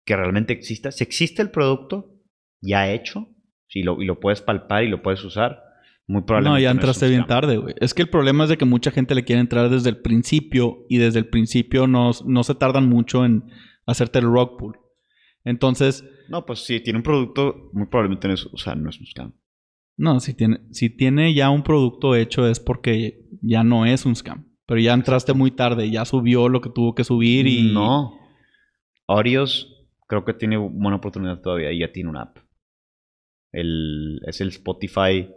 que 0.06 0.14
realmente 0.14 0.52
exista. 0.52 0.92
Si 0.92 1.02
existe 1.02 1.42
el 1.42 1.50
producto 1.50 2.14
ya 2.60 2.88
hecho 2.92 3.26
si 3.66 3.82
lo, 3.82 4.00
y 4.00 4.04
lo 4.04 4.20
puedes 4.20 4.42
palpar 4.42 4.84
y 4.84 4.88
lo 4.88 5.02
puedes 5.02 5.24
usar, 5.24 5.58
muy 6.06 6.20
no, 6.20 6.26
probablemente. 6.26 6.62
ya 6.62 6.70
es 6.70 6.74
entraste 6.74 7.08
bien 7.08 7.26
tarde, 7.26 7.56
güey. 7.56 7.74
Es 7.78 7.94
que 7.94 8.02
el 8.02 8.08
problema 8.08 8.44
es 8.44 8.50
de 8.50 8.58
que 8.58 8.64
mucha 8.64 8.90
gente 8.90 9.14
le 9.14 9.24
quiere 9.24 9.40
entrar 9.40 9.70
desde 9.70 9.90
el 9.90 9.98
principio 9.98 10.84
y 10.88 10.98
desde 10.98 11.20
el 11.20 11.28
principio 11.28 11.86
no, 11.86 12.10
no 12.26 12.42
se 12.44 12.54
tardan 12.54 12.88
mucho 12.88 13.24
en 13.24 13.44
hacerte 13.86 14.18
el 14.18 14.26
rock 14.26 14.58
pool. 14.58 14.78
Entonces, 15.44 16.04
No, 16.28 16.44
pues 16.46 16.60
si 16.60 16.80
tiene 16.80 16.98
un 16.98 17.02
producto, 17.02 17.70
muy 17.72 17.86
probablemente 17.86 18.28
no 18.28 18.34
es, 18.34 18.46
o 18.46 18.56
sea, 18.56 18.74
no 18.74 18.90
es 18.90 18.98
un 19.00 19.06
scam. 19.06 19.32
no, 19.96 20.20
si 20.20 20.34
tiene, 20.34 20.60
si 20.70 20.90
tiene 20.90 21.34
ya 21.34 21.50
un 21.50 21.62
producto 21.62 22.14
hecho 22.14 22.46
es 22.46 22.60
porque 22.60 23.26
ya 23.40 23.64
no 23.64 23.86
es 23.86 24.04
un 24.06 24.14
scam. 24.16 24.46
Pero 24.66 24.80
ya 24.80 24.94
entraste 24.94 25.32
muy 25.34 25.50
tarde, 25.50 25.90
ya 25.90 26.04
subió 26.04 26.48
lo 26.48 26.60
que 26.60 26.70
tuvo 26.70 26.94
que 26.94 27.04
subir 27.04 27.46
y... 27.46 27.72
No. 27.72 28.18
Orios 29.06 29.68
creo 30.06 30.24
que 30.24 30.34
tiene 30.34 30.56
buena 30.56 30.96
oportunidad 30.96 31.40
todavía 31.40 31.72
y 31.72 31.80
ya 31.80 31.90
tiene 31.90 32.10
una 32.10 32.22
app. 32.22 32.38
El, 33.50 34.20
es 34.26 34.40
el 34.40 34.48
Spotify. 34.48 35.28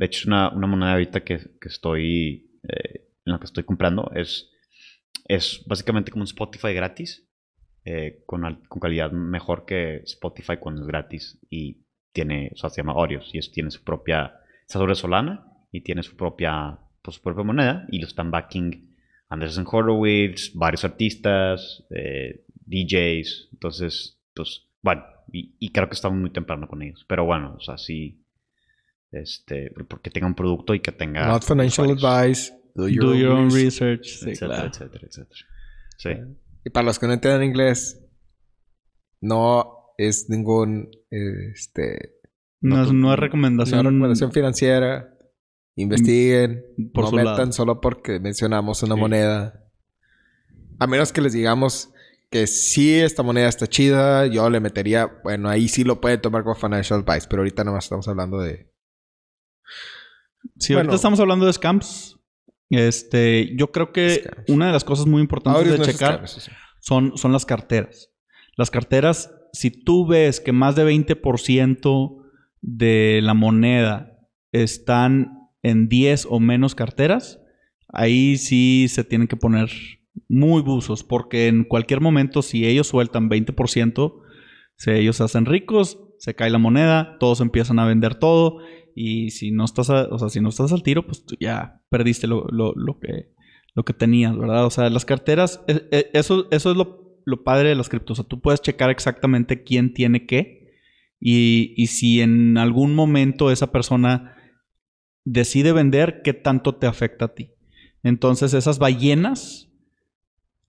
De 0.00 0.06
hecho, 0.06 0.20
es 0.20 0.26
una, 0.26 0.48
una 0.50 0.66
moneda 0.66 0.92
ahorita 0.92 1.22
que, 1.24 1.38
que 1.60 1.68
estoy. 1.68 2.50
eh, 2.64 3.06
en 3.26 3.32
la 3.34 3.38
que 3.38 3.44
estoy 3.44 3.64
comprando. 3.64 4.10
Es, 4.14 4.50
es 5.28 5.62
básicamente 5.66 6.10
como 6.10 6.22
un 6.22 6.26
Spotify 6.26 6.72
gratis. 6.74 7.28
eh, 7.84 8.22
con, 8.26 8.42
con 8.68 8.80
calidad 8.80 9.12
mejor 9.12 9.64
que 9.66 9.96
Spotify 10.04 10.56
cuando 10.58 10.82
es 10.82 10.86
gratis. 10.88 11.38
Y 11.50 11.84
tiene. 12.12 12.50
O 12.54 12.56
sea, 12.56 12.70
se 12.70 12.80
llama 12.82 12.94
Orios. 12.94 13.30
Y 13.34 13.38
es, 13.38 13.52
tiene 13.52 13.70
su 13.70 13.82
propia. 13.84 14.34
Está 14.66 14.78
sobre 14.78 14.94
Solana. 14.94 15.46
Y 15.72 15.82
tiene 15.82 16.02
su 16.02 16.16
propia. 16.16 16.78
Pues, 17.02 17.16
su 17.16 17.22
propia 17.22 17.44
moneda. 17.44 17.86
Y 17.90 18.00
lo 18.00 18.06
están 18.06 18.30
backing 18.30 18.96
Anderson 19.28 19.66
Horowitz, 19.70 20.52
varios 20.54 20.84
artistas, 20.84 21.84
eh, 21.90 22.44
DJs. 22.66 23.50
Entonces, 23.52 24.18
pues, 24.34 24.66
bueno, 24.82 25.04
y, 25.32 25.54
y 25.58 25.70
creo 25.72 25.88
que 25.88 25.94
estamos 25.94 26.18
muy 26.18 26.30
temprano 26.30 26.66
con 26.68 26.82
ellos. 26.82 27.04
Pero 27.08 27.24
bueno, 27.26 27.54
o 27.56 27.60
sea, 27.60 27.78
sí, 27.78 28.19
este, 29.12 29.70
porque 29.88 30.10
tenga 30.10 30.26
un 30.26 30.34
producto 30.34 30.74
y 30.74 30.80
que 30.80 30.92
tenga... 30.92 31.26
Not 31.26 31.42
financial 31.44 31.90
advice. 31.90 32.52
Do 32.74 32.88
your, 32.88 33.04
Do 33.04 33.14
your 33.14 33.32
own 33.32 33.50
research. 33.50 34.00
research. 34.00 34.04
Sí, 34.04 34.30
Etcétera, 34.30 34.54
claro. 34.54 34.68
etcétera, 34.70 35.06
etcétera. 35.08 35.40
Sí. 35.98 36.10
Y 36.64 36.70
para 36.70 36.84
los 36.86 36.98
que 36.98 37.06
no 37.06 37.12
entiendan 37.12 37.42
inglés, 37.42 38.00
no 39.20 39.92
es 39.98 40.28
ningún 40.30 40.90
este, 41.10 42.16
No, 42.60 42.76
No, 42.76 42.82
es- 42.82 42.88
tú- 42.88 42.94
no 42.94 43.12
es 43.12 43.18
recomendación, 43.18 43.84
recomendación 43.86 44.32
financiera. 44.32 45.14
Investiguen. 45.76 46.64
por 46.92 47.04
no 47.06 47.12
metan 47.12 47.36
lado. 47.36 47.52
solo 47.52 47.80
porque 47.80 48.20
mencionamos 48.20 48.82
una 48.82 48.94
Sí. 48.96 49.00
moneda. 49.00 49.64
A 50.78 50.86
menos 50.86 51.12
que 51.12 51.20
les 51.22 51.32
digamos 51.32 51.90
que 52.30 52.46
sí, 52.46 52.94
esta 53.00 53.22
moneda 53.22 53.48
está 53.48 53.66
chida, 53.66 54.26
yo 54.26 54.48
le 54.50 54.60
metería, 54.60 55.20
bueno, 55.24 55.48
ahí 55.48 55.68
sí 55.68 55.82
lo 55.84 56.00
pueden 56.00 56.20
tomar 56.20 56.42
como 56.42 56.54
financial 56.54 57.00
advice, 57.06 57.26
pero 57.28 57.40
ahorita 57.42 57.64
nada 57.64 57.76
más 57.76 57.84
estamos 57.84 58.06
hablando 58.08 58.38
de... 58.40 58.69
Si 60.58 60.72
Bueno. 60.72 60.80
ahorita 60.80 60.96
estamos 60.96 61.20
hablando 61.20 61.46
de 61.46 61.52
scams, 61.52 62.18
este, 62.70 63.54
yo 63.56 63.72
creo 63.72 63.92
que 63.92 64.14
Scams. 64.14 64.48
una 64.48 64.66
de 64.66 64.72
las 64.72 64.84
cosas 64.84 65.06
muy 65.06 65.20
importantes 65.20 65.78
de 65.78 65.84
checar 65.84 66.26
sí. 66.28 66.50
son, 66.80 67.16
son 67.16 67.32
las 67.32 67.44
carteras. 67.44 68.10
Las 68.56 68.70
carteras, 68.70 69.32
si 69.52 69.70
tú 69.70 70.06
ves 70.06 70.40
que 70.40 70.52
más 70.52 70.76
de 70.76 70.84
20% 70.84 72.16
de 72.62 73.20
la 73.22 73.34
moneda 73.34 74.18
están 74.52 75.48
en 75.62 75.88
10 75.88 76.26
o 76.30 76.40
menos 76.40 76.74
carteras, 76.74 77.40
ahí 77.88 78.36
sí 78.36 78.86
se 78.88 79.04
tienen 79.04 79.28
que 79.28 79.36
poner 79.36 79.70
muy 80.28 80.62
buzos, 80.62 81.04
porque 81.04 81.48
en 81.48 81.64
cualquier 81.64 82.00
momento, 82.00 82.42
si 82.42 82.66
ellos 82.66 82.88
sueltan 82.88 83.28
20%, 83.28 84.12
si 84.76 84.90
ellos 84.90 85.16
se 85.16 85.24
hacen 85.24 85.46
ricos, 85.46 85.98
se 86.18 86.34
cae 86.34 86.50
la 86.50 86.58
moneda, 86.58 87.16
todos 87.18 87.40
empiezan 87.40 87.78
a 87.78 87.86
vender 87.86 88.14
todo, 88.14 88.58
y 88.94 89.30
si 89.30 89.50
no 89.50 89.64
estás, 89.64 89.90
a- 89.90 90.08
o 90.10 90.18
sea, 90.18 90.28
si 90.28 90.40
no 90.40 90.48
estás 90.48 90.72
al 90.72 90.82
tiro, 90.82 91.06
pues 91.06 91.24
tú 91.24 91.36
ya 91.40 91.80
perdiste 91.90 92.26
lo, 92.26 92.46
lo- 92.50 92.74
lo 92.74 92.98
que, 92.98 93.32
lo 93.74 93.84
que 93.84 93.92
tenías, 93.94 94.36
¿verdad? 94.36 94.66
O 94.66 94.70
sea, 94.70 94.90
las 94.90 95.04
carteras, 95.04 95.62
e- 95.68 95.88
e- 95.90 96.10
eso, 96.14 96.46
eso 96.50 96.70
es 96.70 96.76
lo, 96.76 97.20
lo 97.24 97.42
padre 97.44 97.68
de 97.70 97.74
las 97.74 97.88
criptos. 97.88 98.18
O 98.18 98.22
sea, 98.22 98.28
tú 98.28 98.40
puedes 98.40 98.60
checar 98.62 98.90
exactamente 98.90 99.62
quién 99.62 99.92
tiene 99.94 100.26
qué. 100.26 100.60
Y, 101.20 101.74
y 101.76 101.88
si 101.88 102.20
en 102.22 102.56
algún 102.58 102.94
momento 102.94 103.50
esa 103.50 103.70
persona 103.72 104.36
decide 105.24 105.72
vender, 105.72 106.22
qué 106.24 106.32
tanto 106.32 106.74
te 106.76 106.86
afecta 106.86 107.26
a 107.26 107.34
ti. 107.34 107.50
Entonces, 108.02 108.54
esas 108.54 108.78
ballenas 108.78 109.68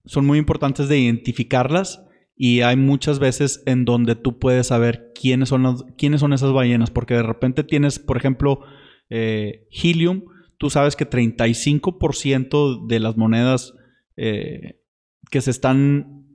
son 0.05 0.25
muy 0.25 0.37
importantes 0.37 0.89
de 0.89 0.99
identificarlas. 0.99 2.03
Y 2.35 2.61
hay 2.61 2.75
muchas 2.75 3.19
veces 3.19 3.61
en 3.65 3.85
donde 3.85 4.15
tú 4.15 4.39
puedes 4.39 4.67
saber 4.67 5.11
quiénes 5.13 5.49
son, 5.49 5.93
quiénes 5.97 6.21
son 6.21 6.33
esas 6.33 6.53
ballenas. 6.53 6.89
Porque 6.89 7.13
de 7.13 7.23
repente 7.23 7.63
tienes, 7.63 7.99
por 7.99 8.17
ejemplo, 8.17 8.61
eh, 9.09 9.67
Helium. 9.71 10.23
Tú 10.57 10.69
sabes 10.69 10.95
que 10.95 11.09
35% 11.09 12.87
de 12.87 12.99
las 12.99 13.17
monedas 13.17 13.73
eh, 14.15 14.81
que 15.29 15.41
se 15.41 15.51
están 15.51 16.27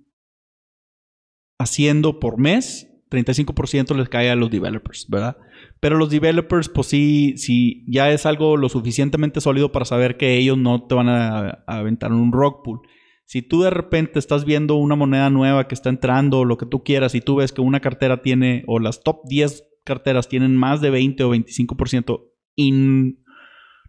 haciendo 1.58 2.18
por 2.18 2.38
mes, 2.38 2.88
35% 3.10 3.94
les 3.96 4.08
cae 4.08 4.30
a 4.30 4.36
los 4.36 4.50
developers, 4.50 5.06
¿verdad? 5.08 5.36
Pero 5.80 5.96
los 5.96 6.10
developers, 6.10 6.68
pues 6.68 6.88
sí, 6.88 7.34
sí, 7.36 7.84
ya 7.88 8.10
es 8.10 8.26
algo 8.26 8.56
lo 8.56 8.68
suficientemente 8.68 9.40
sólido 9.40 9.72
para 9.72 9.84
saber 9.84 10.16
que 10.16 10.36
ellos 10.36 10.58
no 10.58 10.86
te 10.86 10.94
van 10.94 11.08
a, 11.08 11.62
a 11.66 11.78
aventar 11.78 12.12
un 12.12 12.32
rock 12.32 12.64
pool. 12.64 12.80
Si 13.26 13.42
tú 13.42 13.62
de 13.62 13.70
repente 13.70 14.18
estás 14.18 14.44
viendo 14.44 14.76
una 14.76 14.96
moneda 14.96 15.28
nueva 15.30 15.68
que 15.68 15.74
está 15.74 15.90
entrando 15.90 16.38
o 16.38 16.44
lo 16.44 16.56
que 16.56 16.66
tú 16.66 16.82
quieras 16.82 17.14
y 17.14 17.20
tú 17.20 17.36
ves 17.36 17.52
que 17.52 17.60
una 17.60 17.80
cartera 17.80 18.22
tiene, 18.22 18.64
o 18.66 18.78
las 18.78 19.02
top 19.02 19.20
10 19.28 19.64
carteras 19.84 20.28
tienen 20.28 20.56
más 20.56 20.80
de 20.80 20.90
20 20.90 21.24
o 21.24 21.34
25% 21.34 22.24
y 22.54 23.18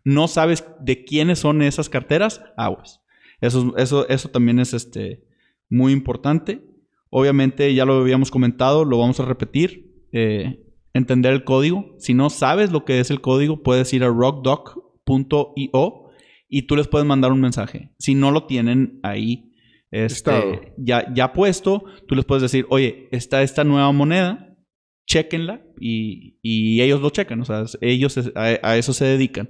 no 0.04 0.28
sabes 0.28 0.66
de 0.82 1.06
quiénes 1.06 1.40
son 1.40 1.62
esas 1.62 1.90
carteras, 1.90 2.42
aguas. 2.58 3.02
Eso, 3.40 3.76
eso, 3.78 4.08
eso 4.10 4.30
también 4.30 4.60
es 4.60 4.74
este, 4.74 5.24
muy 5.70 5.94
importante. 5.94 6.66
Obviamente, 7.10 7.74
ya 7.74 7.86
lo 7.86 8.02
habíamos 8.02 8.32
comentado, 8.32 8.84
lo 8.84 9.00
vamos 9.00 9.20
a 9.20 9.26
repetir. 9.26 9.86
eh, 10.12 10.64
entender 10.98 11.34
el 11.34 11.44
código. 11.44 11.96
Si 12.00 12.14
no 12.14 12.30
sabes 12.30 12.72
lo 12.72 12.84
que 12.84 13.00
es 13.00 13.12
el 13.12 13.22
código, 13.22 13.64
puedes 13.64 13.94
ir 13.94 14.04
a 14.04 14.08
rockdoc.io 14.08 16.07
y 16.50 16.64
tú 16.64 16.76
les 16.76 16.88
puedes 16.88 17.08
mandar 17.08 17.32
un 17.32 17.42
mensaje. 17.42 17.92
Si 18.00 18.16
no 18.16 18.32
lo 18.32 18.46
tienen 18.46 19.00
ahí 19.04 19.54
este, 19.92 20.74
ya, 20.78 21.12
ya 21.14 21.32
puesto, 21.34 21.84
tú 22.08 22.16
les 22.16 22.26
puedes 22.26 22.42
decir, 22.42 22.66
oye, 22.70 23.08
está 23.12 23.42
esta 23.42 23.64
nueva 23.64 23.92
moneda, 23.92 24.56
chequenla 25.06 25.62
y, 25.80 26.38
y 26.42 26.82
ellos 26.82 27.02
lo 27.02 27.10
checan. 27.10 27.42
O 27.42 27.46
sea, 27.46 27.64
ellos 27.82 28.18
es- 28.18 28.32
a, 28.36 28.58
a 28.64 28.78
eso 28.78 28.94
se 28.94 29.06
dedican. 29.06 29.50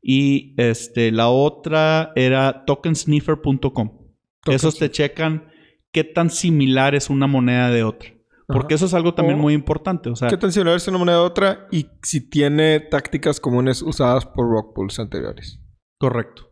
Y 0.00 0.54
este, 0.58 1.10
la 1.12 1.28
otra 1.28 2.12
era 2.14 2.64
tokensniffer.com. 2.66 3.98
Esos 4.46 4.78
te 4.78 4.90
checan 4.90 5.48
qué 5.92 6.04
tan 6.04 6.30
similar 6.30 6.94
es 6.94 7.08
una 7.10 7.26
moneda 7.26 7.70
de 7.70 7.82
otra. 7.84 8.10
Porque 8.46 8.74
Ajá. 8.74 8.76
eso 8.76 8.86
es 8.86 8.94
algo 8.94 9.14
también 9.14 9.38
O- 9.38 9.42
muy 9.42 9.54
importante. 9.54 10.10
O 10.10 10.16
sea, 10.16 10.28
¿Qué 10.28 10.36
tan 10.36 10.52
similar 10.52 10.76
es 10.76 10.86
una 10.86 10.98
moneda 10.98 11.16
a 11.16 11.22
otra? 11.22 11.66
Y 11.72 11.86
si 12.02 12.28
tiene 12.28 12.78
tácticas 12.80 13.40
comunes 13.40 13.80
usadas 13.80 14.26
por 14.26 14.48
rock 14.50 14.74
pools 14.74 14.98
anteriores. 14.98 15.60
Correcto. 15.98 16.50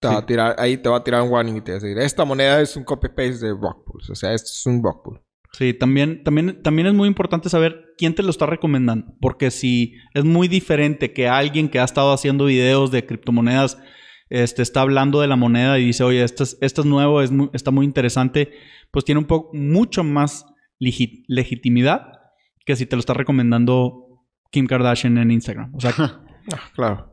Te 0.00 0.08
va 0.08 0.18
a 0.18 0.26
tirar, 0.26 0.56
ahí 0.58 0.76
te 0.78 0.88
va 0.88 0.96
a 0.96 1.04
tirar 1.04 1.22
un 1.22 1.30
warning 1.30 1.56
y 1.56 1.60
te 1.60 1.72
va 1.72 1.78
a 1.78 1.80
decir, 1.80 1.96
esta 1.98 2.24
moneda 2.24 2.60
es 2.60 2.76
un 2.76 2.82
copy-paste 2.82 3.46
de 3.46 3.52
rock 3.52 3.84
pools. 3.86 4.10
O 4.10 4.14
sea, 4.16 4.32
esto 4.34 4.48
es 4.50 4.66
un 4.66 4.82
rock 4.82 5.04
pool. 5.04 5.20
Sí, 5.52 5.74
también, 5.74 6.24
también, 6.24 6.60
también 6.62 6.88
es 6.88 6.94
muy 6.94 7.06
importante 7.06 7.48
saber 7.48 7.84
quién 7.98 8.14
te 8.14 8.22
lo 8.24 8.30
está 8.30 8.46
recomendando. 8.46 9.14
Porque 9.20 9.50
si 9.52 9.94
es 10.14 10.24
muy 10.24 10.48
diferente 10.48 11.12
que 11.12 11.28
alguien 11.28 11.68
que 11.68 11.78
ha 11.78 11.84
estado 11.84 12.12
haciendo 12.12 12.46
videos 12.46 12.90
de 12.90 13.06
criptomonedas 13.06 13.78
este, 14.28 14.62
está 14.62 14.80
hablando 14.80 15.20
de 15.20 15.28
la 15.28 15.36
moneda 15.36 15.78
y 15.78 15.84
dice, 15.84 16.02
oye, 16.04 16.24
esto 16.24 16.42
es, 16.42 16.56
esto 16.62 16.80
es 16.80 16.86
nuevo, 16.86 17.20
es 17.22 17.30
muy- 17.30 17.50
está 17.52 17.70
muy 17.70 17.84
interesante, 17.84 18.50
pues 18.90 19.04
tiene 19.04 19.18
un 19.20 19.26
poco, 19.26 19.50
mucho 19.54 20.02
más 20.02 20.46
legi- 20.80 21.22
legitimidad 21.28 22.08
que 22.64 22.74
si 22.74 22.86
te 22.86 22.96
lo 22.96 23.00
está 23.00 23.12
recomendando 23.14 24.24
Kim 24.50 24.66
Kardashian 24.66 25.18
en 25.18 25.30
Instagram. 25.30 25.72
O 25.76 25.80
sea, 25.80 25.92
Ah, 26.52 26.60
claro. 26.74 27.11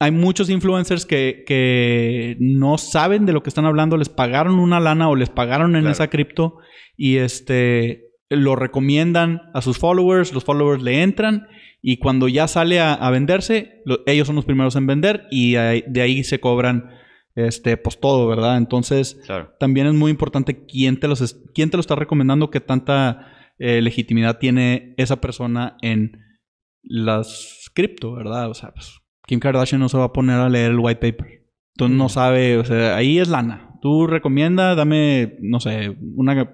Hay 0.00 0.10
muchos 0.10 0.50
influencers 0.50 1.06
que, 1.06 1.44
que 1.46 2.36
no 2.40 2.78
saben 2.78 3.26
de 3.26 3.32
lo 3.32 3.42
que 3.42 3.48
están 3.48 3.64
hablando, 3.64 3.96
les 3.96 4.08
pagaron 4.08 4.58
una 4.58 4.80
lana 4.80 5.08
o 5.08 5.16
les 5.16 5.30
pagaron 5.30 5.76
en 5.76 5.82
Claro. 5.82 5.92
esa 5.92 6.08
cripto 6.10 6.58
y 6.96 7.16
este 7.16 8.02
lo 8.30 8.56
recomiendan 8.56 9.42
a 9.54 9.62
sus 9.62 9.78
followers, 9.78 10.32
los 10.32 10.44
followers 10.44 10.82
le 10.82 11.02
entran 11.02 11.46
y 11.80 11.98
cuando 11.98 12.26
ya 12.28 12.48
sale 12.48 12.80
a, 12.80 12.94
a 12.94 13.10
venderse, 13.10 13.82
lo- 13.84 14.00
ellos 14.06 14.26
son 14.26 14.36
los 14.36 14.44
primeros 14.46 14.74
en 14.76 14.86
vender 14.86 15.26
y 15.30 15.52
de 15.52 16.00
ahí 16.02 16.24
se 16.24 16.40
cobran 16.40 16.90
este 17.36 17.76
pues 17.76 18.00
todo, 18.00 18.26
¿verdad? 18.26 18.56
Entonces, 18.56 19.20
Claro. 19.26 19.52
también 19.60 19.86
es 19.86 19.94
muy 19.94 20.10
importante 20.10 20.64
quién 20.66 20.98
te, 20.98 21.08
los 21.08 21.20
es- 21.20 21.40
quién 21.54 21.70
te 21.70 21.76
lo 21.76 21.80
está 21.82 21.94
recomendando, 21.94 22.50
qué 22.50 22.60
tanta 22.60 23.28
eh, 23.58 23.80
legitimidad 23.82 24.38
tiene 24.38 24.94
esa 24.96 25.20
persona 25.20 25.76
en 25.82 26.18
las 26.82 27.70
cripto, 27.74 28.14
¿verdad? 28.14 28.50
O 28.50 28.54
sea, 28.54 28.72
pues, 28.72 28.98
Kim 29.26 29.40
Kardashian 29.40 29.80
no 29.80 29.88
se 29.88 29.96
va 29.98 30.04
a 30.04 30.12
poner 30.12 30.36
a 30.40 30.48
leer 30.48 30.72
el 30.72 30.78
white 30.78 31.00
paper. 31.00 31.44
Entonces 31.76 31.96
no 31.96 32.06
Mm. 32.06 32.08
sabe, 32.10 32.58
o 32.58 32.64
sea, 32.64 32.96
ahí 32.96 33.18
es 33.18 33.28
lana. 33.28 33.70
Tú 33.80 34.06
recomienda, 34.06 34.74
dame, 34.74 35.36
no 35.40 35.60
sé, 35.60 35.96
una 36.16 36.50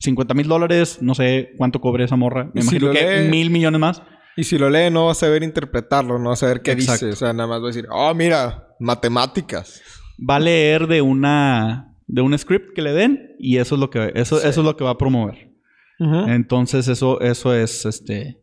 50 0.00 0.34
mil 0.34 0.48
dólares, 0.48 0.98
no 1.00 1.14
sé 1.14 1.50
cuánto 1.58 1.80
cobre 1.80 2.04
esa 2.04 2.16
morra. 2.16 2.50
Me 2.54 2.62
si 2.62 2.76
imagino 2.76 2.92
que 2.92 3.20
lee- 3.22 3.28
mil 3.30 3.50
millones 3.50 3.80
más. 3.80 4.02
Y 4.36 4.44
si 4.44 4.56
lo 4.58 4.70
lee, 4.70 4.90
no 4.90 5.06
va 5.06 5.12
a 5.12 5.14
saber 5.14 5.42
interpretarlo, 5.42 6.18
no 6.18 6.28
va 6.28 6.32
a 6.32 6.36
saber 6.36 6.62
qué 6.62 6.72
Exacto. 6.72 7.06
dice. 7.06 7.14
O 7.14 7.16
sea, 7.16 7.32
nada 7.32 7.46
más 7.48 7.60
va 7.60 7.64
a 7.64 7.66
decir, 7.68 7.86
oh, 7.90 8.14
mira, 8.14 8.68
matemáticas. 8.80 9.82
Va 10.28 10.36
a 10.36 10.40
leer 10.40 10.86
de 10.86 11.02
una 11.02 11.88
de 12.06 12.20
un 12.20 12.36
script 12.36 12.74
que 12.74 12.82
le 12.82 12.92
den 12.92 13.36
y 13.38 13.58
eso 13.58 13.74
es 13.76 13.80
lo 13.80 13.90
que 13.90 14.12
eso, 14.14 14.38
Sí. 14.38 14.46
eso 14.48 14.60
es 14.60 14.64
lo 14.66 14.76
que 14.76 14.84
va 14.84 14.90
a 14.90 14.98
promover. 14.98 15.50
Entonces, 15.98 16.88
eso, 16.88 17.20
eso 17.20 17.54
es 17.54 17.86
este. 17.86 18.41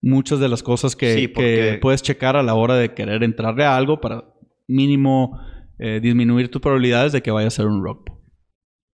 Muchas 0.00 0.38
de 0.40 0.48
las 0.48 0.62
cosas 0.62 0.94
que, 0.94 1.14
Sí, 1.14 1.20
que 1.22 1.28
porque- 1.28 1.78
puedes 1.82 2.02
checar 2.02 2.36
a 2.36 2.42
la 2.42 2.54
hora 2.54 2.76
de 2.76 2.94
querer 2.94 3.22
entrarle 3.24 3.64
a 3.64 3.76
algo 3.76 4.00
para 4.00 4.24
mínimo 4.66 5.40
eh, 5.80 6.00
disminuir 6.00 6.50
tus 6.50 6.60
probabilidades 6.60 7.12
de 7.12 7.22
que 7.22 7.30
vaya 7.30 7.48
a 7.48 7.52
ser 7.52 7.66
un 7.66 7.82
rock. 7.84 8.10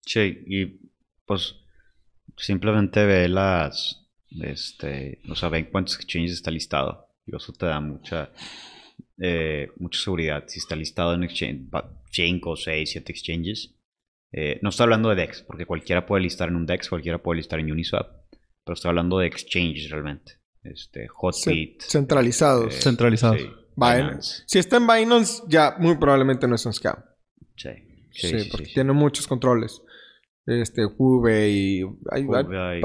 Sí, 0.02 0.38
y 0.46 0.90
pues 1.24 1.56
simplemente 2.36 3.04
ve 3.06 3.26
las, 3.28 4.06
este, 4.42 5.20
o 5.30 5.34
sea, 5.34 5.48
ve 5.48 5.58
en 5.60 5.64
cuántos 5.66 5.96
exchanges 5.96 6.32
está 6.32 6.50
listado. 6.50 7.06
Y 7.26 7.34
eso 7.34 7.52
te 7.54 7.64
da 7.66 7.80
mucha, 7.80 8.30
eh, 9.18 9.68
mucha 9.78 9.98
seguridad. 10.00 10.44
Si 10.46 10.58
está 10.58 10.76
listado 10.76 11.14
en 11.14 11.22
exchange, 11.24 11.68
5, 12.10 12.56
6, 12.56 12.90
7 12.90 13.12
exchanges. 13.12 13.74
Eh, 14.32 14.58
no 14.62 14.68
estoy 14.68 14.84
hablando 14.84 15.08
de 15.08 15.16
DEX, 15.16 15.42
porque 15.42 15.64
cualquiera 15.64 16.04
puede 16.06 16.22
listar 16.24 16.48
en 16.48 16.56
un 16.56 16.66
DEX, 16.66 16.88
cualquiera 16.90 17.22
puede 17.22 17.38
listar 17.38 17.60
en 17.60 17.70
Uniswap. 17.72 18.08
Pero 18.64 18.74
estoy 18.74 18.88
hablando 18.90 19.18
de 19.18 19.26
exchanges 19.26 19.88
realmente. 19.90 20.32
Este, 20.64 21.06
Hotbit. 21.08 21.82
Centralizados. 21.82 22.74
eh, 22.74 22.80
Centralizados. 22.80 23.40
sí, 23.40 23.50
Binance. 23.76 24.42
Si 24.46 24.58
está 24.58 24.78
en 24.78 24.86
Binance, 24.86 25.42
ya 25.48 25.76
muy 25.78 25.96
probablemente 25.96 26.48
no 26.48 26.54
es 26.54 26.64
un 26.66 26.72
scam. 26.72 26.96
Sí, 27.56 27.70
Sí, 28.10 28.28
sí, 28.28 28.38
sí, 28.40 28.48
porque 28.50 28.66
sí, 28.66 28.70
sí. 28.70 28.74
tiene 28.74 28.92
muchos 28.92 29.26
controles. 29.26 29.82
Este, 30.46 30.84
Hube 30.84 31.48
y... 31.50 31.82
Hay, 32.10 32.22
hay. 32.32 32.80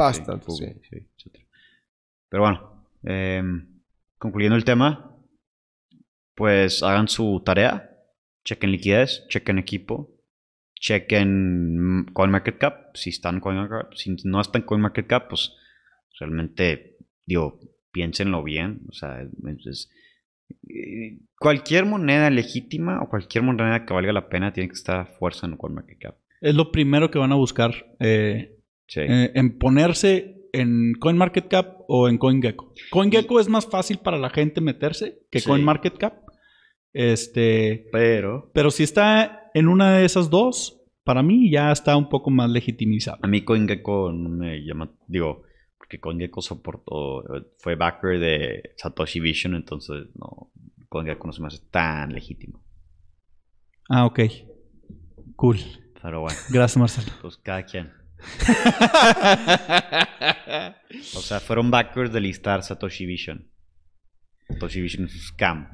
Pero 2.29 2.43
bueno, 2.43 2.87
em, 3.03 3.81
concluyendo 4.17 4.55
el 4.55 4.63
tema, 4.63 5.15
pues 6.35 6.81
hagan 6.81 7.07
su 7.07 7.41
tarea, 7.45 7.91
chequen 8.43 8.71
liquidez, 8.71 9.27
chequen 9.27 9.59
equipo, 9.59 10.15
chequen 10.79 12.07
CoinMarketCap, 12.13 12.95
si 12.95 13.09
están 13.11 13.35
en 13.35 13.41
CoinMarketCap, 13.41 13.93
si 13.93 14.15
no 14.23 14.41
están 14.41 14.61
en 14.61 14.67
CoinMarketCap, 14.67 15.29
pues 15.29 15.53
realmente, 16.19 16.88
digo, 17.29 17.59
piénsenlo 17.91 18.43
bien, 18.43 18.81
o 18.89 18.93
sea, 18.93 19.21
es- 19.65 19.89
eh, 20.67 21.19
cualquier 21.39 21.85
moneda 21.85 22.29
legítima 22.31 23.01
o 23.03 23.07
cualquier 23.09 23.43
moneda 23.43 23.85
que 23.85 23.93
valga 23.93 24.11
la 24.13 24.29
pena 24.29 24.51
tiene 24.51 24.67
que 24.69 24.75
estar 24.75 24.99
a 24.99 25.05
fuerza 25.05 25.45
en 25.45 25.55
CoinMarketCap. 25.57 26.15
Es 26.41 26.55
lo 26.55 26.71
primero 26.71 27.11
que 27.11 27.19
van 27.19 27.31
a 27.31 27.35
buscar 27.35 27.71
eh, 27.99 28.55
Sí. 28.87 29.01
eh, 29.01 29.31
en 29.35 29.57
ponerse 29.59 30.35
en 30.53 30.93
CoinMarketCap 30.99 31.81
o 31.87 32.09
en 32.09 32.17
CoinGecko. 32.17 32.73
CoinGecko 32.89 33.39
es 33.39 33.47
más 33.47 33.67
fácil 33.67 33.99
para 33.99 34.17
la 34.17 34.31
gente 34.31 34.59
meterse 34.61 35.19
que 35.29 35.39
Sí. 35.41 35.47
CoinMarketCap. 35.47 36.13
Este, 36.93 37.85
Pero 37.91 38.49
pero 38.53 38.71
si 38.71 38.81
está 38.83 39.51
en 39.53 39.67
una 39.67 39.97
de 39.97 40.05
esas 40.05 40.31
dos, 40.31 40.81
para 41.03 41.21
mí 41.21 41.51
ya 41.51 41.71
está 41.71 41.95
un 41.95 42.09
poco 42.09 42.31
más 42.31 42.49
legitimizado. 42.49 43.19
A 43.21 43.27
mí 43.27 43.41
CoinGecko 43.43 44.11
no 44.11 44.29
me 44.29 44.63
llama, 44.65 44.91
digo, 45.07 45.43
porque 45.89 46.01
CoinGecko 46.01 46.41
soportó, 46.43 47.21
eh, 47.35 47.47
fue 47.57 47.73
backer 47.73 48.19
de 48.19 48.75
Satoshi 48.77 49.19
Vision, 49.19 49.55
entonces 49.55 50.05
no, 50.13 50.51
CoinGecko 50.87 51.25
no 51.25 51.33
se 51.33 51.41
me 51.41 51.47
hace 51.47 51.63
tan 51.71 52.13
legítimo. 52.13 52.63
Ah, 53.89 54.05
ok. 54.05 54.19
Cool. 55.35 55.57
Pero 55.99 56.21
bueno, 56.21 56.37
Gracias, 56.51 56.77
Marcelo. 56.77 57.11
pues 57.23 57.37
cada 57.37 57.63
quien. 57.63 57.91
O 61.15 61.21
sea, 61.21 61.39
fueron 61.39 61.71
backers 61.71 62.13
de 62.13 62.21
listar 62.21 62.61
Satoshi 62.61 63.07
Vision. 63.07 63.49
Satoshi 64.47 64.81
Vision 64.81 65.05
es 65.05 65.15
un 65.15 65.21
scam. 65.21 65.69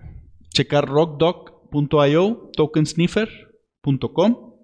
Checar 0.54 0.88
rockdoc.io, 0.88 2.52
tokensniffer.com. 2.56 4.56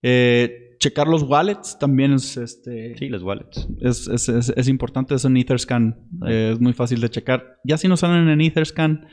Eh, 0.00 0.67
checar 0.78 1.06
los 1.08 1.22
wallets 1.22 1.78
también 1.78 2.12
es, 2.12 2.36
este, 2.36 2.96
Sí, 2.96 3.08
los 3.08 3.22
wallets. 3.22 3.68
es, 3.80 4.08
es- 4.08 4.28
es- 4.28 4.52
es 4.56 4.68
importante. 4.68 5.14
Es 5.14 5.24
en 5.24 5.36
Etherscan. 5.36 6.08
eh, 6.26 6.50
es 6.54 6.60
muy 6.60 6.72
fácil 6.72 7.00
de 7.00 7.10
checar. 7.10 7.58
Ya 7.64 7.76
si 7.78 7.88
no 7.88 7.96
salen 7.96 8.28
en 8.28 8.40
Etherscan, 8.40 9.06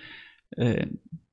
eh, 0.57 0.87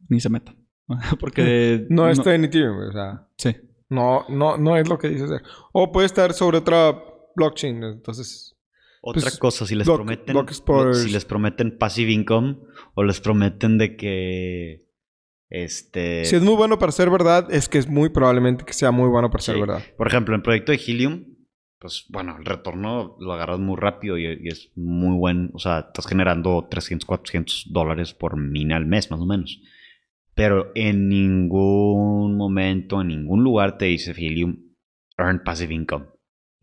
ni 0.08 0.20
se 0.20 0.28
metan. 0.30 0.56
Porque... 1.20 1.86
No 1.90 2.08
está 2.08 2.34
en 2.34 2.44
Ethereum, 2.44 2.88
o 2.88 2.92
sea... 2.92 3.28
Sí. 3.36 3.54
No, 3.90 4.24
no, 4.30 4.56
no 4.56 4.76
es 4.78 4.88
lo 4.88 4.98
que 4.98 5.08
dice 5.10 5.28
ser. 5.28 5.42
O 5.72 5.92
puede 5.92 6.06
estar 6.06 6.32
sobre 6.32 6.58
otra 6.58 6.96
blockchain, 7.36 7.82
entonces... 7.82 8.56
Otra 9.04 9.22
Pues, 9.22 9.38
cosa, 9.38 9.66
si 9.66 9.74
les 9.74 9.86
block- 9.86 9.96
prometen 9.96 10.32
block 10.32 10.94
si 10.94 11.10
les 11.10 11.24
prometen 11.24 11.76
passive 11.76 12.12
income 12.12 12.58
o 12.94 13.02
les 13.02 13.20
prometen 13.20 13.76
de 13.76 13.96
que 13.96 14.86
este 15.52 16.24
Si 16.24 16.34
es 16.34 16.42
muy 16.42 16.54
bueno 16.54 16.78
para 16.78 16.92
ser 16.92 17.10
verdad, 17.10 17.52
es 17.52 17.68
que 17.68 17.76
es 17.76 17.86
muy 17.86 18.08
probablemente 18.08 18.64
que 18.64 18.72
sea 18.72 18.90
muy 18.90 19.08
bueno 19.08 19.30
para 19.30 19.42
ser 19.42 19.58
verdad. 19.60 19.82
Por 19.98 20.06
ejemplo, 20.06 20.34
en 20.34 20.38
el 20.38 20.42
proyecto 20.42 20.72
de 20.72 20.80
Helium, 20.84 21.26
pues 21.78 22.06
bueno, 22.08 22.36
el 22.38 22.44
retorno 22.46 23.16
lo 23.20 23.32
agarras 23.34 23.58
muy 23.58 23.76
rápido 23.76 24.16
y, 24.16 24.24
y 24.24 24.48
es 24.48 24.72
muy 24.76 25.16
buen. 25.16 25.50
O 25.52 25.58
sea, 25.58 25.80
estás 25.80 26.06
generando 26.06 26.66
300, 26.70 27.04
400 27.04 27.66
dólares 27.70 28.14
por 28.14 28.38
mina 28.38 28.76
al 28.76 28.86
mes, 28.86 29.10
más 29.10 29.20
o 29.20 29.26
menos. 29.26 29.60
Pero 30.34 30.72
en 30.74 31.08
ningún 31.10 32.36
momento, 32.36 33.02
en 33.02 33.08
ningún 33.08 33.44
lugar 33.44 33.76
te 33.76 33.84
dice 33.86 34.12
Helium 34.12 34.56
earn 35.18 35.42
passive 35.44 35.74
income. 35.74 36.06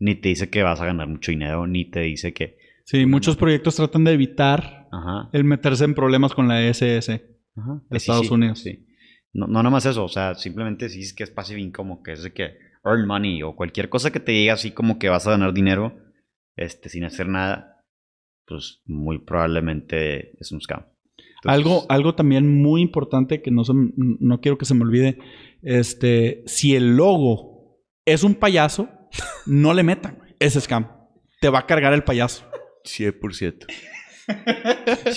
Ni 0.00 0.16
te 0.16 0.30
dice 0.30 0.50
que 0.50 0.62
vas 0.62 0.80
a 0.80 0.86
ganar 0.86 1.06
mucho 1.06 1.30
dinero, 1.30 1.66
ni 1.66 1.84
te 1.84 2.00
dice 2.00 2.32
que. 2.32 2.58
Sí, 2.84 3.06
muchos 3.06 3.36
proyectos 3.36 3.76
tratan 3.76 4.02
de 4.02 4.12
evitar 4.12 4.88
Ajá. 4.90 5.28
el 5.32 5.44
meterse 5.44 5.84
en 5.84 5.94
problemas 5.94 6.34
con 6.34 6.48
la 6.48 6.60
SS. 6.62 7.39
Ajá. 7.60 7.82
Sí, 7.90 7.96
Estados 7.96 8.26
sí, 8.26 8.34
Unidos. 8.34 8.58
Sí. 8.60 8.86
No, 9.32 9.46
no 9.46 9.54
nada 9.54 9.70
más 9.70 9.86
eso, 9.86 10.04
o 10.04 10.08
sea, 10.08 10.34
simplemente 10.34 10.88
si 10.88 10.98
dices 10.98 11.14
que 11.14 11.22
es 11.22 11.30
passive 11.30 11.60
income 11.60 12.00
que 12.04 12.12
es 12.12 12.22
de 12.22 12.32
que 12.32 12.56
earn 12.84 13.06
money 13.06 13.42
o 13.42 13.54
cualquier 13.54 13.88
cosa 13.88 14.10
que 14.10 14.20
te 14.20 14.32
diga 14.32 14.54
así 14.54 14.72
como 14.72 14.98
que 14.98 15.08
vas 15.08 15.26
a 15.26 15.32
ganar 15.32 15.52
dinero 15.52 15.96
este, 16.56 16.88
sin 16.88 17.04
hacer 17.04 17.28
nada, 17.28 17.84
pues 18.46 18.82
muy 18.86 19.18
probablemente 19.18 20.36
es 20.40 20.50
un 20.52 20.60
scam. 20.60 20.84
Entonces, 21.16 21.44
Algo, 21.44 21.86
algo 21.88 22.14
también 22.14 22.60
muy 22.60 22.82
importante 22.82 23.40
que 23.40 23.50
no, 23.50 23.64
se 23.64 23.72
no 23.74 24.40
quiero 24.40 24.58
que 24.58 24.66
se 24.66 24.74
me 24.74 24.82
olvide. 24.82 25.18
Este, 25.62 26.42
si 26.46 26.74
el 26.74 26.96
logo 26.96 27.80
es 28.04 28.24
un 28.24 28.34
payaso, 28.34 28.88
no 29.46 29.72
le 29.72 29.82
metan. 29.82 30.18
Es 30.38 30.54
scam. 30.54 30.88
Te 31.40 31.48
va 31.48 31.60
a 31.60 31.66
cargar 31.66 31.94
el 31.94 32.04
payaso. 32.04 32.44
100%. 32.84 33.66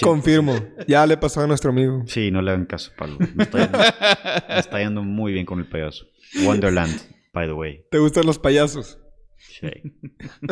Confirmo. 0.01 0.55
Ya 0.87 1.05
le 1.05 1.17
pasó 1.17 1.41
a 1.41 1.47
nuestro 1.47 1.71
amigo. 1.71 2.03
Sí, 2.07 2.31
no 2.31 2.41
le 2.41 2.51
hagan 2.51 2.65
caso, 2.65 2.91
Pablo. 2.97 3.17
Me 3.35 3.43
está, 3.43 3.59
yendo, 3.59 3.77
me 4.49 4.59
está 4.59 4.79
yendo 4.79 5.03
muy 5.03 5.33
bien 5.33 5.45
con 5.45 5.59
el 5.59 5.67
payaso. 5.67 6.05
Wonderland, 6.45 6.93
by 7.33 7.47
the 7.47 7.53
way. 7.53 7.85
¿Te 7.91 7.99
gustan 7.99 8.25
los 8.25 8.39
payasos? 8.39 8.99
Sí. 9.37 9.69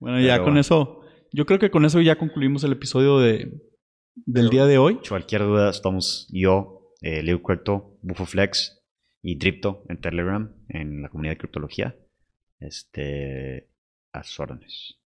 Bueno, 0.00 0.20
ya 0.20 0.34
Pero 0.34 0.44
con 0.44 0.52
bueno. 0.52 0.60
eso, 0.60 1.00
yo 1.32 1.46
creo 1.46 1.58
que 1.58 1.70
con 1.70 1.86
eso 1.86 1.98
ya 2.02 2.18
concluimos 2.18 2.62
el 2.64 2.72
episodio 2.72 3.20
de, 3.20 3.36
del 4.16 4.48
Pero- 4.48 4.48
día 4.50 4.66
de 4.66 4.76
hoy. 4.76 4.98
Cualquier 5.08 5.42
duda, 5.42 5.70
estamos 5.70 6.28
yo, 6.30 6.90
eh, 7.00 7.22
Leo 7.22 7.40
Cuerto, 7.40 7.96
Bufoflex 8.02 8.82
y 9.22 9.38
Dripto 9.38 9.84
en 9.88 10.00
Telegram, 10.02 10.54
en 10.68 11.00
la 11.00 11.08
comunidad 11.08 11.32
de 11.34 11.38
criptología. 11.38 11.96
Este, 12.58 13.70
a 14.12 14.22
sus 14.24 14.40
órdenes. 14.40 14.98